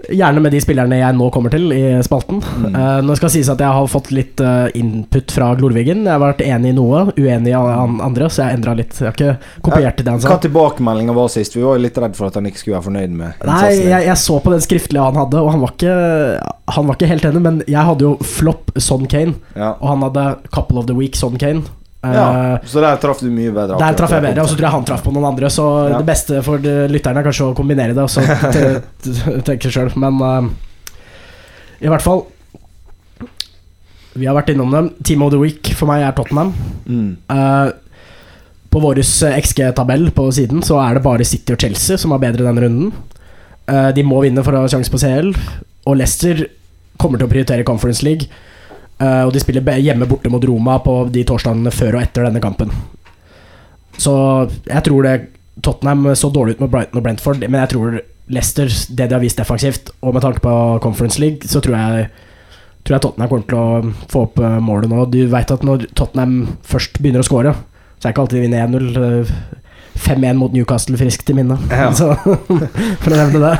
Gjerne 0.07 0.41
med 0.43 0.53
de 0.55 0.59
spillerne 0.63 0.99
jeg 0.99 1.15
nå 1.17 1.27
kommer 1.33 1.51
til 1.53 1.71
i 1.75 1.81
spalten. 2.05 2.39
Mm. 2.41 2.75
Uh, 2.75 2.99
nå 3.05 3.15
skal 3.17 3.27
det 3.29 3.35
sies 3.35 3.49
at 3.51 3.61
jeg 3.63 3.75
har 3.77 3.89
fått 3.91 4.11
litt 4.15 4.41
uh, 4.43 4.67
input 4.77 5.33
fra 5.35 5.51
Glorvigen. 5.59 6.05
Jeg 6.05 6.13
har 6.13 6.21
vært 6.23 6.43
enig 6.45 6.71
i 6.71 6.77
noe, 6.77 7.07
uenig 7.17 7.51
i 7.51 7.55
an 7.57 7.97
andre, 8.03 8.29
så 8.31 8.45
jeg 8.45 8.59
endra 8.59 8.75
litt. 8.77 8.95
Jeg 8.97 9.09
har 9.09 9.17
ikke 9.17 9.61
kopiert 9.67 9.99
det 10.03 10.13
han 10.13 10.21
sa. 10.23 10.31
Hva 10.31 10.39
tilbakemeldinga 10.45 11.15
var 11.17 11.31
sist? 11.33 11.57
Vi 11.57 11.65
var 11.65 11.77
jo 11.77 11.85
litt 11.87 11.99
redd 12.01 12.15
for 12.17 12.29
at 12.29 12.39
han 12.39 12.47
ikke 12.49 12.63
skulle 12.63 12.77
være 12.77 12.87
fornøyd 12.89 13.17
med 13.17 13.47
Nei, 13.47 13.71
jeg, 13.75 14.05
jeg 14.07 14.17
så 14.21 14.39
på 14.43 14.53
den 14.53 14.63
skriftlige 14.63 15.07
han 15.07 15.19
hadde, 15.19 15.41
og 15.43 15.51
han 15.55 15.63
var 15.63 15.73
ikke, 15.75 15.97
han 16.77 16.87
var 16.87 16.99
ikke 16.99 17.11
helt 17.11 17.27
enig, 17.31 17.43
men 17.43 17.59
jeg 17.67 17.87
hadde 17.91 18.07
jo 18.07 18.13
flopp 18.23 18.73
Son 18.81 19.07
Kane, 19.11 19.35
Ja. 19.57 19.73
og 19.75 19.91
han 19.91 20.05
hadde 20.07 20.27
couple 20.53 20.79
of 20.79 20.87
the 20.89 20.95
week 20.97 21.15
Son 21.19 21.37
Kane. 21.41 21.65
Eh, 22.05 22.13
ja, 22.13 22.59
så 22.69 22.79
der 22.83 22.99
traff 23.01 23.19
du 23.23 23.29
mye 23.33 23.51
bedre. 23.51 23.77
der 23.81 23.95
traff 23.97 24.11
jeg 24.13 24.21
bedre, 24.21 24.43
og 24.43 24.49
så 24.51 24.55
tror 24.55 24.67
jeg 24.67 24.75
han 24.75 24.85
traff 24.85 25.01
på 25.03 25.11
noen 25.15 25.25
andre, 25.31 25.49
så 25.49 25.63
Ja. 25.89 25.97
det 25.97 26.05
beste 26.05 26.43
for 26.45 26.57
lytterne 26.61 27.17
er 27.19 27.25
kanskje 27.25 27.47
å 27.49 27.55
kombinere 27.57 27.95
det, 27.97 28.03
og 28.03 28.09
så 28.09 28.21
te- 28.53 28.81
te- 29.01 29.41
tenke 29.47 29.71
sjøl, 29.73 29.89
men 29.97 30.21
uh, 30.21 30.49
i 31.81 31.89
hvert 31.89 32.01
fall 32.05 32.25
Vi 34.17 34.25
har 34.25 34.33
vært 34.33 34.49
innom 34.49 34.71
dem. 34.73 34.87
Team 35.05 35.21
of 35.21 35.29
the 35.33 35.37
week 35.41 35.73
for 35.77 35.85
meg 35.89 36.01
er 36.01 36.15
Tottenham. 36.17 36.53
Mm. 36.89 37.17
Uh, 37.29 37.69
på 38.73 38.79
vår 38.81 38.97
XG-tabell 39.03 40.07
på 40.15 40.25
siden 40.33 40.63
så 40.65 40.79
er 40.81 40.97
det 40.97 41.03
bare 41.05 41.25
City 41.27 41.53
og 41.53 41.61
Chelsea 41.61 41.97
som 42.01 42.11
har 42.15 42.19
bedre 42.23 42.41
denne 42.47 42.63
runden. 42.65 42.89
Uh, 43.69 43.91
de 43.93 44.01
må 44.03 44.23
vinne 44.25 44.41
for 44.45 44.57
å 44.57 44.63
ha 44.63 44.71
sjanse 44.73 44.89
på 44.89 44.97
CL. 45.01 45.29
Og 45.85 45.99
Leicester 45.99 46.47
kommer 46.97 47.21
til 47.21 47.27
å 47.27 47.31
prioritere 47.31 47.63
Conference 47.67 48.01
League. 48.05 48.25
Eh, 48.97 49.23
og 49.27 49.33
de 49.33 49.41
spiller 49.43 49.81
hjemme 49.83 50.07
borte 50.09 50.31
mot 50.33 50.43
Roma 50.45 50.79
på 50.83 50.99
de 51.13 51.23
torsdagene 51.27 51.73
før 51.73 51.97
og 51.97 52.05
etter 52.05 52.27
denne 52.27 52.41
kampen. 52.43 52.71
Så 53.97 54.13
jeg 54.67 54.83
tror 54.85 55.05
det 55.05 55.15
Tottenham 55.65 56.11
så 56.15 56.29
dårlig 56.29 56.57
ut 56.57 56.63
med 56.65 56.71
Brighton 56.73 56.99
og 56.99 57.05
Brentford, 57.05 57.41
men 57.41 57.61
jeg 57.63 57.71
tror 57.73 57.99
Leicester, 58.29 58.69
det 58.93 59.07
de 59.07 59.15
har 59.15 59.23
vist 59.23 59.39
defensivt, 59.39 59.89
og 60.01 60.13
med 60.13 60.21
tanke 60.25 60.43
på 60.43 60.53
Conference 60.83 61.21
League, 61.21 61.47
så 61.47 61.61
tror 61.63 61.77
jeg 61.79 62.09
Tror 62.87 62.95
jeg 62.95 63.03
Tottenham 63.03 63.27
kommer 63.27 63.47
til 63.51 63.57
å 63.59 64.05
få 64.07 64.19
opp 64.23 64.37
eh, 64.39 64.53
målet 64.63 64.87
nå. 64.87 65.01
Du 65.11 65.17
veit 65.27 65.49
at 65.51 65.63
når 65.67 65.89
Tottenham 65.91 66.53
først 66.63 67.01
begynner 67.03 67.19
å 67.19 67.25
score, 67.27 67.51
så 67.51 68.05
er 68.05 68.05
det 68.05 68.13
ikke 68.13 68.23
alltid 68.23 68.37
de 68.37 68.43
vinner 68.45 68.63
1-0. 68.63 68.85
eh, 69.01 69.31
5-1 69.97 70.39
mot 70.39 70.53
Newcastle 70.55 70.95
friskt 70.95 71.27
i 71.29 71.35
minne. 71.35 71.57
Ja. 71.67 71.89
Så, 71.99 72.13
for 73.03 73.11
å 73.11 73.17
nevne 73.17 73.41
det. 73.43 73.51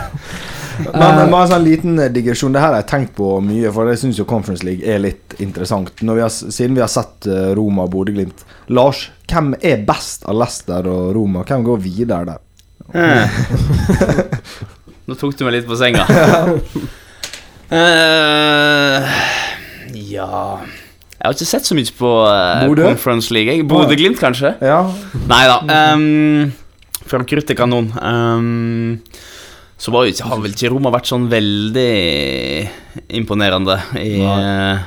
Men 0.86 1.19
Eh, 1.19 1.30
bare 1.32 1.43
en 1.43 1.51
sånn 1.51 1.65
liten 1.65 1.99
digresjon. 2.13 2.53
Det 2.53 2.61
her 2.61 2.73
har 2.73 2.82
jeg 2.82 2.89
tenkt 2.91 3.13
på 3.17 3.38
mye, 3.43 3.71
for 3.73 3.89
jeg 3.91 4.01
syns 4.03 4.19
jo 4.21 4.25
Conference 4.30 4.65
League 4.65 4.86
er 4.88 5.01
litt 5.03 5.38
interessant. 5.43 5.91
Når 6.01 6.19
vi 6.19 6.25
har, 6.25 6.34
siden 6.34 6.78
vi 6.78 6.84
har 6.84 6.91
sett 6.91 7.28
eh, 7.30 7.51
Roma 7.57 7.88
og 7.88 7.93
Bodø-Glimt. 7.95 8.43
Lars, 8.73 9.07
hvem 9.32 9.53
er 9.61 9.84
best 9.88 10.25
av 10.28 10.38
Leicester 10.39 10.88
og 10.91 11.13
Roma? 11.17 11.43
Hvem 11.47 11.65
går 11.67 11.82
videre 11.84 12.25
der? 12.32 12.43
Eh. 12.95 13.28
Nå 15.07 15.15
tok 15.15 15.38
du 15.39 15.45
meg 15.47 15.57
litt 15.57 15.67
på 15.67 15.78
senga. 15.80 16.03
uh, 17.71 19.15
ja 19.97 20.32
Jeg 20.63 21.23
har 21.23 21.36
ikke 21.36 21.47
sett 21.47 21.67
så 21.67 21.75
mye 21.75 21.93
på 21.95 22.11
uh, 22.28 22.63
Bodø? 22.67 22.88
Conference 22.89 23.34
League. 23.36 23.63
Bodø-Glimt, 23.67 24.19
kanskje? 24.19 24.53
Ja, 24.63 24.82
Nei 25.32 25.43
da. 25.47 25.57
Um, 25.95 26.51
fra 27.07 27.23
krutt 27.23 27.47
til 27.47 27.55
kanon. 27.55 27.88
Um, 28.03 28.99
så 29.78 29.93
var 29.93 30.09
har 30.09 30.39
vel 30.41 30.53
ikke 30.55 30.71
Roma 30.73 30.89
vært 30.93 31.09
sånn 31.09 31.28
veldig 31.30 31.89
imponerende 33.13 33.78
i 34.01 34.13
uh, 34.25 34.86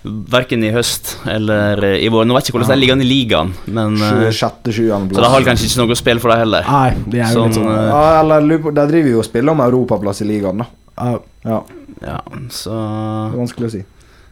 Verken 0.00 0.62
i 0.64 0.70
høst 0.72 1.10
eller 1.28 1.82
i 1.98 2.06
vår. 2.08 2.24
Nå 2.24 2.32
vet 2.32 2.46
jeg 2.46 2.54
ikke 2.54 2.60
hvordan 2.62 2.70
det 2.72 2.78
ligger 2.80 2.96
an 2.96 3.02
i 3.04 3.08
ligaen, 3.08 3.50
men 3.76 3.98
uh, 4.00 4.30
sjette, 4.32 4.72
sjuende 4.72 5.12
Så 5.12 5.20
det 5.20 5.32
har 5.34 5.44
kanskje 5.44 5.66
ikke 5.68 5.82
noe 5.82 5.92
å 5.92 5.98
spille 6.00 6.22
for 6.22 6.32
deg 6.32 6.40
heller. 6.46 6.70
Nei, 6.70 6.94
de 7.04 7.20
er 7.20 7.34
jo 7.34 7.42
litt 7.44 7.58
Sånn, 7.58 7.66
sånn 7.66 7.74
eh, 7.74 7.88
Ja, 7.90 8.04
eller 8.22 8.46
lurer 8.46 8.78
driver 8.94 9.12
jo 9.12 9.20
og 9.20 9.26
spiller 9.28 9.52
om 9.52 9.60
europaplass 9.66 10.22
i 10.24 10.28
ligaen, 10.30 10.62
da. 10.64 10.68
ja, 11.02 11.18
Ja, 11.50 11.58
Ja, 12.00 12.16
så 12.54 12.78
det 12.78 13.34
er 13.34 13.42
vanskelig 13.42 13.68
å 13.68 13.74
si. 13.74 13.82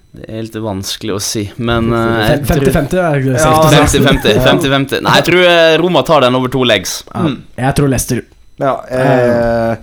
Det 0.09 0.25
er 0.25 0.39
helt 0.39 0.57
vanskelig 0.65 1.13
å 1.13 1.21
si, 1.21 1.45
men 1.61 1.93
eh, 1.93 2.23
jeg 2.31 2.47
tror- 2.49 2.65
50-50 2.71 3.03
er 3.05 3.21
det 3.27 3.35
Ja, 3.37 3.45
safe 3.45 3.85
å 3.85 3.93
si. 3.93 4.01
50-50. 4.09 4.41
50-50. 4.49 5.05
Nei, 5.05 5.19
jeg 5.21 5.29
tror 5.29 5.45
eh, 5.51 5.77
Roma 5.85 6.07
tar 6.09 6.25
den 6.25 6.39
over 6.41 6.55
to 6.55 6.65
legs. 6.65 7.03
Ja, 7.13 7.29
jeg 7.67 7.77
tror 7.77 7.93
Leicester. 7.93 8.25
Ja, 8.59 8.75
eh, 8.91 9.79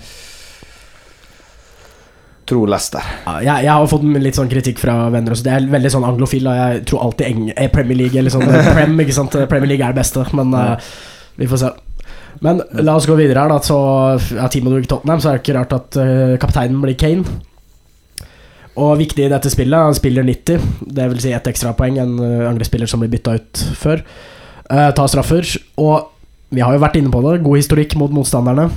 tror 2.46 2.70
Leicester. 2.70 3.02
Ja, 3.26 3.40
jeg, 3.42 3.66
jeg 3.66 3.72
har 3.74 3.88
fått 3.90 4.06
litt 4.22 4.38
sånn 4.38 4.52
kritikk 4.52 4.82
fra 4.82 4.98
venner 5.14 5.34
også. 5.34 5.48
Det 5.48 5.56
er 5.56 5.72
veldig 5.72 5.92
sånn 5.96 6.06
anglofil. 6.08 6.46
Og 6.52 6.60
jeg 6.60 6.84
tror 6.92 7.08
alltid 7.08 7.28
Eng 7.30 7.50
er 7.56 7.74
Premier 7.74 8.04
League 8.04 8.20
eller 8.22 8.34
sånn 8.34 8.46
eh, 8.46 8.72
Prem, 8.76 8.94
ikke 9.02 9.16
sant? 9.18 9.38
Premier 9.50 9.74
League 9.74 9.86
er 9.86 9.96
det 9.96 10.02
beste, 10.04 10.26
men 10.38 10.54
uh, 10.54 10.76
vi 11.40 11.50
får 11.50 11.64
se. 11.64 11.74
Men 12.46 12.62
la 12.84 12.98
oss 13.00 13.08
gå 13.08 13.18
videre 13.18 13.46
her, 13.46 13.54
da. 13.56 13.60
Så 13.64 13.80
ja, 14.38 14.48
Team 14.52 14.70
of 14.70 14.78
Tottenham, 14.92 15.24
så 15.24 15.32
er 15.32 15.38
det 15.38 15.46
ikke 15.46 15.58
rart 15.58 15.76
at 15.78 16.00
uh, 16.00 16.38
kapteinen 16.42 16.82
blir 16.84 16.98
Kane. 17.00 17.26
Og 18.76 18.98
viktig 19.00 19.26
i 19.26 19.32
dette 19.32 19.50
spillet, 19.50 19.88
han 19.88 19.96
spiller 19.96 20.26
90, 20.28 20.72
det 20.98 21.06
vil 21.14 21.22
si 21.24 21.32
ett 21.32 21.46
ekstrapoeng 21.48 22.00
enn 22.04 22.18
uh, 22.20 22.50
andre 22.50 22.68
spiller 22.68 22.92
som 22.92 23.02
blir 23.02 23.14
bytta 23.14 23.38
ut 23.40 23.64
før. 23.80 24.04
Uh, 24.68 24.92
tar 24.98 25.10
straffer. 25.10 25.48
Og 25.80 26.12
vi 26.54 26.64
har 26.64 26.76
jo 26.76 26.82
vært 26.84 26.98
inne 27.00 27.12
på 27.14 27.22
det, 27.26 27.40
god 27.46 27.60
historikk 27.60 27.96
mot 28.00 28.14
motstanderne. 28.14 28.70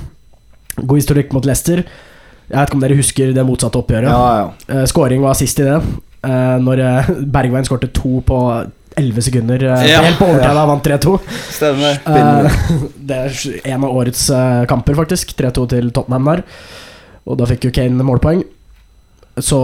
God 0.79 0.97
historikk 0.97 1.33
mot 1.35 1.45
Leicester. 1.45 1.83
Jeg 2.49 2.57
vet 2.57 2.69
ikke 2.69 2.79
om 2.79 2.83
dere 2.83 2.97
husker 2.97 3.33
det 3.35 3.45
motsatte 3.45 3.79
oppgjøret. 3.79 4.09
Ja, 4.09 4.51
ja. 4.65 4.85
Skåring 4.89 5.21
var 5.21 5.37
sist 5.37 5.59
i 5.61 5.67
det. 5.67 5.77
Uh, 6.25 6.57
når 6.59 6.81
uh, 6.83 7.09
Bergveien 7.31 7.67
skårte 7.67 7.91
to 7.95 8.19
på 8.25 8.39
11 8.99 9.25
sekunder. 9.29 9.65
Ja. 9.85 10.01
Helt 10.03 10.19
på 10.19 10.27
overtid 10.27 10.57
da 10.57 10.65
vant 10.67 10.87
3-2. 10.87 11.15
Stemmer. 11.55 11.99
Det 13.09 13.19
er 13.19 13.41
en 13.75 13.85
av 13.85 13.93
årets 13.93 14.25
kamper, 14.67 14.97
faktisk. 14.97 15.35
3-2 15.37 15.67
til 15.75 15.91
Tottenham 15.95 16.31
der. 16.33 16.43
Og 17.29 17.37
da 17.39 17.47
fikk 17.47 17.69
jo 17.69 17.75
Kane 17.75 18.07
målpoeng. 18.07 18.41
Så 19.39 19.59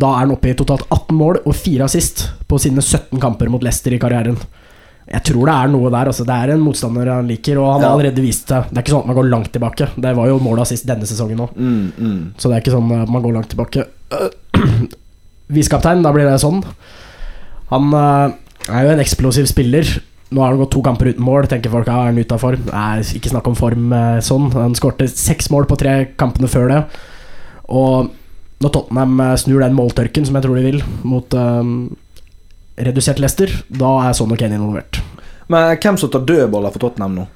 da 0.00 0.14
er 0.14 0.24
han 0.24 0.34
oppe 0.34 0.50
i 0.50 0.56
totalt 0.58 0.86
18 0.88 1.14
mål 1.14 1.42
og 1.44 1.54
4 1.54 1.86
assist 1.86 2.24
på 2.50 2.58
sine 2.62 2.82
17 2.82 3.20
kamper 3.22 3.50
mot 3.52 3.62
Leicester 3.62 3.94
i 3.94 4.00
karrieren. 4.02 4.38
Jeg 5.10 5.24
tror 5.26 5.48
det 5.48 5.54
er 5.56 5.70
noe 5.72 5.90
der. 5.90 6.10
Altså. 6.12 6.24
Det 6.26 6.34
er 6.36 6.52
en 6.54 6.62
motstander 6.62 7.08
han 7.10 7.30
liker, 7.30 7.58
og 7.58 7.72
han 7.72 7.84
har 7.84 7.96
allerede 7.96 8.22
vist 8.22 8.46
det. 8.52 8.60
Det 8.68 8.78
er 8.78 8.84
ikke 8.84 8.94
sånn 8.94 9.02
at 9.02 9.10
man 9.10 9.18
går 9.18 9.30
langt 9.32 9.50
tilbake. 9.54 9.88
Det 10.06 10.12
var 10.18 10.30
jo 10.30 10.36
målet 10.42 10.70
sist 10.70 10.86
denne 10.86 11.08
sesongen 11.08 11.42
òg. 11.42 11.56
Mm, 11.56 11.80
mm. 11.96 12.20
Så 12.38 12.46
det 12.46 12.56
er 12.56 12.62
ikke 12.62 12.76
sånn 12.76 12.92
at 12.94 13.10
man 13.10 13.24
går 13.24 13.34
langt 13.34 13.50
tilbake. 13.50 13.88
Visekaptein, 15.56 16.04
da 16.06 16.12
blir 16.14 16.30
det 16.30 16.38
sånn. 16.42 16.62
Han 17.72 17.90
eh, 17.98 18.36
er 18.70 18.86
jo 18.86 18.94
en 18.94 19.02
eksplosiv 19.02 19.50
spiller. 19.50 19.90
Nå 20.30 20.44
har 20.44 20.52
han 20.52 20.60
gått 20.62 20.70
to 20.76 20.82
kamper 20.86 21.10
uten 21.10 21.26
mål. 21.26 21.48
Tenker 21.50 21.72
folk 21.72 21.90
ja, 21.90 21.96
er 22.04 22.12
han 22.12 22.20
ute 22.22 22.36
av 22.36 22.42
form? 22.44 22.68
Nei, 22.70 23.02
ikke 23.18 23.32
snakk 23.32 23.50
om 23.50 23.58
form 23.58 23.90
eh, 23.96 24.20
sånn. 24.22 24.46
Han 24.54 24.78
skårte 24.78 25.10
seks 25.10 25.50
mål 25.50 25.66
på 25.70 25.78
tre 25.80 25.96
kampene 26.20 26.50
før 26.50 26.70
det. 26.70 26.84
Og 27.66 28.12
når 28.62 28.74
Tottenham 28.76 29.18
eh, 29.26 29.34
snur 29.42 29.64
den 29.64 29.74
måltørken, 29.74 30.28
som 30.28 30.38
jeg 30.38 30.46
tror 30.46 30.60
de 30.60 30.68
vil, 30.68 30.84
mot 31.02 31.34
eh, 31.34 31.74
redusert 32.78 33.18
Leicester, 33.18 33.50
da 33.68 33.96
er 34.08 34.12
Son 34.14 34.30
og 34.32 34.38
Kane 34.38 34.54
involvert. 34.58 35.00
Men 35.50 35.76
hvem 35.82 35.96
som 35.98 36.10
tar 36.10 36.20
dødballer 36.28 36.70
for 36.72 36.78
Tottenham 36.86 37.14
nå? 37.18 37.26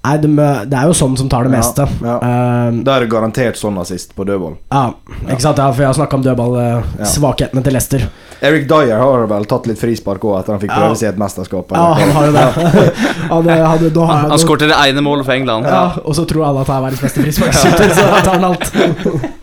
Nei, 0.00 0.14
de, 0.16 0.28
det 0.32 0.72
er 0.78 0.86
jo 0.88 0.94
sånn 0.96 1.12
som 1.20 1.28
tar 1.28 1.44
det 1.44 1.50
meste. 1.52 1.84
ja. 2.00 2.14
Eh, 2.24 2.76
Da 2.86 2.94
er 2.96 3.00
det 3.04 3.10
garantert 3.12 3.58
sånn 3.60 3.76
assist 3.82 4.14
på 4.16 4.24
dødball. 4.24 4.54
ja, 4.72 4.94
ikke 5.28 5.42
sant? 5.44 5.58
Ja, 5.60 5.66
for 5.72 5.82
jeg 5.84 5.90
har 5.90 5.98
snakka 5.98 6.16
om 6.16 6.22
dødballsvakhetene 6.24 7.62
til 7.66 7.72
Leicester. 7.76 8.06
Eric 8.40 8.64
Dyer 8.70 8.96
har 8.96 9.26
vel 9.28 9.44
tatt 9.44 9.66
litt 9.68 9.76
frispark 9.78 10.22
òg 10.24 10.38
etter 10.40 10.52
han 10.56 10.60
fikk 10.62 10.70
Ja. 10.72 10.78
prøve 10.80 10.96
seg 10.96 11.04
i 11.04 11.12
et 11.12 11.18
mesterskap. 11.20 11.70
Ja, 11.76 11.92
han 12.00 12.10
har 12.16 12.26
jo 12.26 12.32
det. 12.32 12.46
han, 13.34 13.48
eh, 13.50 13.66
hadde, 13.68 13.90
da, 13.92 14.06
han, 14.06 14.30
Han 14.30 14.38
skårte 14.40 14.66
det 14.72 14.78
ene 14.88 15.02
målet 15.04 15.26
for 15.28 15.32
England. 15.36 15.66
ja, 15.68 15.82
Og 16.04 16.14
så 16.16 16.24
tror 16.26 16.46
alle 16.48 16.60
at 16.64 16.66
han 16.72 16.80
er 16.80 16.86
verdens 16.88 17.02
beste 17.04 17.20
frisparkskytter, 17.20 17.92
så 17.92 18.08
da 18.08 18.20
tar 18.24 18.40
han 18.40 18.44
alt. 18.54 18.72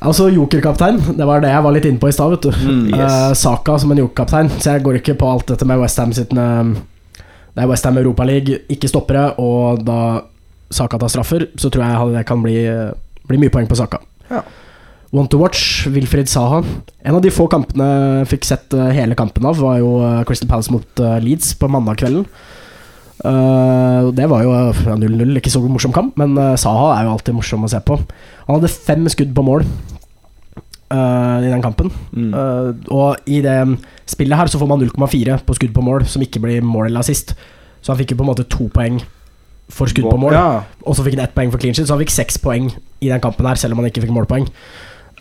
Altså 0.00 0.30
jokerkaptein, 0.32 0.96
det 1.18 1.26
var 1.28 1.42
det 1.44 1.50
jeg 1.52 1.64
var 1.64 1.74
litt 1.76 1.86
inne 1.88 2.00
på 2.00 2.08
i 2.08 2.14
stad, 2.16 2.46
Mm, 2.48 2.86
yes. 2.88 3.00
Eh, 3.00 3.32
Saka 3.36 3.76
som 3.78 3.90
en 3.92 3.98
jokerkaptein, 4.00 4.48
så 4.56 4.76
jeg 4.76 4.84
går 4.84 5.00
ikke 5.00 5.18
på 5.20 5.28
alt 5.28 5.46
dette 5.52 5.66
med 5.68 5.80
Westham 5.82 6.12
sitt 6.16 6.32
eh, 6.32 6.70
Det 7.54 7.60
er 7.60 7.68
Westham 7.68 7.98
Europaliga, 7.98 8.56
ikke 8.70 8.88
stoppere, 8.88 9.34
og 9.38 9.84
da 9.84 10.22
Saka 10.70 10.96
tar 10.98 11.12
straffer, 11.12 11.48
så 11.58 11.68
tror 11.68 11.84
jeg 11.84 12.16
det 12.16 12.24
kan 12.26 12.40
bli, 12.40 12.64
eh, 12.64 12.94
bli 13.28 13.42
mye 13.42 13.52
poeng 13.52 13.68
på 13.68 13.76
Saka. 13.76 14.00
Ja. 14.30 14.40
Want 15.12 15.30
to 15.30 15.38
watch, 15.38 15.86
Wilfried 15.90 16.30
Saha. 16.30 16.62
En 17.04 17.16
av 17.16 17.20
de 17.20 17.30
få 17.34 17.48
kampene 17.50 17.88
jeg 18.22 18.28
fikk 18.30 18.44
sett 18.46 18.76
hele 18.94 19.16
kampen 19.18 19.44
av, 19.44 19.58
var 19.58 19.80
jo 19.82 19.98
Crystal 20.24 20.48
Palace 20.48 20.70
mot 20.70 21.02
Leeds 21.20 21.56
på 21.58 21.66
mandagskvelden. 21.68 22.24
Uh, 23.20 24.08
det 24.16 24.24
var 24.30 24.46
jo 24.46 24.52
eh, 24.54 24.78
0-0, 24.96 25.34
ikke 25.36 25.52
så 25.52 25.60
morsom 25.66 25.92
kamp, 25.92 26.14
men 26.16 26.38
Saha 26.56 26.94
er 26.94 27.04
jo 27.04 27.16
alltid 27.16 27.36
morsom 27.36 27.66
å 27.66 27.68
se 27.68 27.80
på. 27.84 27.98
Han 28.50 28.58
hadde 28.58 28.72
fem 28.74 29.06
skudd 29.12 29.30
på 29.36 29.44
mål 29.46 29.62
uh, 30.90 31.38
i 31.44 31.50
den 31.50 31.62
kampen. 31.62 31.90
Mm. 32.12 32.32
Uh, 32.34 32.72
og 32.90 33.30
i 33.30 33.40
det 33.44 33.56
spillet 34.10 34.38
her 34.40 34.50
så 34.50 34.58
får 34.60 34.70
man 34.70 34.82
0,4 34.82 35.38
på 35.46 35.54
skudd 35.58 35.74
på 35.76 35.84
mål, 35.86 36.04
som 36.10 36.22
ikke 36.24 36.42
blir 36.42 36.64
mål 36.66 36.88
eller 36.90 37.04
assist. 37.04 37.34
Så 37.80 37.92
han 37.92 38.00
fikk 38.00 38.12
jo 38.14 38.20
på 38.20 38.26
en 38.26 38.32
måte 38.32 38.48
to 38.50 38.66
poeng 38.74 38.98
for 39.70 39.86
skudd 39.86 40.08
på 40.10 40.18
mål, 40.18 40.34
Ja. 40.34 40.62
og 40.82 40.96
så 40.98 41.04
fikk 41.06 41.14
han 41.14 41.22
ett 41.28 41.34
poeng 41.36 41.52
for 41.52 41.62
clean 41.62 41.74
sheet, 41.76 41.86
så 41.86 41.94
han 41.94 42.02
fikk 42.02 42.10
seks 42.10 42.40
poeng 42.42 42.72
i 43.00 43.06
den 43.08 43.20
kampen 43.22 43.46
her, 43.46 43.54
selv 43.54 43.72
om 43.76 43.78
han 43.78 43.86
ikke 43.86 44.02
fikk 44.02 44.10
målpoeng. 44.16 44.48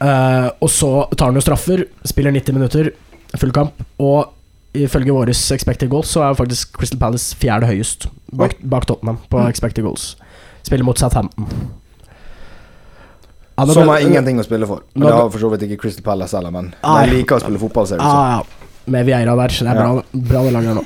Uh, 0.01 0.49
og 0.57 0.71
så 0.73 0.89
tar 1.15 1.29
han 1.29 1.37
jo 1.37 1.43
straffer, 1.45 1.83
spiller 2.07 2.33
90 2.33 2.57
minutter, 2.57 2.89
full 3.37 3.51
kamp, 3.53 3.77
og 4.01 4.31
ifølge 4.73 5.13
våre 5.13 5.29
expected 5.53 5.89
goals 5.89 6.09
så 6.13 6.21
er 6.23 6.31
jo 6.33 6.39
faktisk 6.41 6.73
Crystal 6.77 6.99
Palace 7.01 7.35
fjerde 7.37 7.65
høyest 7.69 8.07
bak, 8.33 8.55
bak 8.61 8.85
Tottenham 8.89 9.17
på 9.29 9.37
Mm. 9.37 9.49
expected 9.49 9.83
goals. 9.83 10.15
Spiller 10.63 10.85
mot 10.85 10.97
Southampton. 10.97 11.45
Ja, 13.59 13.65
nå 13.67 13.73
Som 13.75 13.83
ble- 13.83 13.91
har 13.97 14.05
ingenting 14.07 14.39
å 14.39 14.43
spille 14.47 14.67
for. 14.69 14.83
Men 14.95 15.07
det 15.09 15.15
har 15.17 15.29
for 15.33 15.41
så 15.43 15.49
vidt 15.51 15.65
ikke 15.67 15.79
Crystal 15.81 16.03
Palace 16.05 16.37
heller, 16.37 16.51
men 16.55 16.69
ah, 16.83 17.01
de 17.03 17.11
liker 17.17 17.35
å 17.35 17.41
spille 17.43 17.59
fotball, 17.59 17.87
ser 17.89 17.99
det 17.99 18.05
ut 18.05 18.11
som. 18.11 18.21
Ja, 18.23 18.37
ja. 18.39 18.69
Med 18.95 19.05
Vieira 19.09 19.35
der. 19.35 19.49
så 19.53 19.65
Det 19.67 19.73
er 19.73 19.81
bra, 19.83 20.03
bra 20.31 20.43
det 20.47 20.53
laget 20.55 20.77
nå. 20.79 20.85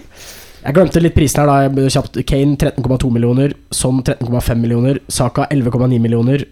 Jeg 0.64 0.74
glemte 0.78 1.02
litt 1.04 1.14
prisen 1.16 1.44
her, 1.44 1.70
da. 1.70 1.86
Kjapt. 1.92 2.18
Kane 2.26 2.56
13,2 2.58 3.12
millioner. 3.12 3.54
Son 3.72 4.02
13,5 4.02 4.58
millioner. 4.64 5.00
Saka 5.12 5.46
11,9 5.52 6.00
millioner. 6.02 6.46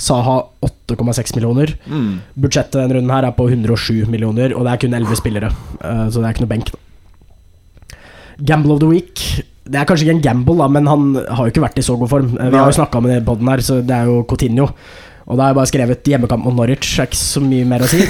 Saha 0.00 0.38
8,6 0.64 1.34
millioner. 1.36 1.74
Mm. 1.86 2.20
Budsjettet 2.40 2.72
denne 2.80 2.94
runden 2.96 3.10
her 3.12 3.28
er 3.28 3.32
på 3.36 3.46
107 3.52 4.06
millioner, 4.08 4.54
og 4.56 4.64
det 4.64 4.72
er 4.72 4.80
kun 4.86 4.94
11 4.96 5.16
spillere. 5.20 5.50
eh, 5.84 6.06
Så 6.08 6.20
det 6.22 6.26
er 6.30 6.32
ikke 6.34 6.46
noe 6.46 6.54
benk. 6.56 6.72
Da. 6.72 7.96
Gamble 8.44 8.72
of 8.72 8.80
the 8.80 8.88
week. 8.88 9.20
Det 9.70 9.76
er 9.78 9.84
kanskje 9.86 10.06
ikke 10.08 10.16
en 10.16 10.24
gamble, 10.24 10.56
da, 10.58 10.66
men 10.72 10.86
han 10.88 11.02
har 11.28 11.46
jo 11.46 11.52
ikke 11.52 11.62
vært 11.62 11.78
i 11.78 11.84
så 11.84 11.98
god 12.00 12.08
form. 12.10 12.30
Eh, 12.40 12.48
Vi 12.50 12.56
har 12.56 12.70
jo 12.72 12.78
snakka 12.80 13.00
med 13.04 13.12
den 13.12 13.24
poden 13.28 13.48
her, 13.52 13.58
så 13.62 13.80
det 13.84 13.94
er 13.94 14.06
jo 14.08 14.24
Coutinho. 14.24 14.70
Og 15.28 15.36
da 15.36 15.44
har 15.44 15.52
jeg 15.52 15.58
bare 15.60 15.70
skrevet 15.70 16.10
hjemmekamp 16.12 16.46
mot 16.46 16.56
Norwich. 16.56 16.94
Er 16.98 17.10
ikke 17.10 17.20
så 17.20 17.42
mye 17.44 17.68
mer 17.68 17.84
å 17.84 17.90
si. 17.90 18.00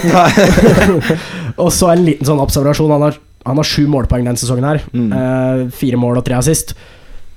og 1.63 1.69
så 1.75 1.91
en 1.91 2.05
liten 2.07 2.27
sånn 2.27 2.41
observasjon. 2.43 2.93
Han 2.95 3.07
har, 3.09 3.19
han 3.47 3.61
har 3.61 3.67
sju 3.67 3.85
målpoeng 3.91 4.25
denne 4.27 4.41
sesongen 4.41 4.67
her. 4.67 4.81
Mm. 4.95 5.11
Eh, 5.11 5.63
fire 5.75 5.99
mål 6.01 6.21
og 6.21 6.27
tre 6.27 6.39
assist. 6.39 6.75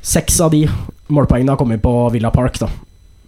Seks 0.05 0.41
av 0.45 0.53
de 0.55 0.67
målpoengene 1.13 1.55
har 1.55 1.61
kommet 1.61 1.83
på 1.85 1.93
Villa 2.15 2.33
Park, 2.35 2.59
da. 2.61 2.69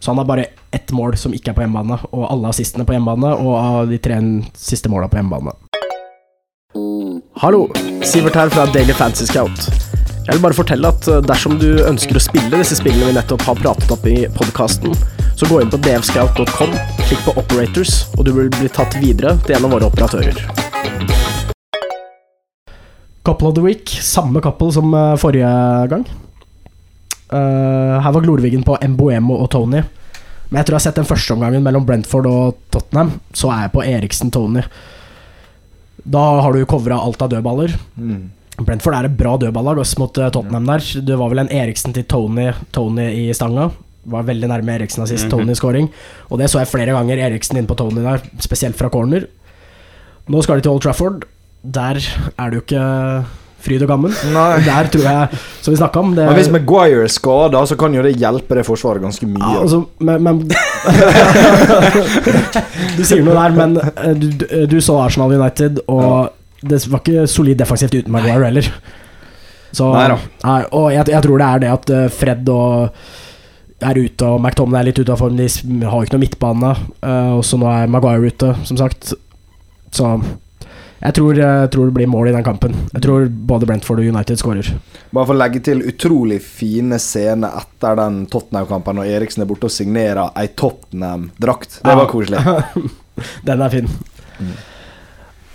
Så 0.01 0.11
han 0.11 0.19
har 0.19 0.29
bare 0.29 0.47
ett 0.77 0.93
mål 0.93 1.17
som 1.17 1.33
ikke 1.35 1.51
er 1.51 1.57
på 1.57 1.65
hjemmebane, 1.65 1.97
og 2.13 2.27
alle 2.29 2.53
assistene 2.53 2.85
på 2.85 2.95
hjemmebane, 2.95 3.33
og 3.33 3.55
av 3.57 3.89
de 3.91 3.99
tre 4.03 4.21
siste 4.53 4.93
måla 4.93 5.09
på 5.09 5.19
hjemmebane. 5.19 5.57
Hallo, 7.41 7.67
Sivert 8.05 8.37
her 8.37 8.53
fra 8.53 8.69
Daily 8.73 8.93
Fantasy 8.93 9.27
Scout. 9.27 9.86
Jeg 10.27 10.41
vil 10.41 10.43
bare 10.43 10.57
fortelle 10.59 10.89
at 10.91 11.07
eh, 11.07 11.21
dersom 11.23 11.55
du 11.61 11.69
ønsker 11.87 12.19
å 12.19 12.21
spille 12.25 12.59
disse 12.59 12.75
spillene 12.81 13.13
vi 13.13 13.15
nettopp 13.15 13.45
har 13.47 13.59
pratet 13.61 13.93
opp 13.95 14.07
i 14.11 14.25
podkasten, 14.35 14.95
så 15.39 15.47
gå 15.47 15.61
inn 15.63 15.71
på 15.71 15.79
dvscout.com 15.85 16.73
klikk 17.05 17.21
på 17.23 17.35
Operators, 17.39 18.09
og 18.19 18.27
du 18.27 18.33
vil 18.35 18.51
bli 18.51 18.67
tatt 18.75 18.97
videre 18.99 19.37
til 19.47 19.55
en 19.55 19.69
av 19.69 19.77
våre 19.77 19.87
operatører. 19.87 20.41
Couple 23.23 23.53
of 23.53 23.55
the 23.55 23.63
week, 23.63 23.93
samme 24.03 24.43
couple 24.43 24.75
som 24.75 24.91
eh, 24.99 25.15
forrige 25.23 25.53
gang. 25.95 26.03
Uh, 27.27 27.99
her 28.03 28.13
var 28.15 28.23
Glorvigen 28.23 28.63
på 28.67 28.77
Emboemo 28.83 29.39
og 29.43 29.49
Tony. 29.55 29.81
Men 30.51 30.61
jeg 30.61 30.67
tror 30.67 30.77
jeg 30.77 30.81
har 30.81 30.85
sett 30.89 30.99
den 31.01 31.09
første 31.09 31.35
omgangen 31.35 31.63
mellom 31.63 31.87
Brentford 31.87 32.27
og 32.31 32.59
Tottenham. 32.75 33.17
Så 33.35 33.51
er 33.51 33.65
jeg 33.65 33.75
på 33.75 33.83
Eriksen-Tony. 33.83 34.63
Da 36.07 36.23
har 36.43 36.55
du 36.55 36.67
covra 36.71 36.99
alt 37.03 37.23
av 37.23 37.33
dødballer. 37.35 37.75
Mm. 37.99 38.29
Brentford 38.59 38.95
er 38.97 39.05
et 39.11 39.17
bra 39.19 39.35
dødballag 39.37 39.77
også 39.83 39.99
mot 40.01 40.19
eh, 40.19 40.31
Tottenham 40.33 40.67
der. 40.71 40.81
Det 41.05 41.17
var 41.21 41.29
vel 41.33 41.39
en 41.45 41.51
Eriksen 41.53 41.93
til 41.97 42.05
Tony, 42.09 42.49
Tony 42.73 43.09
i 43.13 43.27
stanga. 43.37 43.69
Var 44.07 44.23
veldig 44.29 44.49
nærme 44.49 44.73
Eriksen 44.79 45.03
av 45.03 45.09
sist, 45.11 45.25
Mhm. 45.27 45.31
Tony 45.35 45.55
scoring. 45.59 45.89
Og 46.31 46.39
det 46.39 46.49
så 46.51 46.59
jeg 46.63 46.69
flere 46.71 46.93
ganger, 46.97 47.19
Eriksen 47.29 47.57
inn 47.59 47.67
på 47.67 47.77
Tony 47.77 48.01
der, 48.07 48.21
spesielt 48.41 48.77
fra 48.79 48.89
corner. 48.89 49.27
Nå 50.29 50.43
skal 50.43 50.57
de 50.57 50.63
til 50.63 50.71
Old 50.73 50.81
Trafford. 50.83 51.25
Der 51.63 51.95
er 52.39 52.51
det 52.51 52.55
jo 52.55 52.61
ikke 52.63 53.25
fryd 53.67 53.83
og 53.83 53.89
gammen. 53.89 54.13
Nei. 54.33 54.61
Der 54.67 54.87
tror 54.95 55.03
jeg, 55.03 55.29
som 55.61 55.73
vi 55.75 55.79
snakka 55.81 55.99
om 55.99 56.15
det, 56.15 56.27
Men 56.29 56.35
hvis 56.39 56.51
Maguire 56.55 57.03
er 57.03 57.09
skada, 57.11 57.65
så 57.67 57.75
kan 57.77 57.93
jo 57.95 58.03
det 58.03 58.15
hjelpe 58.17 58.55
det 58.55 58.63
forsvaret 58.67 59.03
ganske 59.03 59.27
mye. 59.27 59.43
ja, 59.43 59.61
altså, 59.65 59.81
men, 59.99 60.23
men 60.23 60.47
Du 62.97 63.03
sier 63.05 63.23
noe 63.27 63.35
der, 63.35 63.51
men 63.57 63.75
eh, 63.83 64.15
du, 64.15 64.29
du, 64.39 64.45
du 64.71 64.77
så 64.85 65.01
Arsenal 65.03 65.33
United, 65.35 65.81
og 65.91 66.31
det 66.63 66.81
var 66.89 67.03
ikke 67.03 67.27
solid 67.29 67.59
defensivt 67.61 67.95
uten 67.99 68.13
Maguire 68.15 68.49
heller. 68.49 68.71
Så, 69.77 69.91
nei, 69.93 70.61
og 70.73 70.87
jeg, 70.95 71.09
jeg 71.13 71.23
tror 71.27 71.39
det 71.43 71.47
er 71.53 71.63
det 71.67 71.71
at 71.75 71.91
eh, 71.93 72.07
Fred 72.15 72.49
og 72.49 73.01
er 73.85 73.99
ute, 74.01 74.25
og 74.25 74.41
McTomney 74.41 74.79
er 74.81 74.87
litt 74.89 74.99
ute 75.03 75.13
av 75.13 75.21
form. 75.21 75.37
De 75.37 75.47
har 75.85 75.99
jo 76.01 76.07
ikke 76.07 76.17
noe 76.17 76.23
midtbane. 76.23 76.71
Uh, 77.05 77.33
og 77.37 77.43
så 77.45 77.59
nå 77.61 77.69
er 77.69 77.91
Maguire 77.93 78.31
ute, 78.33 78.55
som 78.65 78.79
sagt. 78.81 79.11
Så 79.93 80.13
jeg 81.03 81.13
tror, 81.19 81.37
jeg 81.37 81.69
tror 81.75 81.91
det 81.91 81.95
blir 81.99 82.09
mål 82.09 82.31
i 82.31 82.33
den 82.33 82.47
kampen. 82.47 82.73
Jeg 82.95 83.03
tror 83.05 83.27
både 83.29 83.69
Brentford 83.69 84.01
og 84.01 84.09
United 84.09 84.41
skårer. 84.41 84.71
Bare 85.13 85.29
for 85.29 85.37
å 85.37 85.41
legge 85.43 85.61
til 85.67 85.85
utrolig 85.87 86.39
fine 86.43 86.97
scener 87.03 87.59
etter 87.61 87.99
den 88.01 88.23
Tottenham-kampen, 88.33 88.97
når 88.97 89.13
Eriksen 89.19 89.45
er 89.45 89.51
borte 89.51 89.69
og 89.69 89.75
signerer 89.75 90.33
ei 90.41 90.47
Tottenham-drakt. 90.57 91.83
Det 91.85 91.93
Ja. 91.93 91.99
var 92.01 92.09
koselig. 92.09 92.41
Den 93.49 93.63
er 93.65 93.71
fin. 93.73 93.87
Mm. 94.41 94.57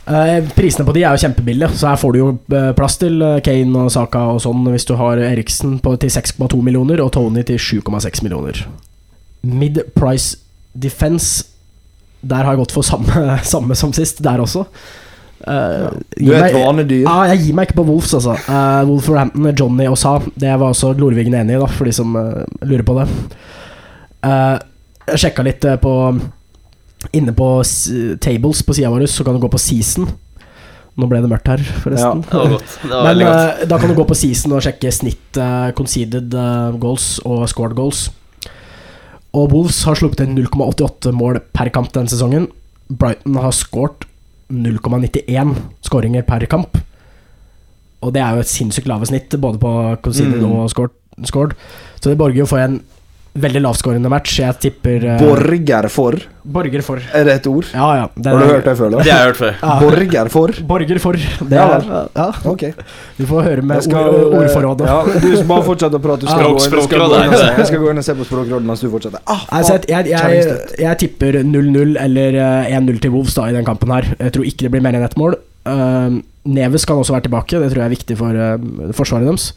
Eh, 0.10 0.48
prisene 0.56 0.86
på 0.88 0.96
de 0.96 1.04
er 1.06 1.14
jo 1.14 1.22
kjempebillige, 1.22 1.76
så 1.78 1.92
her 1.92 2.00
får 2.02 2.14
du 2.14 2.20
jo 2.20 2.30
eh, 2.58 2.72
plass 2.78 2.98
til 2.98 3.22
eh, 3.22 3.38
Kane 3.46 3.84
og 3.84 3.92
Saka 3.94 4.24
og 4.34 4.40
sånn 4.42 4.66
hvis 4.72 4.88
du 4.90 4.96
har 4.98 5.22
Eriksen 5.22 5.78
på, 5.84 5.94
til 6.02 6.10
6,2 6.10 6.58
millioner 6.66 7.04
og 7.04 7.12
Tony 7.14 7.44
til 7.46 7.62
7,6 7.62 8.24
millioner. 8.26 8.64
Mid 9.46 9.78
Price 9.98 10.38
Defense 10.78 11.48
Der 12.22 12.46
har 12.46 12.54
jeg 12.54 12.62
gått 12.62 12.76
for 12.76 12.86
samme, 12.86 13.24
samme 13.54 13.78
som 13.78 13.94
sist, 13.94 14.24
der 14.26 14.42
også. 14.42 14.66
Eh, 15.46 15.88
Du 16.18 16.34
er 16.34 16.48
et 16.48 16.58
vanlig 16.58 16.66
vanedyr. 16.66 17.06
Ja, 17.06 17.16
jeg 17.34 17.46
gir 17.46 17.56
meg 17.58 17.70
ikke 17.70 17.80
på 17.82 17.88
Wolves, 17.92 18.14
altså. 18.18 18.36
Uh, 18.46 18.82
Wolverhampton, 18.90 19.54
Johnny 19.58 19.88
og 19.90 19.98
Sa. 19.98 20.18
Det 20.34 20.52
var 20.52 20.68
også 20.70 20.94
Glorvigen 20.98 21.38
enig 21.38 21.58
i, 21.58 21.62
da, 21.62 21.70
for 21.70 21.90
de 21.90 21.96
som 21.98 22.14
uh, 22.18 22.44
lurer 22.62 22.86
på 22.86 22.98
det. 23.00 23.08
Uh, 24.26 24.58
jeg 25.10 25.26
sjekka 25.26 25.46
litt 25.46 25.66
på 25.82 25.96
Inne 27.18 27.34
på 27.36 27.48
tables 28.22 28.62
på 28.64 28.76
sida 28.78 28.90
vår, 28.94 29.08
så 29.10 29.24
kan 29.26 29.36
du 29.36 29.42
gå 29.44 29.50
på 29.52 29.60
season. 29.60 30.08
Nå 31.00 31.08
ble 31.08 31.22
det 31.24 31.30
mørkt 31.32 31.48
her, 31.48 31.62
forresten. 31.82 32.22
Det 32.28 32.36
var 32.38 32.50
godt. 32.52 32.74
Det 32.84 32.90
var 32.92 33.04
Men 33.08 33.22
godt. 33.26 33.62
eh, 33.62 33.68
da 33.72 33.78
kan 33.80 33.90
du 33.90 33.96
gå 33.98 34.06
på 34.10 34.18
season 34.20 34.52
og 34.58 34.62
sjekke 34.66 34.92
snitt 34.94 35.38
uh, 35.40 35.72
conceded 35.78 36.34
eh, 36.36 36.78
goals 36.84 37.06
og 37.26 37.46
scored 37.50 37.76
goals. 37.78 38.10
Og 39.34 39.54
Wolves 39.54 39.78
har 39.88 39.96
sluppet 39.96 40.26
inn 40.26 40.36
0,88 40.36 41.14
mål 41.16 41.40
per 41.56 41.70
kamp 41.72 41.94
denne 41.96 42.12
sesongen. 42.12 42.50
Brighton 42.92 43.38
har 43.40 43.54
scoret 43.56 44.04
0,91 44.52 45.56
skåringer 45.88 46.26
per 46.28 46.44
kamp. 46.52 46.76
Og 48.04 48.12
det 48.16 48.22
er 48.24 48.36
jo 48.36 48.44
et 48.44 48.52
sinnssykt 48.52 48.90
lave 48.92 49.08
snitt, 49.08 49.32
både 49.40 49.62
på 49.62 49.72
conceded 50.04 50.42
Mm. 50.42 50.52
og 50.52 50.70
scored, 50.74 50.92
scored. 51.24 51.54
Så 52.02 52.10
det 52.10 52.18
borger 52.18 52.42
jo 52.44 52.46
for 52.50 52.60
en 52.60 52.82
veldig 53.34 53.62
lavskårende 53.64 54.10
match. 54.12 54.34
Jeg 54.42 54.58
tipper 54.60 55.06
uh, 55.08 55.20
Borger 55.22 55.88
for. 55.94 56.18
Borger 56.44 56.82
for. 56.84 57.00
Er 57.16 57.24
det 57.28 57.36
et 57.40 57.48
ord? 57.48 57.68
Ja, 57.72 57.86
ja. 57.96 58.08
det 58.16 58.28
Har 58.34 58.42
du 58.42 58.44
er- 58.44 58.54
hørt 58.58 58.66
det 58.68 58.74
før? 58.78 58.90
da? 58.92 59.04
Det 59.06 59.12
har 59.14 59.20
jeg 59.22 59.30
hørt 59.30 59.40
før. 59.40 59.54
Ja. 59.62 59.76
Borger 59.80 60.30
for? 60.34 60.54
Borger 60.72 61.00
for. 61.00 61.14
Det 61.22 61.56
Ja 61.56 61.68
er, 61.78 61.88
ja. 62.18 62.26
Ok. 62.52 62.66
Du 63.18 63.26
får 63.30 63.44
høre 63.48 63.62
med 63.62 63.84
skal, 63.86 64.10
ord, 64.10 64.36
ordforrådet. 64.42 64.90
Ja, 64.92 65.20
du 65.22 65.30
skal 65.38 65.48
bare 65.54 65.68
fortsette 65.70 66.00
å 66.00 66.04
prate. 66.04 66.26
Du 66.26 66.28
skal 66.28 66.44
Ja. 66.44 66.52
gå 66.52 67.24
inn 67.24 67.32
Jeg 67.62 67.68
skal 67.72 67.80
gå 67.86 67.90
inn 67.94 67.98
og 68.04 68.08
se 68.10 68.18
på 68.20 68.28
Språkrådet 68.28 68.68
mens 68.68 68.84
du 68.84 68.90
fortsetter. 68.90 69.20
Ah, 69.28 69.46
Altså, 69.62 69.80
jeg, 69.88 70.08
jeg, 70.12 70.34
jeg, 70.36 70.60
jeg 70.80 70.98
tipper 71.06 71.40
0-0 71.44 71.96
eller 72.04 72.36
eh, 72.36 72.76
1-0 72.78 73.00
til 73.02 73.12
Wolves 73.16 73.34
da 73.38 73.48
i 73.48 73.56
den 73.56 73.66
kampen 73.66 73.92
her. 73.96 74.12
Jeg 74.20 74.34
tror 74.36 74.44
ikke 74.50 74.68
det 74.68 74.72
blir 74.76 74.84
mer 74.84 74.98
enn 75.00 75.08
ett 75.08 75.18
mål. 75.20 75.36
Uh, 75.66 76.20
Neves 76.52 76.86
kan 76.90 76.98
også 76.98 77.14
være 77.14 77.28
tilbake, 77.30 77.60
det 77.62 77.70
tror 77.72 77.84
jeg 77.84 77.86
er 77.86 77.96
viktig 77.96 78.16
for 78.18 78.34
uh, 78.34 78.92
forsvaret 78.98 79.28
deres. 79.30 79.52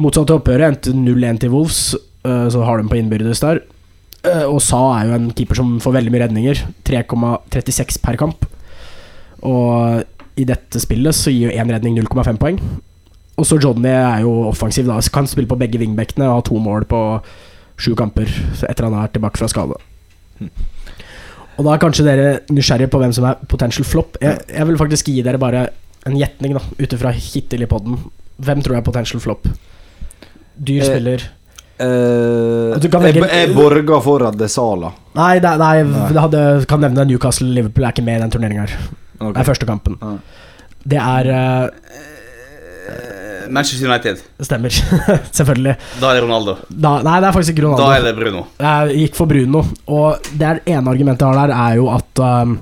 Motsatt 0.00 0.30
til 0.30 0.38
oppgjøret 0.38 0.70
endte 0.70 0.94
0-1 0.96 1.40
til 1.42 1.50
Wolves, 1.52 1.80
eh, 1.94 2.00
så 2.22 2.64
har 2.66 2.80
de 2.80 2.90
på 2.90 2.98
innbyrdes 3.00 3.40
der. 3.44 3.62
Eh, 4.26 4.44
og 4.44 4.60
Sa 4.64 4.80
er 4.98 5.08
jo 5.08 5.16
en 5.16 5.30
keeper 5.36 5.56
som 5.56 5.78
får 5.80 5.96
veldig 6.00 6.12
mye 6.12 6.24
redninger. 6.26 6.62
3,36 6.88 8.00
per 8.04 8.18
kamp. 8.20 8.46
Og 9.46 10.04
i 10.40 10.46
dette 10.48 10.80
spillet 10.82 11.16
så 11.16 11.32
gir 11.32 11.48
jo 11.48 11.56
én 11.56 11.72
redning 11.72 11.96
0,5 11.98 12.40
poeng. 12.40 12.60
Og 13.40 13.46
så 13.48 13.56
Johnny 13.60 13.88
er 13.88 14.24
jo 14.26 14.34
offensiv, 14.50 14.88
da. 14.88 14.98
Kan 15.12 15.28
spille 15.30 15.48
på 15.48 15.58
begge 15.60 15.80
vingbekkene 15.80 16.28
og 16.28 16.34
ha 16.40 16.44
to 16.44 16.60
mål 16.60 16.84
på 16.90 17.00
sju 17.80 17.94
kamper 17.96 18.28
etter 18.68 18.84
han 18.84 18.98
er 19.00 19.08
tilbake 19.14 19.40
fra 19.40 19.48
skade. 19.48 19.78
Og 21.56 21.64
da 21.64 21.72
er 21.72 21.80
kanskje 21.80 22.04
dere 22.04 22.28
nysgjerrige 22.52 22.90
på 22.92 23.00
hvem 23.00 23.12
som 23.16 23.26
er 23.28 23.40
potential 23.48 23.88
flop. 23.88 24.18
Jeg, 24.20 24.42
jeg 24.52 24.68
vil 24.68 24.78
faktisk 24.80 25.08
gi 25.08 25.24
dere 25.24 25.40
bare 25.40 25.66
en 26.08 26.16
gjetning, 26.16 26.54
da, 26.56 26.62
ut 26.76 26.96
ifra 26.96 27.12
hittil 27.16 27.64
i 27.64 27.68
poden. 27.68 27.98
Hvem 28.40 28.62
tror 28.64 28.76
jeg 28.76 28.84
er 28.84 28.86
potential 28.86 29.24
flop? 29.24 29.48
Dyr 30.60 30.80
Eh, 30.84 30.88
spiller 30.88 31.24
Eh, 31.24 31.39
Du 31.80 32.88
kan 32.92 33.02
jeg, 33.08 33.14
velge- 33.16 33.32
jeg 33.32 33.54
borger 33.56 34.02
for 34.04 34.26
at 34.28 34.36
det 34.36 34.46
er 34.50 34.52
Sala. 34.52 34.92
Nei, 35.16 35.38
nei, 35.40 35.56
nei, 35.56 35.74
Nei. 35.88 36.12
hadde, 36.20 36.42
kan 36.68 36.80
nevne 36.84 37.06
Newcastle-Liverpool 37.08 37.86
er 37.88 37.94
ikke 37.94 38.04
med 38.04 38.18
i 38.20 38.22
den 38.26 38.30
turneringa 38.34 38.66
her. 38.68 38.76
Ok. 39.20 39.34
Det 39.34 39.40
er 39.42 39.48
første 39.48 39.68
kampen. 39.68 39.96
Ja. 40.00 40.14
Det 40.94 41.00
er 41.00 41.30
eh, 41.34 42.08
Eh, 42.90 43.48
Manchester 43.52 43.86
United. 43.88 44.18
Stemmer. 44.40 44.70
Selvfølgelig. 45.38 45.76
Da 46.00 46.10
er 46.10 46.14
det 46.18 46.22
Ronaldo. 46.24 46.56
Da, 46.70 46.96
nei, 47.06 47.16
det 47.22 47.28
er 47.28 47.34
faktisk 47.36 47.54
ikke 47.54 47.66
Ronaldo. 47.68 47.86
Da 47.86 47.98
er 47.98 48.06
det 48.08 48.14
Bruno. 48.18 48.42
Jeg 48.58 48.96
gikk 49.04 49.18
for 49.18 49.30
Bruno. 49.30 49.62
Og 49.86 50.30
det 50.38 50.46
er 50.48 50.60
ene 50.74 50.90
argumentet 50.94 51.22
jeg 51.26 51.38
har 51.38 51.48
der, 51.50 51.54
er 51.54 51.78
jo 51.78 51.88
at 51.92 52.22
um, 52.24 52.56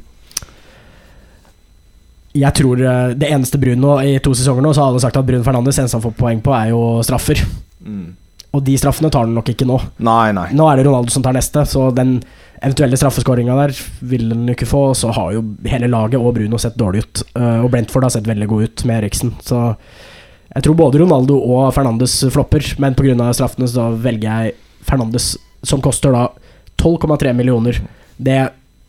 Jeg 2.38 2.54
tror 2.60 2.82
uh, 2.84 3.14
det 3.18 3.30
eneste 3.34 3.58
Bruno 3.62 3.96
i 4.04 4.18
to 4.22 4.34
sesonger 4.36 4.62
nå, 4.66 4.72
så 4.76 4.84
har 4.84 4.92
alle 4.92 5.02
sagt 5.02 5.16
at 5.16 5.26
Bruno 5.26 5.46
Fernandes 5.46 5.78
eneste 5.80 5.96
han 5.98 6.04
får 6.04 6.16
poeng 6.18 6.42
på, 6.44 6.52
er 6.54 6.72
jo 6.74 6.82
straffer. 7.06 7.40
Mm. 7.84 8.10
Og 8.56 8.64
de 8.64 8.74
straffene 8.80 9.10
tar 9.12 9.26
han 9.26 9.34
nok 9.36 9.50
ikke 9.52 9.66
nå. 9.68 9.76
Nei, 10.04 10.30
nei. 10.36 10.48
Nå 10.56 10.68
er 10.70 10.78
det 10.78 10.86
Ronaldo 10.88 11.12
som 11.12 11.24
tar 11.24 11.36
neste, 11.36 11.64
så 11.68 11.88
den 11.94 12.18
eventuelle 12.58 12.96
straffeskåringa 12.98 13.56
der 13.60 13.74
vil 14.08 14.30
han 14.32 14.48
ikke 14.50 14.68
få. 14.68 14.82
Så 14.98 15.12
har 15.14 15.34
jo 15.36 15.42
hele 15.68 15.90
laget 15.90 16.20
og 16.20 16.32
Bruno 16.38 16.60
sett 16.60 16.78
dårlig 16.80 17.04
ut. 17.04 17.24
Uh, 17.36 17.64
og 17.66 17.70
Brentford 17.74 18.08
har 18.08 18.14
sett 18.16 18.30
veldig 18.30 18.48
god 18.50 18.68
ut 18.68 18.86
med 18.88 19.02
Eriksen. 19.02 19.34
Så 19.44 19.60
jeg 20.54 20.64
tror 20.64 20.78
både 20.78 21.02
Ronaldo 21.02 21.36
og 21.44 21.68
Fernandes 21.76 22.16
flopper, 22.32 22.64
men 22.80 22.96
pga. 22.98 23.28
straffene 23.36 23.68
så 23.68 23.90
velger 24.00 24.28
jeg 24.28 24.56
Fernandes, 24.88 25.34
som 25.62 25.82
koster 25.84 26.14
da 26.16 26.28
12,3 26.80 27.34
millioner. 27.36 27.82
Det 28.16 28.40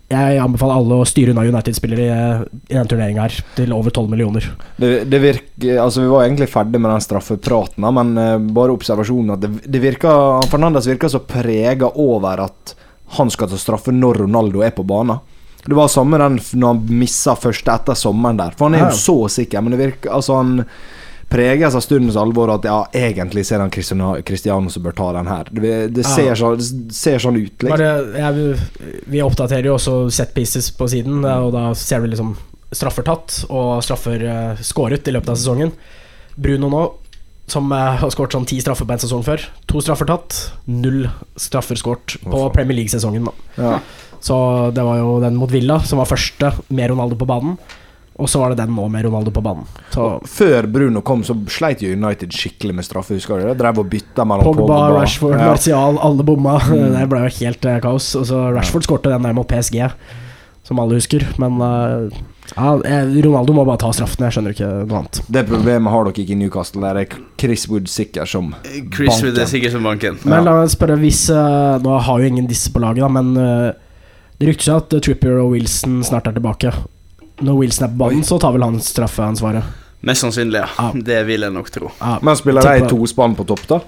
jeg 0.09 0.39
anbefaler 0.41 0.79
alle 0.79 0.99
å 0.99 1.05
styre 1.07 1.33
unna 1.35 1.45
United-spillere 1.45 2.05
i, 2.05 2.09
denne 2.09 2.81
den 2.81 2.89
turneringa 2.89 3.27
her, 3.27 3.35
til 3.57 3.73
over 3.75 3.93
12 3.93 4.09
millioner. 4.09 4.47
Det, 4.81 4.91
det 5.09 5.21
virker, 5.21 5.79
altså 5.83 6.01
Vi 6.01 6.11
var 6.11 6.25
egentlig 6.25 6.49
ferdig 6.49 6.81
med 6.81 6.89
den 6.89 7.05
straffepraten, 7.05 7.85
men 7.93 8.13
uh, 8.17 8.35
bare 8.57 8.73
observasjonen 8.73 9.35
at 9.35 9.43
det, 9.43 9.51
det 9.69 9.83
virker 9.83 10.47
Fernandes 10.49 10.89
virker 10.89 11.11
så 11.13 11.21
prega 11.21 11.91
over 11.93 12.45
at 12.47 12.75
han 13.19 13.29
skal 13.33 13.49
ta 13.49 13.57
straffe 13.57 13.93
når 13.93 14.23
Ronaldo 14.25 14.63
er 14.65 14.73
på 14.73 14.85
banen. 14.85 15.21
Det 15.65 15.75
var 15.75 15.89
samme 15.91 16.17
den 16.21 16.37
når 16.57 16.73
han 16.73 16.99
missa 17.01 17.35
første 17.37 17.73
etter 17.73 17.97
sommeren 17.97 18.39
der. 18.39 18.55
For 18.57 18.69
han 18.69 18.77
er 18.77 18.87
jo 18.87 18.97
så 18.97 19.17
sikker, 19.33 19.61
men 19.61 19.75
det 19.75 19.81
virker 19.81 20.13
Altså 20.15 20.37
Han 20.39 20.63
preges 21.29 21.75
av 21.77 21.83
stundens 21.85 22.17
alvor 22.17 22.49
at 22.55 22.65
ja, 22.65 22.79
egentlig 22.95 23.45
ser 23.47 23.61
han 23.61 23.71
Cristiano, 23.71 24.69
som 24.73 24.85
bør 24.85 24.95
ta 24.97 25.09
den 25.19 25.29
her. 25.29 25.49
Det, 25.53 25.73
det, 25.93 26.05
ser, 26.07 26.33
så, 26.39 26.55
det 26.57 26.95
ser 26.95 27.21
sånn 27.21 27.37
ut, 27.37 27.53
liksom. 27.53 27.73
Bare, 27.75 27.91
jeg, 28.17 29.01
vi 29.09 29.21
oppdaterer 29.25 29.69
jo 29.69 29.75
også 29.77 29.97
set 30.13 30.33
pieces 30.37 30.71
på 30.75 30.89
siden, 30.89 31.21
og 31.21 31.51
da 31.55 31.69
ser 31.77 32.01
vi 32.03 32.11
liksom 32.13 32.33
straffer 32.73 33.05
tatt 33.05 33.43
og 33.49 33.79
straffer 33.85 34.25
uh, 34.25 34.63
skåret 34.65 35.07
i 35.09 35.13
løpet 35.15 35.31
av 35.33 35.37
sesongen. 35.39 35.73
Bruno 36.39 36.69
nå, 36.71 36.83
som 37.49 37.69
uh, 37.73 37.97
har 38.01 38.13
skåret 38.13 38.35
sånn 38.35 38.47
ti 38.49 38.59
straffer 38.61 38.89
på 38.89 38.95
en 38.95 39.01
sesong 39.01 39.25
før. 39.25 39.45
To 39.69 39.81
straffer 39.85 40.09
tatt, 40.09 40.37
null 40.69 41.07
straffer 41.39 41.79
skåret 41.79 42.19
på? 42.25 42.45
Premier 42.55 42.81
League-sesongen. 42.81 43.29
Ja. 43.57 43.79
Så 44.21 44.37
det 44.75 44.83
var 44.85 44.99
jo 44.99 45.17
den 45.23 45.37
mot 45.39 45.51
Villa 45.51 45.79
som 45.87 46.01
var 46.01 46.09
første 46.09 46.51
med 46.67 46.91
Ronaldo 46.91 47.17
på 47.19 47.29
banen. 47.29 47.57
Og 48.19 48.27
så 48.27 48.39
var 48.41 48.51
det 48.51 48.57
den 48.59 48.73
nå 48.75 48.83
med 48.91 49.05
Ronaldo 49.07 49.31
på 49.31 49.41
banen. 49.43 49.67
Så 49.93 50.05
Før 50.27 50.65
Bruno 50.67 50.99
kom, 51.07 51.21
så 51.23 51.37
sleit 51.47 51.79
jo 51.85 51.93
United 51.95 52.33
skikkelig 52.35 52.73
med 52.75 52.83
straffe. 52.87 53.15
Husker 53.15 53.39
du 53.39 53.47
det? 53.47 53.53
Drev 53.61 53.79
og 53.79 53.87
bytta 53.91 54.25
mellom 54.27 54.49
Pogba, 54.49 54.79
Rashford, 54.97 55.37
Ja. 55.37 55.45
Martial, 55.53 55.99
alle 56.03 56.25
bomma. 56.27 56.57
Mm. 56.67 56.89
Det 56.97 57.05
ble 57.13 57.21
jo 57.23 57.29
helt 57.37 57.69
eh, 57.71 57.77
kaos. 57.85 58.09
Og 58.19 58.27
så 58.27 58.41
Rashford 58.57 58.83
skårte 58.89 59.13
den 59.13 59.23
der 59.23 59.37
mot 59.37 59.47
PSG, 59.47 59.79
som 60.67 60.81
alle 60.83 60.99
husker. 60.99 61.23
Men 61.39 61.63
eh, 61.63 62.19
ja, 62.57 62.73
eh, 62.91 63.15
Ronaldo 63.23 63.55
må 63.55 63.63
bare 63.71 63.79
ta 63.85 63.93
straffen. 63.95 64.27
Jeg 64.27 64.35
skjønner 64.35 64.57
ikke 64.57 64.69
noe 64.83 64.99
annet. 64.99 65.21
Det 65.31 65.45
problemet 65.47 65.95
har 65.95 66.09
dere 66.09 66.25
ikke 66.25 66.35
i 66.35 66.39
Newcastle. 66.43 66.83
Der 66.83 67.01
er 67.05 67.17
Chris 67.39 67.69
Wood 67.71 67.87
sikker 67.87 68.27
som 68.27 68.51
Chris 68.67 69.15
Banken. 69.15 69.29
Wood 69.29 69.43
er 69.47 69.51
sikkert 69.55 69.77
som 69.79 69.87
banken. 69.87 70.19
Men 70.27 70.43
la 70.43 70.59
meg 70.59 70.75
spørre 70.75 70.99
hvis 70.99 71.23
Nå 71.31 71.99
har 72.03 72.19
jo 72.19 72.27
ingen 72.35 72.51
disse 72.51 72.75
på 72.75 72.83
laget, 72.83 73.05
da, 73.07 73.13
men 73.15 73.31
det 74.39 74.47
rykter 74.51 74.73
seg 74.73 74.83
at 74.83 75.03
Trippier 75.07 75.39
og 75.39 75.53
Wilson 75.55 76.01
snart 76.03 76.27
er 76.27 76.35
tilbake. 76.35 76.75
Når 77.41 77.57
Wilson 77.61 77.85
er 77.87 77.93
på 77.93 77.97
banen, 78.05 78.23
så 78.27 78.39
tar 78.41 78.51
vel 78.55 78.63
han 78.67 78.79
straffeansvaret. 78.83 79.63
Mest 80.01 80.23
sannsynlig, 80.23 80.61
ja. 80.61 80.67
Ja. 80.77 80.91
Det 80.95 81.19
vil 81.27 81.41
jeg 81.43 81.51
nok 81.55 81.69
tro. 81.75 81.91
Ja, 81.99 82.17
Men 82.23 82.35
spiller 82.39 82.61
de 82.63 82.87
to 82.89 82.99
spann 83.11 83.35
på 83.35 83.45
topp, 83.47 83.65
da? 83.67 83.81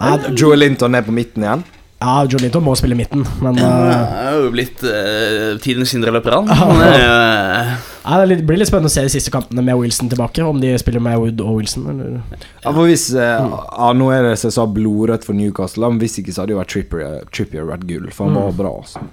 Nei, 0.00 0.18
Joe 0.36 0.56
Linton 0.56 0.94
er 0.94 1.02
på 1.06 1.12
midten 1.16 1.44
igjen? 1.44 1.64
ja 1.96 2.26
Jolinton 2.28 2.60
må 2.62 2.74
spille 2.76 2.92
midten, 2.94 3.22
men 3.40 3.56
Han 3.56 3.86
eh, 3.88 4.10
er 4.28 4.34
jo 4.44 4.50
blitt 4.52 4.82
uh, 4.84 5.54
tidens 5.64 5.94
indreløper, 5.96 6.34
han. 6.36 6.50
Han 6.60 6.82
er, 6.84 6.96
eh, 7.00 7.70
Nei, 8.04 8.18
det 8.20 8.26
litt- 8.34 8.42
blir 8.46 8.60
litt 8.60 8.68
spennende 8.68 8.90
å 8.92 8.94
se 8.94 9.02
de 9.06 9.12
siste 9.14 9.32
kampene 9.32 9.64
med 9.64 9.78
Wilson 9.80 10.10
tilbake. 10.12 10.44
Om 10.44 10.60
de 10.60 10.74
spiller 10.78 11.00
med 11.02 11.16
Wood 11.18 11.40
og 11.40 11.56
Wilson. 11.56 11.86
Eller? 11.94 12.20
Ja, 12.62 12.70
for 12.76 12.84
hvis 12.84 13.06
eh, 13.16 13.48
ja, 13.48 13.88
Nå 13.96 14.10
er 14.12 14.28
det 14.28 14.34
som 14.38 14.50
jeg 14.50 14.58
sa 14.58 14.66
blodrødt 14.68 15.24
for 15.24 15.34
Newcastle, 15.40 15.88
men 15.88 15.98
hvis 16.04 16.18
ikke 16.20 16.36
så 16.36 16.44
hadde 16.44 16.52
jo 16.54 16.60
vært 16.60 16.74
Trippier, 16.76 17.16
Trippier 17.32 17.64
vært 17.72 17.88
gull, 17.88 18.10
for 18.12 18.28
han 18.28 18.36
Mm. 18.36 18.42
var 18.44 18.58
bra. 18.60 18.74
Altså. 18.84 19.06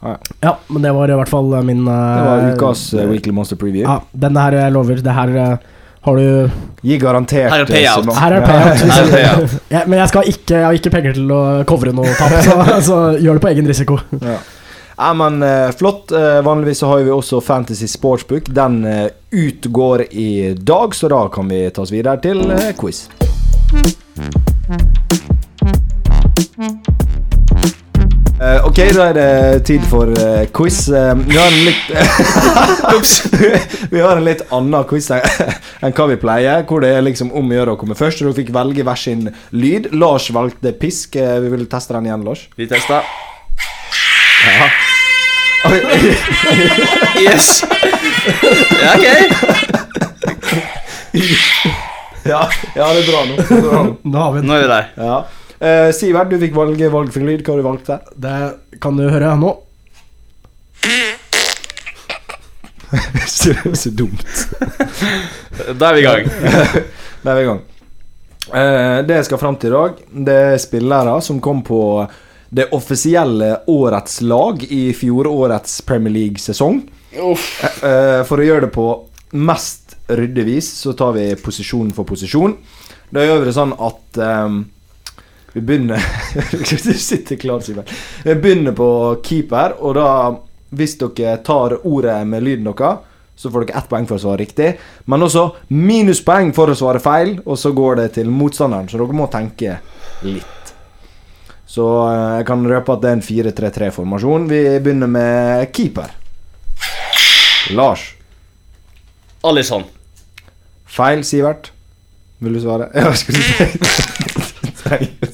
Ja, 0.00 0.52
men 0.68 0.82
det 0.84 0.92
var 0.94 1.10
i 1.10 1.16
hvert 1.18 1.28
fall 1.32 1.48
min 1.66 1.80
Det 1.84 1.94
var 2.28 2.44
eh, 2.44 2.52
ukas 2.54 2.84
uh, 2.94 3.02
Weekly 3.10 3.32
Monster 3.34 3.56
Preview. 3.58 3.82
Ja, 3.88 3.98
denne 4.14 4.44
her 4.46 4.54
jeg 4.60 4.72
lover. 4.76 5.00
Det 5.02 5.14
her 5.16 5.32
uh, 5.34 5.56
har 6.06 6.16
du 6.20 6.50
Gi 6.86 6.98
garantert 7.02 7.50
Her 7.50 7.64
er 7.64 7.66
payout. 7.66 8.06
eh, 8.06 8.20
Her 8.20 8.36
er 8.36 8.40
Ja. 8.40 8.46
payout. 8.46 8.84
Her 8.84 9.02
er 9.02 9.10
payout. 9.16 9.56
ja, 9.74 9.80
men 9.90 9.98
jeg, 9.98 10.08
skal 10.12 10.30
ikke, 10.30 10.54
jeg 10.54 10.64
har 10.68 10.78
ikke 10.78 10.92
penger 10.94 11.18
til 11.18 11.32
å 11.34 11.40
covre 11.66 11.90
noe 11.92 12.12
tap, 12.14 12.36
så, 12.46 12.54
så 12.90 13.00
gjør 13.18 13.40
det 13.40 13.44
på 13.48 13.50
egen 13.50 13.66
risiko. 13.72 13.98
Ja. 14.22 14.38
Ja, 14.98 15.12
men 15.14 15.42
uh, 15.42 15.70
flott. 15.78 16.10
Uh, 16.14 16.40
vanligvis 16.46 16.80
så 16.82 16.88
har 16.90 17.02
vi 17.06 17.10
også 17.14 17.38
Fantasy 17.42 17.86
Sportsbook. 17.90 18.48
Den 18.54 18.80
uh, 18.86 19.04
utgår 19.30 20.06
i 20.10 20.54
dag, 20.58 20.94
så 20.94 21.10
da 21.10 21.24
kan 21.30 21.50
vi 21.50 21.64
ta 21.70 21.82
oss 21.84 21.92
videre 21.94 22.18
til 22.22 22.42
eh, 22.50 22.72
quiz. 22.78 23.04
Eh, 28.48 28.64
ok, 28.64 28.78
da 28.94 29.08
er 29.10 29.16
det 29.16 29.64
tid 29.68 29.82
for 29.90 30.08
uh, 30.08 30.44
quiz. 30.54 30.86
Uh, 30.88 31.12
vi 31.26 31.36
har 31.36 31.50
en 31.52 31.64
litt 31.66 31.90
Vi 33.92 34.00
har 34.00 34.16
en 34.16 34.24
litt 34.24 34.44
annen 34.54 34.86
quiz 34.88 35.10
enn 35.12 35.92
hva 35.92 36.06
vi 36.08 36.16
pleier. 36.22 36.64
Hvor 36.68 36.80
det 36.84 36.94
er 36.96 37.04
liksom 37.04 37.32
om 37.36 37.50
å 37.50 37.58
gjøre 37.58 37.74
å 37.74 37.80
komme 37.80 37.96
først. 37.98 38.22
Dere 38.22 38.36
fikk 38.38 38.52
velge 38.56 38.86
hver 38.86 39.00
sin 39.00 39.26
lyd. 39.52 39.90
Lars 39.92 40.30
valgte 40.32 40.72
pisk. 40.72 41.18
Vi 41.18 41.52
vil 41.52 41.66
teste 41.68 41.96
den 41.96 42.08
igjen, 42.08 42.24
Lars. 42.24 42.46
vi 42.56 42.68
tester. 42.70 43.04
Ja. 44.48 44.68
Yes! 47.18 47.50
Ja, 48.78 48.94
ok. 48.94 49.06
Ja, 52.28 52.40
ja, 52.76 52.86
det 52.94 53.02
er 53.02 53.06
bra 53.08 53.20
nå. 53.26 53.34
Nå. 53.50 53.84
Nå. 54.04 54.24
Nå 54.40 54.56
er 54.56 54.64
vi 54.64 54.72
der. 54.72 54.90
Ja. 54.96 55.20
Eh, 55.58 55.88
Sivert, 55.94 56.30
du 56.30 56.38
fikk 56.38 56.54
valge 56.54 56.90
valgfri 56.92 57.24
lyd. 57.26 57.42
Hva 57.42 57.56
har 57.56 57.62
du 57.62 57.66
valgt 57.66 57.90
der? 57.90 58.04
Det 58.14 58.78
kan 58.82 58.98
du 58.98 59.08
høre 59.10 59.34
nå. 59.40 59.56
så, 63.26 63.54
så 63.82 63.90
dumt. 63.90 64.22
Da 65.74 65.90
er 65.90 65.98
vi 65.98 66.04
i 66.04 66.06
gang. 66.06 66.30
Da 67.18 67.32
er 67.32 67.40
vi 67.40 67.42
i 67.42 67.48
gang. 67.48 67.64
Uh, 68.48 69.02
det 69.04 69.16
jeg 69.16 69.26
skal 69.26 69.40
fram 69.42 69.56
til 69.60 69.72
i 69.72 69.74
dag, 69.74 69.96
det 70.28 70.36
er 70.54 70.60
spillere 70.62 71.16
som 71.20 71.40
kom 71.42 71.64
på 71.66 71.80
det 72.48 72.68
offisielle 72.72 73.50
årets 73.68 74.20
lag 74.22 74.62
i 74.62 74.92
fjorårets 74.96 75.82
Premier 75.84 76.14
League-sesong. 76.14 76.78
Uff. 77.18 77.50
Eh, 77.84 78.22
for 78.24 78.40
å 78.40 78.46
gjøre 78.46 78.68
det 78.68 78.72
på 78.72 78.86
mest 79.36 79.98
ryddig 80.08 80.46
vis, 80.46 80.70
så 80.80 80.94
tar 80.96 81.12
vi 81.18 81.26
posisjon 81.42 81.90
for 81.96 82.08
posisjon. 82.08 82.54
Da 83.12 83.26
gjør 83.26 83.42
vi 83.42 83.50
det 83.50 83.56
sånn 83.56 83.74
at 83.76 84.20
ehm, 84.24 84.62
vi 85.58 85.64
begynner 85.66 86.04
Du 86.68 86.94
sitter 86.94 87.36
klar, 87.36 87.60
Simen. 87.60 87.84
Vi 88.24 88.34
begynner 88.34 88.72
på 88.78 88.88
keeper, 89.24 89.74
og 89.82 89.96
da 89.98 90.08
Hvis 90.70 90.98
dere 91.00 91.38
tar 91.42 91.78
ordet 91.88 92.20
med 92.28 92.44
lyden 92.44 92.68
deres, 92.68 93.04
så 93.38 93.50
får 93.50 93.64
dere 93.64 93.78
ett 93.78 93.88
poeng 93.88 94.06
for 94.06 94.18
å 94.18 94.20
svare 94.20 94.42
riktig. 94.42 94.72
Men 95.08 95.22
også 95.24 95.44
minuspoeng 95.72 96.50
for 96.52 96.68
å 96.68 96.76
svare 96.76 97.00
feil, 97.00 97.36
og 97.46 97.56
så 97.56 97.72
går 97.72 98.00
det 98.02 98.08
til 98.18 98.28
motstanderen. 98.34 98.90
Så 98.90 98.98
dere 99.00 99.16
må 99.16 99.28
tenke 99.32 99.78
litt. 100.26 100.72
Så 101.68 101.86
eh, 102.10 102.34
jeg 102.40 102.48
kan 102.50 102.66
røpe 102.68 102.96
at 102.96 103.04
det 103.04 103.10
er 103.12 103.16
en 103.20 103.24
4-3-3-formasjon. 103.24 104.48
Vi 104.50 104.60
begynner 104.82 105.10
med 105.14 105.70
keeper. 105.72 106.12
Lars. 107.78 108.10
Alison. 109.46 109.86
Feil, 110.98 111.24
Sivert. 111.24 111.72
Vil 112.38 112.58
du 112.58 112.64
svare? 112.66 112.90
Ja, 112.98 113.14
skal 113.14 113.38
du 113.38 114.17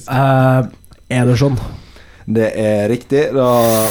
Uh, 0.08 0.66
er 1.08 1.34
Det 2.26 2.50
er 2.54 2.88
riktig. 2.88 3.28
Da 3.34 3.90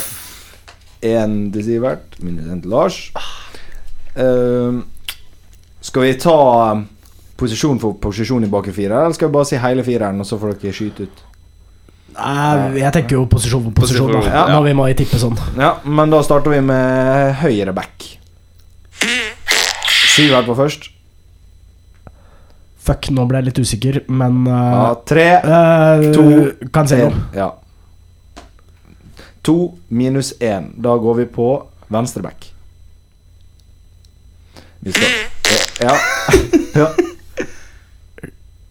én 1.03 1.51
til 1.51 1.63
Sivert, 1.63 2.17
minus 2.19 2.45
én 2.47 2.61
til 2.61 2.71
Lars. 2.71 3.11
Uh, 4.15 4.83
skal 5.81 6.01
vi 6.07 6.13
ta 6.21 6.39
posisjon 7.35 7.79
for 7.81 7.97
posisjon 7.99 8.45
i 8.45 8.49
bakre 8.51 8.73
fire, 8.73 9.03
eller 9.03 9.15
skal 9.17 9.27
vi 9.27 9.33
bare 9.35 9.49
si 9.49 9.59
hele 9.59 9.83
fireren, 9.83 10.21
og 10.21 10.27
så 10.27 10.39
får 10.39 10.55
dere 10.61 10.75
skyte 10.75 11.07
ut? 11.07 11.23
Eh, 12.13 12.77
jeg 12.77 12.93
tenker 12.93 13.17
jo 13.17 13.25
posisjon 13.29 13.63
for 13.67 13.81
posisjon, 13.81 14.13
da. 14.13 14.23
Ja. 14.27 14.43
Når 14.53 14.67
vi 14.69 14.73
må 14.77 14.87
tippe 14.97 15.19
sånn. 15.19 15.37
Ja, 15.57 15.75
men 15.83 16.13
da 16.13 16.21
starter 16.25 16.53
vi 16.53 16.61
med 16.65 17.33
høyre 17.41 17.73
back. 17.75 18.09
Sivert 20.13 20.45
på 20.45 20.55
først. 20.57 20.92
Fuck, 22.83 23.07
nå 23.15 23.23
ble 23.29 23.39
jeg 23.39 23.47
litt 23.47 23.59
usikker, 23.63 23.99
men 24.11 24.41
uh, 24.43 24.55
Ja, 24.59 24.87
tre, 25.07 25.27
uh, 25.39 26.07
to, 26.11 26.23
Cancelo. 26.75 27.11
én. 27.11 27.21
Ja. 27.37 27.51
To 29.47 29.55
minus 29.87 30.33
én. 30.43 30.73
Da 30.83 30.97
går 30.99 31.21
vi 31.21 31.25
på 31.31 31.47
venstreback. 31.87 32.49
Vi 34.83 34.91
skal 34.91 35.09
Ja. 35.79 35.95
ja. 36.81 36.87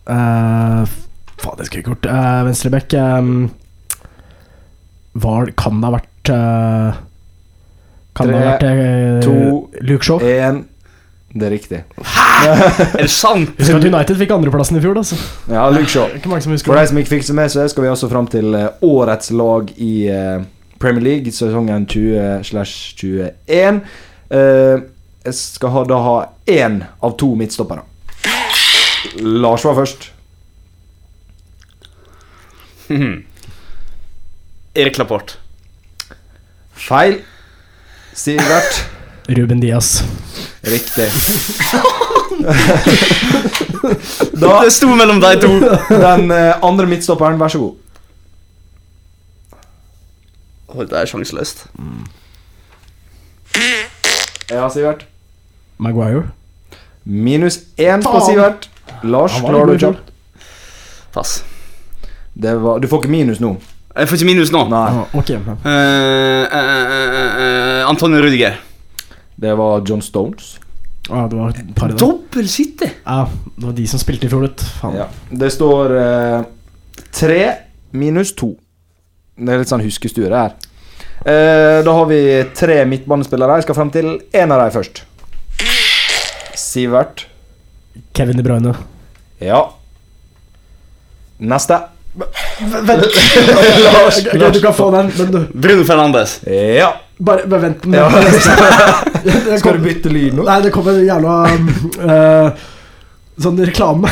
Uh, 0.02 0.84
faen, 1.38 1.56
det 1.58 1.66
skulle 1.66 1.78
jeg 1.78 1.84
ikke 1.86 1.94
gjort. 1.94 2.08
Uh, 2.08 2.42
Hva 2.92 3.18
um, 3.18 3.50
var, 5.12 5.52
Kan 5.56 5.80
det 5.80 5.88
ha 5.88 5.94
vært 5.94 6.32
uh, 6.34 7.00
Kan 8.16 8.28
det 8.32 8.36
ha 8.40 8.44
vært 8.50 8.66
uh, 8.68 9.22
to, 9.24 9.36
Luke 9.80 10.04
Shaw? 10.04 10.20
Én. 10.20 10.64
Det 11.32 11.48
er 11.48 11.54
riktig. 11.56 11.84
Er 12.98 13.04
det 13.04 13.10
sant? 13.10 13.52
Husk 13.58 13.76
at 13.76 13.84
United 13.86 14.18
fikk 14.18 14.32
andreplassen 14.34 14.78
i 14.78 14.82
fjor, 14.82 14.98
altså. 15.00 15.18
Ja, 15.50 15.68
Luke 15.72 15.90
Shaw. 15.90 16.08
Det 16.14 16.30
mange 16.30 16.44
som 16.44 16.56
For 16.66 16.78
de 16.78 16.86
som 16.90 16.98
ikke 17.00 17.14
fikk 17.16 17.26
det 17.28 17.36
med 17.38 17.52
så 17.52 17.66
skal 17.70 17.86
vi 17.86 17.92
også 17.92 18.10
fram 18.10 18.26
til 18.30 18.54
eh, 18.58 18.68
årets 18.86 19.30
lag 19.36 19.70
i 19.76 19.92
eh, 20.10 20.42
Premier 20.82 21.04
League, 21.04 21.32
sesongen 21.32 21.86
20-21. 21.86 23.82
Eh, 24.32 24.82
jeg 25.22 25.34
skal 25.38 25.74
ha, 25.76 25.84
da 25.86 26.00
ha 26.02 26.16
én 26.50 26.80
av 27.02 27.14
to 27.20 27.34
midtstoppere. 27.38 27.84
Lars 29.22 29.64
var 29.66 29.78
først. 29.78 30.10
Erik 34.82 34.98
Lapport. 34.98 35.38
Feil. 36.72 37.20
Sivert. 38.14 38.84
Ruben 39.28 39.60
Diaz. 39.60 40.02
Riktig. 40.62 41.08
da, 44.40 44.62
Det 44.64 44.70
sto 44.72 44.88
mellom 44.94 45.20
de 45.20 45.32
to. 45.42 45.48
den 45.90 46.30
eh, 46.30 46.54
andre 46.62 46.86
midtstopperen, 46.86 47.38
vær 47.40 47.48
så 47.50 47.58
god. 47.58 47.74
Oh, 50.72 50.84
det 50.88 50.96
er 51.02 51.06
sjanseløst. 51.10 51.66
Ja, 54.52 54.68
Sivert. 54.72 55.04
Maguire. 55.82 56.28
Minus 57.04 57.58
én 57.76 58.02
på 58.04 58.20
Sivert. 58.26 58.68
Lars, 59.02 59.34
klarer 59.42 59.66
du 59.72 59.78
kjapt? 59.82 60.12
Pass. 61.12 61.42
Det 62.34 62.54
var- 62.62 62.78
Du 62.80 62.88
får 62.88 63.02
ikke 63.02 63.10
minus 63.10 63.40
nå. 63.40 63.56
Jeg 63.96 64.08
får 64.08 64.16
ikke 64.16 64.26
minus 64.26 64.50
nå. 64.52 64.68
Nei. 64.68 64.88
Ah, 64.88 65.04
okay. 65.18 65.36
uh, 65.36 65.48
uh, 65.48 65.52
uh, 65.52 65.58
eh, 66.48 67.32
eh, 67.42 67.88
Antonio 67.88 68.22
Rudiger. 68.22 68.56
Det 69.36 69.54
var 69.58 69.82
John 69.88 70.02
Stones. 70.02 70.58
Ja, 71.08 71.26
det 71.28 71.36
var 71.36 71.50
et 71.50 71.74
par 71.74 71.90
i 71.90 71.96
dag. 71.96 71.98
Dobbel 71.98 72.48
City! 72.48 72.88
Ja, 73.04 73.28
det 73.56 73.64
var 73.66 73.72
de 73.72 73.86
som 73.90 74.00
spilte 74.02 74.28
i 74.28 74.30
fjor, 74.30 74.44
vet 74.46 74.60
du. 74.62 74.98
Ja. 74.98 75.08
Det 75.30 75.50
står 75.50 75.96
eh, 75.98 76.44
tre 77.10 77.40
minus 77.90 78.34
to. 78.38 78.52
Det 79.36 79.50
er 79.50 79.62
litt 79.64 79.72
sånn 79.72 79.82
huskestue, 79.82 80.28
det 80.30 80.38
her. 80.44 80.54
Eh, 81.22 81.80
da 81.86 81.96
har 81.96 82.06
vi 82.10 82.20
tre 82.56 82.82
midtbanespillere. 82.86 83.58
Jeg 83.58 83.66
skal 83.66 83.78
frem 83.78 83.90
til 83.94 84.12
én 84.30 84.54
av 84.54 84.62
dem 84.62 84.74
først. 84.74 85.02
Sivert. 86.58 87.26
Kevin 88.16 88.38
De 88.38 88.46
Bruyne. 88.46 88.74
Ja. 89.42 89.64
Neste. 91.42 91.80
Vent! 92.14 93.06
Lars. 93.86 94.22
Lars. 94.34 94.52
du 94.54 94.60
kan 94.60 94.74
få 94.76 94.90
den, 94.94 95.10
Bruno 95.54 95.84
Fernandes. 95.88 96.38
Ja. 96.46 96.92
Bare, 97.22 97.46
bare 97.46 97.60
vent 97.60 97.84
med 97.86 97.98
Ja. 97.98 98.10
Skal 99.58 99.78
du 99.78 99.84
bytte 99.84 100.10
lyd 100.12 100.34
nå? 100.34 100.46
Nei, 100.46 100.60
det 100.64 100.72
kommer 100.74 100.96
en 100.98 101.06
jævla 101.06 101.34
um, 101.54 101.68
eh, 102.02 102.68
Sånn 103.42 103.56
reklame. 103.64 104.10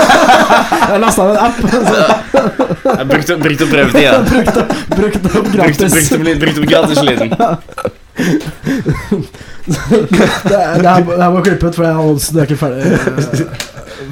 jeg 0.90 1.00
lasta 1.02 1.24
ned 1.26 1.32
en 1.34 1.40
app. 1.42 1.56
Så 1.66 2.92
Jeg 2.92 3.06
brukte, 3.10 3.36
brukte 3.42 3.66
opp 3.66 3.72
prøvetida. 3.72 4.20
brukte, 4.30 4.62
brukte 4.92 5.32
opp 5.40 5.48
gratis. 5.50 5.96
brukte, 5.96 6.36
brukte 6.44 6.62
opp 6.62 6.68
gratislyden. 6.70 7.34
Det, 9.66 9.80
det, 10.46 10.86
her, 10.86 11.02
det 11.02 11.18
her 11.18 11.34
må 11.34 11.42
klippe 11.42 11.66
ut, 11.66 11.74
for 11.74 11.88
jeg 11.88 12.06
oddsen 12.06 12.38
er 12.38 12.46
ikke 12.46 12.60
ferdig 12.60 12.84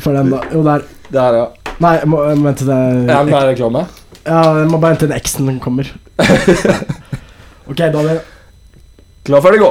for 0.03 0.19
den 0.19 0.35
da. 0.35 0.43
Jo, 0.51 0.65
der. 0.67 0.89
Der, 1.15 1.39
ja. 1.39 1.47
Nei, 1.85 1.95
jeg 2.01 2.11
må 2.11 2.25
vente 2.27 2.65
til 2.65 2.75
det 2.75 3.15
er 3.15 3.49
reklame? 3.53 3.87
Ja, 4.25 4.43
jeg 4.59 4.69
må 4.73 4.83
bare 4.83 4.97
vente 4.97 5.07
til 5.07 5.17
X-en 5.23 5.63
kommer. 5.63 5.95
Ok, 7.67 7.77
Daniel. 7.77 8.21
Klar, 9.25 9.41
ferdig, 9.41 9.61
gå. 9.61 9.71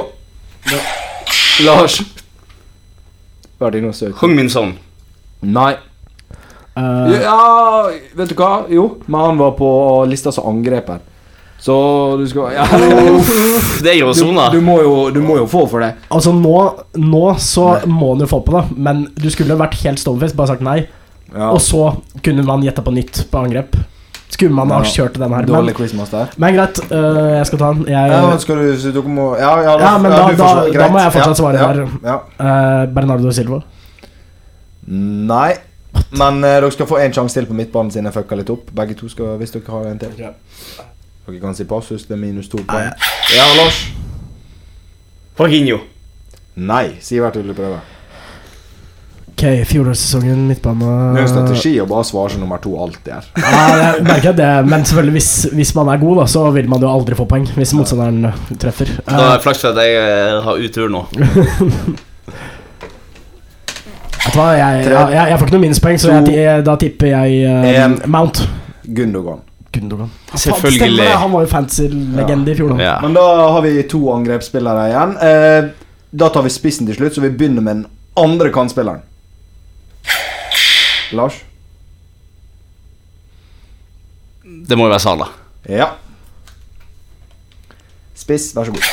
Lars. 1.64 2.00
Var 3.58 3.70
det 3.70 3.82
noe 3.84 3.94
søkt. 3.94 4.18
Hung 4.18 4.34
Min 4.34 4.50
Son. 4.50 4.74
Nei. 5.44 5.74
Uh, 6.74 7.12
Ja, 7.22 7.36
vet 8.18 8.32
du 8.32 8.34
hva? 8.38 8.64
Jo, 8.72 8.88
men 9.06 9.20
han 9.20 9.38
var 9.38 9.52
på 9.58 9.68
lista 10.10 10.32
som 10.34 10.48
angreper. 10.50 10.98
Så 11.64 11.74
du 12.18 12.26
skal 12.28 12.50
ja, 12.52 12.64
Det 13.84 13.92
er 13.94 14.00
jo 14.02 14.10
du, 14.10 14.18
sona. 14.18 14.50
du, 14.52 14.58
må 14.60 14.74
jo, 14.82 14.96
du 15.14 15.22
må 15.24 15.38
jo 15.38 15.46
få 15.48 15.62
for 15.70 15.80
det. 15.80 15.94
altså, 16.12 16.34
nå, 16.36 16.58
nå 17.00 17.22
så 17.40 17.68
må 17.88 18.10
han 18.10 18.24
jo 18.26 18.28
få 18.28 18.42
på 18.44 18.52
det, 18.58 18.64
men 18.76 19.06
du 19.16 19.30
skulle 19.32 19.56
vært 19.56 19.78
helt 19.84 20.02
stonefaced, 20.02 20.36
bare 20.36 20.50
sagt 20.50 20.66
nei. 20.66 20.80
Ja. 21.30 21.52
Og 21.54 21.62
så 21.64 21.86
kunne 22.26 22.44
man 22.44 22.66
gjette 22.66 22.84
på 22.84 22.92
nytt 22.92 23.22
på 23.30 23.40
angrep. 23.40 23.78
Skulle 24.34 24.54
man 24.56 24.70
ha 24.74 24.80
Ja. 24.82 24.90
kjørt 24.90 25.14
den 25.20 25.32
her. 25.32 25.46
Dårlig 25.46 25.74
quizmaster. 25.78 26.32
men 26.42 26.54
greit, 26.56 26.78
uh, 26.90 27.36
jeg 27.38 27.46
skal 27.46 27.58
ta 27.60 27.68
den. 27.72 27.84
Jeg, 27.86 28.10
Ja, 28.10 28.38
skal 28.42 28.56
du 28.56 28.92
du 28.92 29.02
må 29.08 29.36
Ja, 29.38 29.52
ja, 29.62 29.78
Ja, 29.78 29.98
men 29.98 30.10
da- 30.10 30.28
ja, 30.30 30.36
da- 30.36 30.72
da 30.72 30.88
må 30.90 30.98
jeg 30.98 31.12
fortsatt 31.12 31.36
svare 31.36 31.54
ja, 31.54 31.72
der. 31.72 31.88
Ja. 32.02 32.16
Uh, 32.40 32.94
Bernardo 32.94 33.30
Silva. 33.30 33.60
Nei. 34.88 35.54
Men 36.18 36.34
uh, 36.44 36.50
dere 36.50 36.70
skal 36.74 36.86
få 36.86 36.98
én 36.98 37.12
sjanse 37.14 37.34
til 37.38 37.46
på 37.46 37.54
midtbanen 37.54 37.90
siden 37.92 38.04
jeg 38.10 38.14
fucka 38.14 38.36
litt 38.36 38.50
opp. 38.50 38.70
Begge 38.74 38.94
to 38.98 39.08
skal, 39.08 39.36
hvis 39.38 39.50
dere 39.54 39.62
har 39.70 39.86
en 39.92 39.98
til. 39.98 40.08
Dere 40.18 41.40
kan 41.40 41.54
si 41.54 41.64
passus, 41.64 42.02
det 42.08 42.16
er 42.18 42.20
minus 42.20 42.48
to 42.48 42.58
poeng. 42.58 42.90
Ja, 43.36 43.46
Lars? 43.62 43.78
Jorginho. 45.38 45.78
Nei. 46.56 46.96
Sivert 47.00 47.36
vil 47.36 47.54
prøve. 47.54 47.80
Ok, 49.34 49.42
fjorårssesongen, 49.66 50.44
midtbane 50.46 50.86
Det 51.16 51.18
er 51.18 51.24
en 51.24 51.30
strategi 51.32 51.72
å 51.82 51.86
bare 51.90 52.06
svare 52.06 52.30
som 52.30 52.42
nummer 52.44 52.60
to 52.62 52.70
alltid 52.78 53.16
er. 53.16 53.24
Ja, 53.42 53.62
jeg 53.80 54.04
merker 54.06 54.36
det, 54.38 54.50
men 54.70 54.84
selvfølgelig 54.86 55.14
hvis, 55.16 55.30
hvis 55.58 55.72
man 55.74 55.90
er 55.90 55.98
god, 55.98 56.20
da, 56.20 56.26
så 56.30 56.44
vil 56.54 56.68
man 56.70 56.84
jo 56.84 56.90
aldri 56.92 57.18
få 57.18 57.26
poeng. 57.28 57.48
Hvis 57.56 57.74
motstanderen 57.74 58.30
treffer. 58.62 58.92
Da 59.08 59.16
er 59.18 59.32
det 59.32 59.42
flaks 59.42 59.64
at 59.66 59.80
jeg 59.82 59.96
eh, 59.98 60.38
har 60.44 60.60
utur 60.62 60.92
nå. 60.92 61.02
vet 64.24 64.36
du 64.36 64.38
hva, 64.38 64.46
jeg, 64.58 64.84
jeg, 64.86 64.92
jeg, 64.94 65.24
jeg 65.30 65.38
får 65.38 65.48
ikke 65.48 65.54
noe 65.56 65.62
minuspoeng, 65.64 65.98
så 66.00 66.20
da 66.66 66.76
tipper 66.80 67.10
jeg 67.10 67.82
um, 67.84 67.96
Mount. 68.14 68.40
Gundogan. 68.84 69.42
Gundogan. 69.74 70.12
Faen, 70.30 70.42
Selvfølgelig. 70.44 71.08
Han 71.24 71.34
var 71.34 71.44
jo 71.44 71.50
fancy-legende 71.50 72.54
i 72.54 72.58
fjor. 72.58 72.76
Ja. 72.82 72.94
Men 73.02 73.18
da 73.18 73.24
har 73.56 73.66
vi 73.66 73.74
to 73.90 74.00
angrepsspillere 74.14 74.86
igjen. 74.92 75.16
Eh, 75.26 75.72
da 76.14 76.30
tar 76.30 76.46
vi 76.46 76.54
spissen 76.54 76.86
til 76.86 76.98
slutt, 76.98 77.18
så 77.18 77.24
vi 77.24 77.32
begynner 77.34 77.66
med 77.66 77.82
den 77.82 77.84
andre 78.18 78.54
kantspilleren. 78.54 79.02
Lars? 81.14 81.40
Det 84.44 84.76
må 84.76 84.86
jo 84.88 84.92
være 84.92 85.00
Sala. 85.04 85.26
Ja. 85.70 85.88
Spiss, 88.18 88.50
vær 88.56 88.68
så 88.68 88.74
god. 88.74 88.84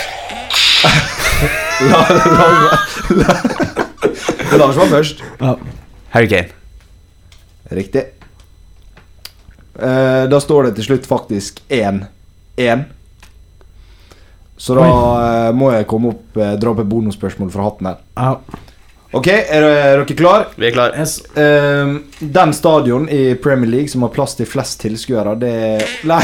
La- 1.82 2.06
la- 2.14 2.70
la- 3.18 4.58
Lars 4.62 4.76
var 4.78 4.90
først. 4.92 5.22
Ja. 5.42 5.56
Harry 6.14 6.28
Kane. 6.30 6.52
Riktig. 7.72 8.04
Eh, 9.82 10.24
da 10.30 10.40
står 10.44 10.68
det 10.70 10.74
til 10.78 10.86
slutt 10.92 11.08
faktisk 11.10 11.62
1-1. 11.74 12.84
Så 14.62 14.76
da 14.78 14.86
eh, 14.86 15.48
må 15.58 15.72
jeg 15.74 15.88
komme 15.90 16.12
opp 16.14 16.38
eh, 16.38 16.54
dra 16.62 16.74
opp 16.76 16.84
et 16.84 16.90
bonusspørsmål 16.92 17.50
fra 17.54 17.66
hatten 17.70 17.90
her. 17.90 17.98
Ja. 18.20 18.36
Ok, 19.12 19.28
er, 19.28 19.64
er 19.66 19.98
dere 20.00 20.16
klar? 20.16 20.46
Vi 20.56 20.70
er 20.70 20.72
klar. 20.72 20.94
Yes. 20.96 21.18
Eh, 21.36 21.90
den 22.20 22.54
stadion 22.56 23.10
i 23.12 23.36
Premier 23.44 23.68
League 23.68 23.92
som 23.92 24.06
har 24.06 24.12
plass 24.16 24.38
til 24.40 24.48
flest 24.48 24.80
tilskuere, 24.86 25.34
det 25.42 25.50
er 25.52 25.84
Nei, 26.08 26.22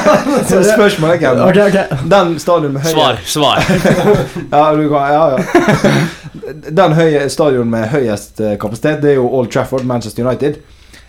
spørsmålet 0.46 1.10
er 1.10 1.18
ikke 1.18 1.32
Okay, 1.48 1.48
Ok, 1.48 1.80
ok. 1.90 2.04
Den 2.12 2.36
stadion 2.38 2.76
med 2.76 2.86
høye 2.86 2.92
Svar. 2.94 3.18
Svar. 3.26 3.64
Ja, 4.54 4.62
du 4.78 4.84
kan, 4.92 5.10
ja, 5.10 5.24
ja. 5.34 6.54
Den 6.70 6.94
høye 7.00 7.24
stadion 7.34 7.72
med 7.72 7.88
høyest 7.96 8.38
eh, 8.46 8.54
kapasitet, 8.62 9.02
det 9.02 9.16
er 9.16 9.18
jo 9.18 9.26
Old 9.26 9.50
Trafford, 9.50 9.82
Manchester 9.90 10.22
United. 10.22 10.60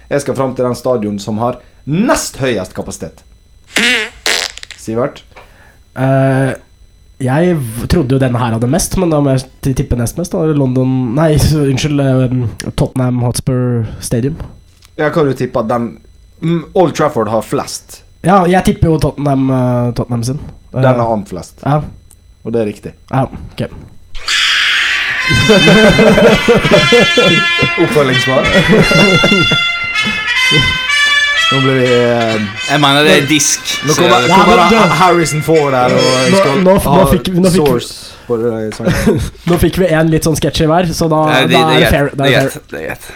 Jeg 0.10 0.26
skal 0.26 0.36
fram 0.42 0.58
til 0.58 0.66
den 0.66 0.76
stadion 0.80 1.22
som 1.22 1.38
har 1.44 1.62
nest 1.86 2.42
høyest 2.42 2.74
kapasitet. 2.78 3.22
Sivert? 4.82 5.22
Eh, 5.94 6.58
jeg 7.22 7.58
trodde 7.90 8.16
jo 8.16 8.20
denne 8.22 8.40
her 8.42 8.52
hadde 8.56 8.68
mest, 8.72 8.96
men 8.98 9.10
da 9.14 9.20
må 9.22 9.30
jeg 9.36 9.76
tippe 9.78 9.96
nest 10.00 10.18
mest. 10.18 10.32
Da. 10.34 10.38
London 10.58 10.90
Nei, 11.16 11.36
unnskyld. 11.66 12.00
eh, 12.02 12.72
Tottenham 12.76 13.22
Hotspur 13.26 13.86
Stadium. 14.04 14.36
Ja, 14.98 15.10
hva 15.10 15.24
du 15.28 15.34
tippa 15.38 15.64
den 15.68 16.00
Mm, 16.42 16.64
Old 16.74 16.96
Trafford 16.98 17.30
har 17.30 17.42
flest. 17.46 18.00
Ja, 18.26 18.40
jeg 18.50 18.64
tipper 18.66 18.88
jo 18.90 18.96
Tottenham, 18.98 19.44
eh, 19.54 19.92
Tottenham 19.94 20.24
sin. 20.26 20.40
Eh, 20.74 20.82
Den 20.82 20.98
har 20.98 21.12
annet 21.14 21.30
flest, 21.30 21.60
Ja, 21.62 21.84
og 22.44 22.52
det 22.56 22.62
er 22.64 22.66
riktig. 22.66 22.94
ja, 23.12 23.28
ok. 23.30 23.62
Oppfølgingssvar. 27.82 28.46
Nå 31.52 31.60
blir 31.66 31.80
vi 31.82 31.88
eh, 31.92 32.36
Jeg 32.70 32.80
mener 32.80 33.04
det 33.04 33.16
er 33.18 33.26
disk. 33.28 33.74
Nå 33.88 33.96
kommer, 33.98 34.62
da 34.72 34.84
Harrison 35.02 35.42
Ford 35.44 35.74
her 35.76 35.92
og 35.98 36.38
skal 36.38 36.62
nå- 36.62 36.64
nå 36.64 36.76
ha 36.86 37.02
fikk- 37.12 37.32
fikk- 37.34 37.52
source 37.58 38.14
på 38.28 38.38
det 38.40 38.70
sangen. 38.78 39.20
Nå 39.52 39.58
fikk 39.60 39.82
vi 39.82 39.90
en 39.92 40.12
litt 40.14 40.24
sånn 40.28 40.38
sketsjy 40.40 40.70
hver, 40.72 40.88
så 40.96 41.10
da, 41.12 41.20
det, 41.44 41.52
da 41.52 41.66
det, 41.68 41.76
er 41.76 41.80
det 41.84 41.92
fair. 41.92 42.10
det 42.16 42.30
er 42.30 42.32
er 42.32 42.32
fair. 42.32 42.48
greit, 42.48 42.72
det 42.72 42.80
er 42.80 42.88
greit. 42.88 43.12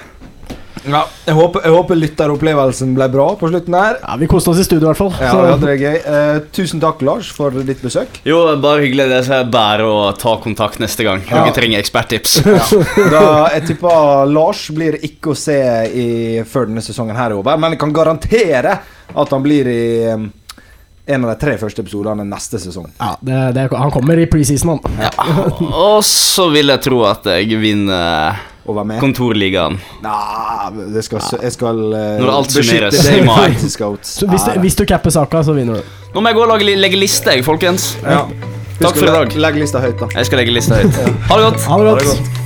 Ja, 0.86 1.02
jeg 1.26 1.34
håper, 1.38 1.64
jeg 1.66 1.74
håper 1.74 1.98
lytteropplevelsen 2.00 2.92
ble 2.98 3.08
bra 3.14 3.26
på 3.40 3.50
slutten 3.50 3.74
her. 3.78 3.98
Ja, 4.04 4.16
vi 4.22 4.28
koste 4.30 4.52
oss 4.54 4.60
i 4.62 4.66
studio 4.68 4.86
i 4.86 4.90
hvert 4.92 5.00
fall. 5.02 5.14
Ja, 5.18 5.32
vi 5.40 5.50
hadde 5.54 5.70
det 5.72 5.78
gøy. 5.82 5.98
Eh, 6.14 6.40
tusen 6.56 6.82
takk, 6.84 7.02
Lars, 7.08 7.32
for 7.34 7.56
ditt 7.66 7.82
besøk. 7.82 8.20
Jo, 8.28 8.44
bare 8.62 8.84
hyggelig. 8.86 9.08
Det 9.12 9.22
er 9.40 9.50
bare 9.52 9.88
å 9.90 9.98
ta 10.20 10.36
kontakt 10.44 10.80
neste 10.84 11.08
gang. 11.08 11.24
Dere 11.26 11.48
Ja. 11.50 11.56
trenger 11.56 11.82
eksperttips. 11.82 12.38
Da, 13.12 13.26
jeg 13.56 13.66
tipper 13.72 14.26
Lars 14.30 14.68
blir 14.76 15.00
ikke 15.02 15.34
å 15.34 15.38
se 15.38 15.58
i, 15.90 16.08
før 16.46 16.70
denne 16.70 16.84
sesongen 16.86 17.16
her 17.18 17.32
er 17.34 17.40
over, 17.40 17.58
men 17.58 17.74
jeg 17.76 17.82
kan 17.82 17.94
garantere 17.96 18.80
at 19.16 19.30
han 19.32 19.44
blir 19.46 19.68
i 19.70 19.84
um, 20.14 20.26
en 21.06 21.26
av 21.26 21.30
de 21.36 21.38
tre 21.42 21.54
første 21.62 21.84
episodene 21.86 22.24
neste 22.26 22.58
sesong. 22.62 22.88
Ja, 23.00 23.12
det, 23.22 23.42
det, 23.58 23.68
han 23.78 23.92
kommer 23.94 24.18
i 24.22 24.26
preseason, 24.30 24.80
han. 24.82 25.06
Ja. 25.06 25.12
Og 25.70 26.00
så 26.08 26.48
vil 26.54 26.72
jeg 26.74 26.82
tro 26.86 27.04
at 27.10 27.26
jeg 27.30 27.60
vinner 27.62 28.40
Å 28.66 28.74
være 28.74 28.88
med. 28.90 29.00
kontorligaen. 29.04 29.76
Nei, 30.02 30.86
det 30.96 31.04
skal, 31.06 31.22
jeg 31.44 31.54
skal 31.54 31.82
uh, 31.94 32.16
Når 32.22 32.32
alt 32.34 32.56
summeres 32.56 32.98
i 33.12 33.20
mai. 33.22 33.54
Så 33.62 34.26
hvis, 34.32 34.48
du, 34.48 34.56
hvis 34.64 34.80
du 34.80 34.86
capper 34.90 35.14
saka, 35.14 35.44
så 35.46 35.54
vinner 35.54 35.82
du. 35.84 35.98
Nå 36.16 36.24
må 36.24 36.32
jeg 36.32 36.40
gå 36.40 36.46
og 36.48 36.50
lage, 36.56 36.76
legge 36.80 36.98
liste, 36.98 37.36
jeg, 37.36 37.46
folkens. 37.46 37.94
ja. 38.02 38.24
Takk 38.76 38.98
for 38.98 39.08
i 39.08 39.14
dag. 39.14 39.38
Legg 39.40 39.60
lista 39.62 39.80
høyt, 39.80 40.02
da. 40.02 40.10
Jeg 40.18 40.28
skal 40.28 40.42
legge 40.42 40.58
lista 40.58 40.82
høyt. 40.82 40.98
Ha 41.30 41.38
det 41.40 41.46
godt. 41.46 41.62
Ha 41.70 41.78
det 41.78 41.78
Ha 41.78 41.78
det 41.78 41.94
godt. 41.94 42.10
godt. 42.10 42.45